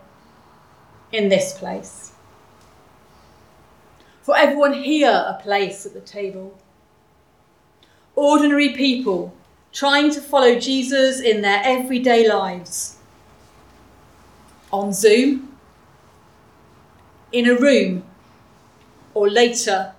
in 1.11 1.27
this 1.27 1.57
place. 1.57 2.08
For 4.29 4.37
everyone 4.37 4.73
here, 4.73 5.25
a 5.25 5.41
place 5.41 5.87
at 5.87 5.95
the 5.95 6.01
table. 6.01 6.55
Ordinary 8.15 8.75
people 8.75 9.33
trying 9.71 10.11
to 10.11 10.21
follow 10.21 10.59
Jesus 10.59 11.19
in 11.19 11.41
their 11.41 11.59
everyday 11.63 12.29
lives. 12.29 12.97
On 14.71 14.93
Zoom, 14.93 15.57
in 17.31 17.49
a 17.49 17.55
room, 17.55 18.03
or 19.15 19.27
later 19.31 19.95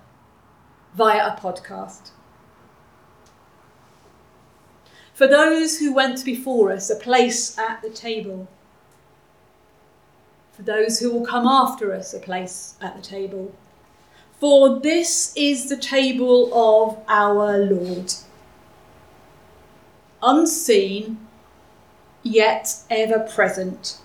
via 0.95 1.27
a 1.27 1.37
podcast. 1.37 2.11
For 5.13 5.27
those 5.27 5.77
who 5.79 5.93
went 5.93 6.23
before 6.23 6.71
us, 6.71 6.89
a 6.89 6.95
place 6.95 7.57
at 7.57 7.81
the 7.81 7.89
table. 7.89 8.47
For 10.53 10.61
those 10.61 10.99
who 10.99 11.11
will 11.11 11.25
come 11.25 11.45
after 11.45 11.93
us, 11.93 12.13
a 12.13 12.19
place 12.19 12.75
at 12.79 12.95
the 12.95 13.01
table. 13.01 13.53
For 14.41 14.79
this 14.79 15.33
is 15.35 15.69
the 15.69 15.77
table 15.77 16.51
of 16.51 16.97
our 17.07 17.59
Lord. 17.59 18.11
Unseen, 20.23 21.27
yet 22.23 22.77
ever 22.89 23.19
present. 23.19 23.99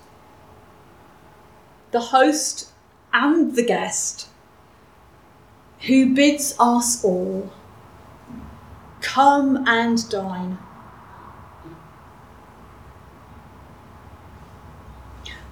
The 1.89 2.01
host 2.13 2.69
and 3.11 3.55
the 3.55 3.65
guest 3.65 4.27
who 5.87 6.13
bids 6.13 6.55
us 6.59 7.03
all 7.03 7.51
come 9.01 9.67
and 9.67 10.07
dine. 10.07 10.59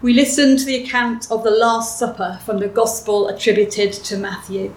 We 0.06 0.14
listen 0.14 0.56
to 0.56 0.64
the 0.64 0.84
account 0.84 1.32
of 1.32 1.44
the 1.44 1.50
Last 1.50 1.98
Supper 1.98 2.40
from 2.46 2.60
the 2.60 2.68
Gospel 2.68 3.28
attributed 3.28 3.92
to 3.92 4.18
Matthew. 4.18 4.76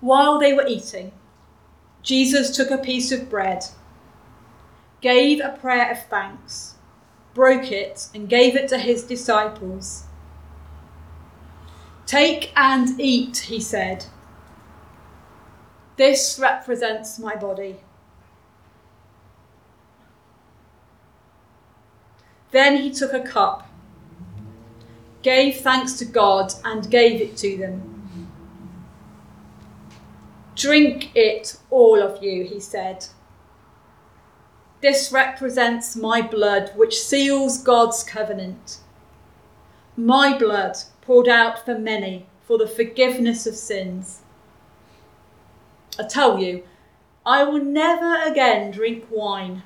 While 0.00 0.38
they 0.38 0.54
were 0.54 0.66
eating, 0.66 1.12
Jesus 2.02 2.56
took 2.56 2.70
a 2.70 2.78
piece 2.78 3.12
of 3.12 3.28
bread, 3.28 3.66
gave 5.02 5.40
a 5.40 5.58
prayer 5.60 5.90
of 5.90 6.06
thanks, 6.06 6.76
broke 7.34 7.70
it, 7.70 8.08
and 8.14 8.26
gave 8.26 8.56
it 8.56 8.70
to 8.70 8.78
his 8.78 9.02
disciples 9.02 10.04
Take 12.06 12.50
and 12.56 12.98
eat, 12.98 13.36
he 13.36 13.60
said. 13.60 14.06
This 15.98 16.38
represents 16.40 17.18
my 17.18 17.36
body. 17.36 17.83
Then 22.54 22.76
he 22.76 22.90
took 22.92 23.12
a 23.12 23.18
cup, 23.18 23.68
gave 25.22 25.56
thanks 25.56 25.94
to 25.94 26.04
God, 26.04 26.54
and 26.64 26.88
gave 26.88 27.20
it 27.20 27.36
to 27.38 27.56
them. 27.56 28.30
Drink 30.54 31.10
it, 31.16 31.56
all 31.68 32.00
of 32.00 32.22
you, 32.22 32.44
he 32.44 32.60
said. 32.60 33.06
This 34.80 35.10
represents 35.10 35.96
my 35.96 36.22
blood, 36.22 36.70
which 36.76 36.96
seals 36.96 37.58
God's 37.58 38.04
covenant. 38.04 38.78
My 39.96 40.38
blood 40.38 40.76
poured 41.00 41.26
out 41.26 41.64
for 41.64 41.76
many 41.76 42.26
for 42.46 42.56
the 42.56 42.68
forgiveness 42.68 43.48
of 43.48 43.56
sins. 43.56 44.20
I 45.98 46.04
tell 46.04 46.38
you, 46.38 46.62
I 47.26 47.42
will 47.42 47.64
never 47.64 48.22
again 48.22 48.70
drink 48.70 49.08
wine 49.10 49.64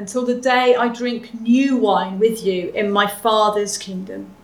until 0.00 0.24
the 0.24 0.40
day 0.40 0.74
I 0.74 0.88
drink 0.88 1.38
new 1.42 1.76
wine 1.76 2.18
with 2.18 2.42
you 2.42 2.70
in 2.70 2.90
my 2.90 3.06
Father's 3.06 3.76
kingdom. 3.76 4.34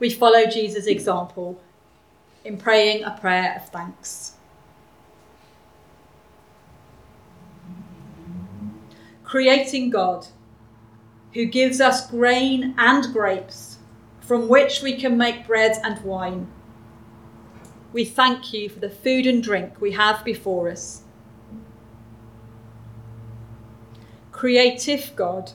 We 0.00 0.10
follow 0.10 0.44
Jesus' 0.46 0.86
example 0.86 1.60
in 2.44 2.58
praying 2.58 3.04
a 3.04 3.12
prayer 3.12 3.54
of 3.54 3.68
thanks. 3.68 4.32
Creating 9.22 9.88
God 9.88 10.26
who 11.32 11.44
gives 11.44 11.80
us 11.80 12.10
grain 12.10 12.74
and 12.76 13.12
grapes, 13.12 13.78
from 14.20 14.48
which 14.48 14.82
we 14.82 14.96
can 14.96 15.16
make 15.16 15.46
bread 15.46 15.78
and 15.84 16.00
wine. 16.02 16.48
We 17.94 18.04
thank 18.04 18.52
you 18.52 18.68
for 18.68 18.80
the 18.80 18.90
food 18.90 19.26
and 19.26 19.42
drink 19.42 19.80
we 19.80 19.92
have 19.92 20.22
before 20.22 20.68
us. 20.68 21.02
Creative 24.32 25.10
God, 25.16 25.52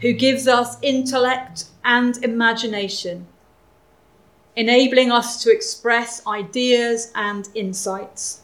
who 0.00 0.12
gives 0.12 0.48
us 0.48 0.78
intellect 0.82 1.66
and 1.84 2.16
imagination, 2.24 3.26
enabling 4.56 5.12
us 5.12 5.40
to 5.44 5.52
express 5.52 6.26
ideas 6.26 7.12
and 7.14 7.48
insights. 7.54 8.40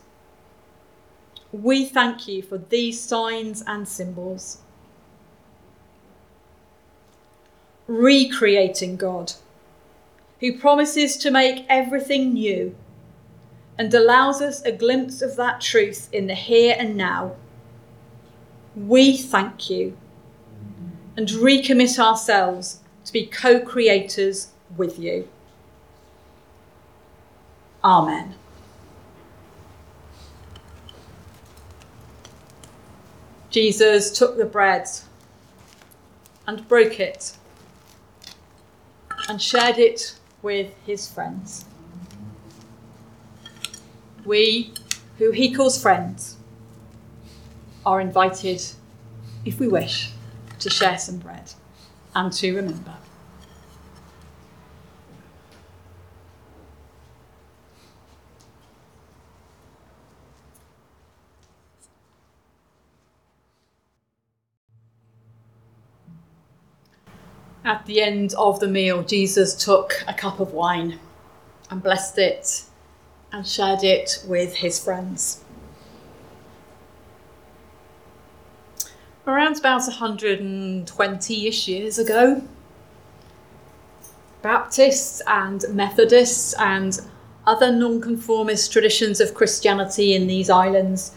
We 1.50 1.86
thank 1.86 2.28
you 2.28 2.42
for 2.42 2.58
these 2.58 3.00
signs 3.00 3.64
and 3.66 3.88
symbols. 3.88 4.58
recreating 7.86 8.96
God, 8.96 9.32
who 10.44 10.58
promises 10.58 11.16
to 11.16 11.30
make 11.30 11.64
everything 11.70 12.34
new 12.34 12.74
and 13.78 13.94
allows 13.94 14.42
us 14.42 14.60
a 14.62 14.72
glimpse 14.72 15.22
of 15.22 15.36
that 15.36 15.58
truth 15.58 16.06
in 16.12 16.26
the 16.26 16.34
here 16.34 16.76
and 16.78 16.96
now. 16.96 17.34
We 18.76 19.16
thank 19.16 19.70
you 19.70 19.96
and 21.16 21.28
recommit 21.28 21.98
ourselves 21.98 22.80
to 23.06 23.12
be 23.12 23.24
co 23.24 23.58
creators 23.58 24.48
with 24.76 24.98
you. 24.98 25.26
Amen. 27.82 28.34
Jesus 33.48 34.10
took 34.10 34.36
the 34.36 34.44
bread 34.44 34.88
and 36.46 36.68
broke 36.68 37.00
it 37.00 37.34
and 39.26 39.40
shared 39.40 39.78
it 39.78 40.18
with 40.44 40.70
his 40.84 41.10
friends. 41.10 41.64
We, 44.24 44.74
who 45.18 45.30
he 45.30 45.52
calls 45.52 45.80
friends, 45.80 46.36
are 47.84 48.00
invited, 48.00 48.62
if 49.44 49.58
we 49.58 49.66
wish, 49.66 50.10
to 50.60 50.70
share 50.70 50.98
some 50.98 51.16
bread 51.16 51.52
and 52.14 52.32
to 52.34 52.54
remember. 52.54 52.94
At 67.64 67.86
the 67.86 68.02
end 68.02 68.34
of 68.34 68.60
the 68.60 68.68
meal, 68.68 69.02
Jesus 69.02 69.54
took 69.54 70.04
a 70.06 70.12
cup 70.12 70.38
of 70.38 70.52
wine 70.52 71.00
and 71.70 71.82
blessed 71.82 72.18
it 72.18 72.64
and 73.32 73.46
shared 73.46 73.82
it 73.82 74.22
with 74.28 74.56
his 74.56 74.84
friends. 74.84 75.42
Around 79.26 79.58
about 79.58 79.80
120 79.80 81.46
ish 81.46 81.66
years 81.66 81.98
ago, 81.98 82.42
Baptists 84.42 85.22
and 85.26 85.64
Methodists 85.70 86.52
and 86.58 87.00
other 87.46 87.72
nonconformist 87.72 88.70
traditions 88.70 89.20
of 89.20 89.32
Christianity 89.32 90.14
in 90.14 90.26
these 90.26 90.50
islands 90.50 91.12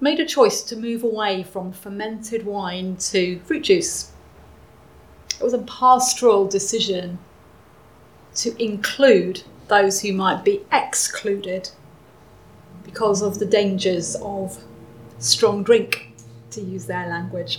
made 0.00 0.18
a 0.18 0.24
choice 0.24 0.62
to 0.62 0.76
move 0.76 1.04
away 1.04 1.42
from 1.42 1.72
fermented 1.72 2.46
wine 2.46 2.96
to 2.96 3.38
fruit 3.40 3.64
juice 3.64 4.11
it 5.42 5.44
was 5.44 5.54
a 5.54 5.58
pastoral 5.58 6.46
decision 6.46 7.18
to 8.32 8.62
include 8.62 9.42
those 9.66 10.00
who 10.00 10.12
might 10.12 10.44
be 10.44 10.60
excluded 10.70 11.68
because 12.84 13.22
of 13.22 13.40
the 13.40 13.44
dangers 13.44 14.14
of 14.22 14.62
strong 15.18 15.64
drink 15.64 16.12
to 16.52 16.60
use 16.60 16.86
their 16.86 17.08
language. 17.08 17.58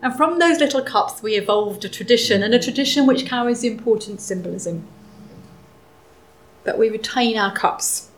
And 0.00 0.16
from 0.16 0.38
those 0.38 0.58
little 0.58 0.80
cups, 0.80 1.22
we 1.22 1.34
evolved 1.34 1.84
a 1.84 1.90
tradition, 1.90 2.42
and 2.42 2.54
a 2.54 2.58
tradition 2.58 3.06
which 3.06 3.26
carries 3.26 3.62
important 3.62 4.22
symbolism. 4.22 4.86
That 6.62 6.78
we 6.78 6.88
retain 6.88 7.36
our 7.36 7.54
cups, 7.54 8.08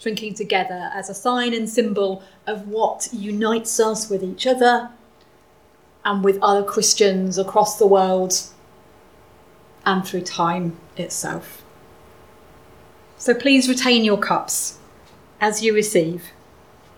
drinking 0.00 0.34
together 0.34 0.90
as 0.94 1.10
a 1.10 1.14
sign 1.14 1.52
and 1.52 1.68
symbol 1.68 2.22
of 2.46 2.68
what 2.68 3.08
unites 3.12 3.78
us 3.78 4.08
with 4.08 4.24
each 4.24 4.46
other 4.46 4.90
and 6.06 6.22
with 6.22 6.38
other 6.40 6.62
Christians 6.62 7.36
across 7.36 7.80
the 7.80 7.86
world 7.86 8.40
and 9.84 10.06
through 10.06 10.20
time 10.20 10.78
itself. 10.96 11.64
So 13.18 13.34
please 13.34 13.68
retain 13.68 14.04
your 14.04 14.16
cups 14.16 14.78
as 15.40 15.62
you 15.62 15.74
receive 15.74 16.30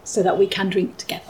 so 0.05 0.23
that 0.23 0.39
we 0.39 0.47
can 0.47 0.69
drink 0.69 0.99
together. 0.99 1.25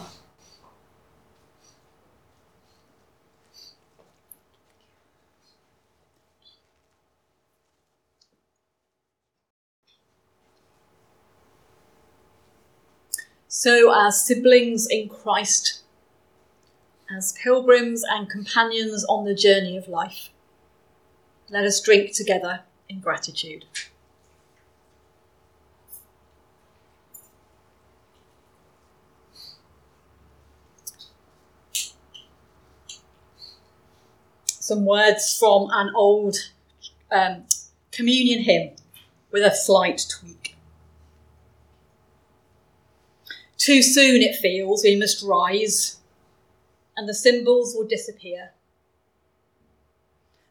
So, 13.47 13.91
as 13.93 14.23
siblings 14.23 14.87
in 14.87 15.09
Christ, 15.09 15.78
as 17.15 17.33
pilgrims 17.33 18.03
and 18.07 18.29
companions 18.29 19.05
on 19.05 19.25
the 19.25 19.33
journey 19.33 19.77
of 19.77 19.87
life, 19.87 20.29
let 21.49 21.65
us 21.65 21.81
drink 21.81 22.13
together 22.13 22.61
in 22.87 22.99
gratitude. 22.99 23.65
Some 34.45 34.85
words 34.85 35.35
from 35.35 35.69
an 35.71 35.91
old 35.95 36.35
um, 37.11 37.45
communion 37.91 38.43
hymn 38.43 38.71
with 39.31 39.43
a 39.43 39.55
slight 39.55 40.05
tweak. 40.07 40.55
Too 43.57 43.81
soon 43.81 44.21
it 44.21 44.35
feels 44.35 44.83
we 44.83 44.95
must 44.95 45.23
rise, 45.23 45.98
and 46.99 47.07
the 47.07 47.13
symbols 47.13 47.73
will 47.73 47.87
disappear. 47.87 48.51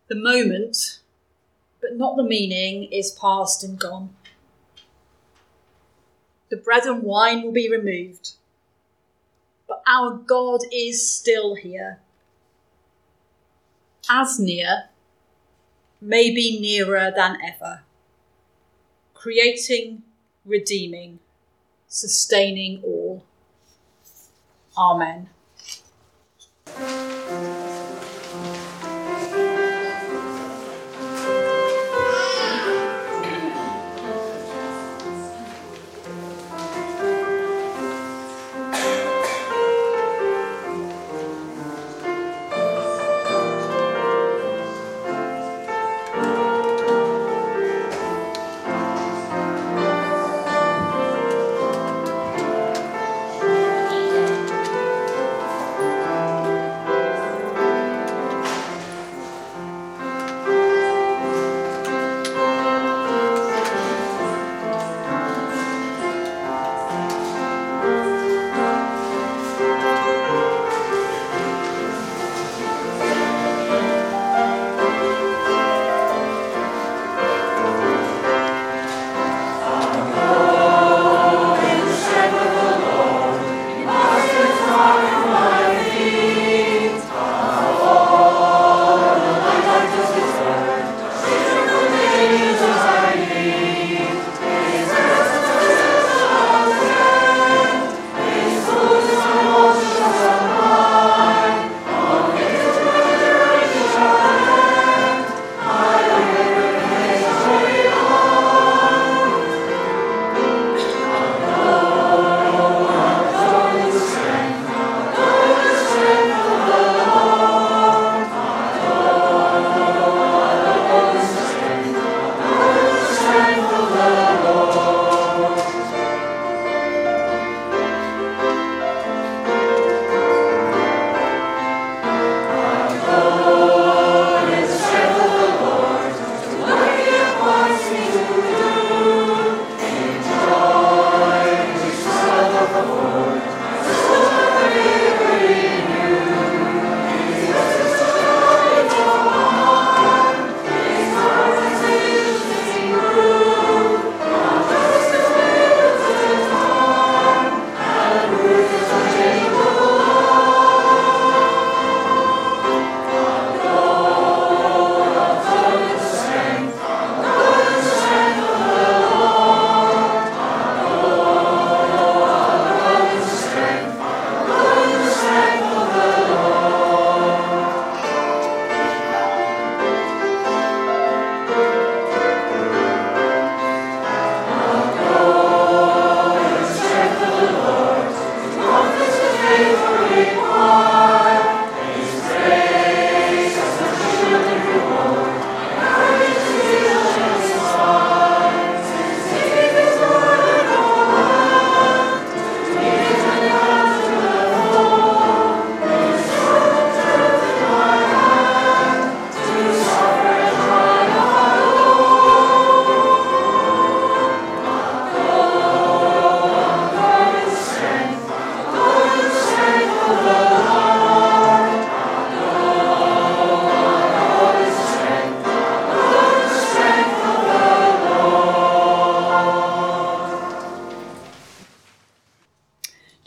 The 0.08 0.14
moment, 0.14 1.00
but 1.78 1.94
not 1.94 2.16
the 2.16 2.22
meaning, 2.22 2.90
is 2.90 3.10
past 3.10 3.62
and 3.62 3.78
gone. 3.78 4.16
The 6.48 6.56
bread 6.56 6.86
and 6.86 7.02
wine 7.02 7.42
will 7.42 7.52
be 7.52 7.68
removed, 7.68 8.30
but 9.68 9.82
our 9.86 10.14
God 10.14 10.60
is 10.72 11.12
still 11.12 11.54
here. 11.54 12.00
As 14.08 14.40
near, 14.40 14.84
maybe 16.00 16.58
nearer 16.58 17.12
than 17.14 17.36
ever, 17.46 17.82
creating, 19.12 20.02
redeeming, 20.46 21.18
sustaining 21.88 22.82
all. 22.82 23.22
Amen. 24.78 25.28
Thank 26.78 27.12
you. 27.12 27.17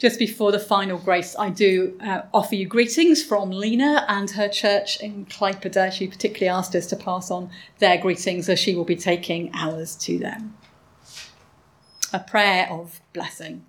Just 0.02 0.18
before 0.18 0.50
the 0.50 0.58
final 0.58 0.98
grace, 0.98 1.36
I 1.38 1.50
do 1.50 1.96
uh, 2.04 2.22
offer 2.34 2.56
you 2.56 2.66
greetings 2.66 3.22
from 3.22 3.52
Lena 3.52 4.04
and 4.08 4.28
her 4.32 4.48
church 4.48 5.00
in 5.00 5.26
Klaipeda. 5.26 5.92
She 5.92 6.08
particularly 6.08 6.48
asked 6.48 6.74
us 6.74 6.86
to 6.86 6.96
pass 6.96 7.30
on 7.30 7.50
their 7.78 7.98
greetings, 7.98 8.48
as 8.48 8.58
she 8.58 8.74
will 8.74 8.84
be 8.84 8.96
taking 8.96 9.52
ours 9.54 9.94
to 9.98 10.18
them. 10.18 10.56
A 12.12 12.18
prayer 12.18 12.66
of 12.68 13.00
blessing. 13.12 13.64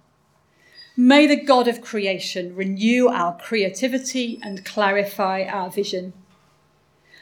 May 0.98 1.28
the 1.28 1.40
God 1.40 1.68
of 1.68 1.82
creation 1.82 2.56
renew 2.56 3.10
our 3.10 3.38
creativity 3.38 4.40
and 4.42 4.66
clarify 4.66 5.44
our 5.44 5.70
vision. 5.70 6.14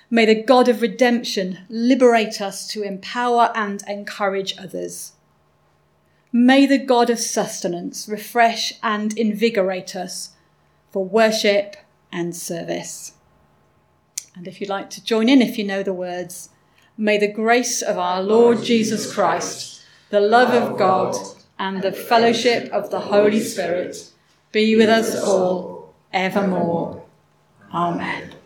May 0.10 0.26
the 0.26 0.42
God 0.42 0.70
of 0.70 0.82
redemption 0.82 1.66
liberate 1.68 2.40
us 2.40 2.66
to 2.70 2.82
empower 2.82 3.52
and 3.56 3.84
encourage 3.90 4.58
others. 4.58 5.12
May 6.34 6.66
the 6.66 6.78
God 6.78 7.10
of 7.10 7.20
sustenance 7.20 8.08
refresh 8.08 8.74
and 8.82 9.18
invigorate 9.18 9.96
us 9.96 10.32
for 10.90 11.04
worship 11.04 11.76
and 12.12 12.36
service. 12.36 13.14
And 14.36 14.48
if 14.48 14.62
you'd 14.62 14.70
like 14.70 14.90
to 14.92 15.04
join 15.04 15.28
in, 15.28 15.42
if 15.42 15.58
you 15.58 15.66
know 15.66 15.84
the 15.84 15.94
words, 15.94 16.50
may 16.98 17.18
the 17.18 17.32
grace 17.32 17.82
of 17.82 17.98
our 17.98 18.24
Lord 18.24 18.64
Jesus 18.64 19.12
Christ, 19.14 19.82
the 20.10 20.22
love 20.22 20.54
of 20.54 20.78
God, 20.78 21.16
and 21.60 21.82
the 21.82 21.92
fellowship 21.92 22.72
of 22.72 22.92
the 22.92 23.00
Holy 23.00 23.42
Spirit 23.42 24.12
be 24.52 24.76
with 24.76 24.90
us 24.90 25.22
all 25.22 25.94
evermore. 26.14 27.04
Amen. 27.74 28.41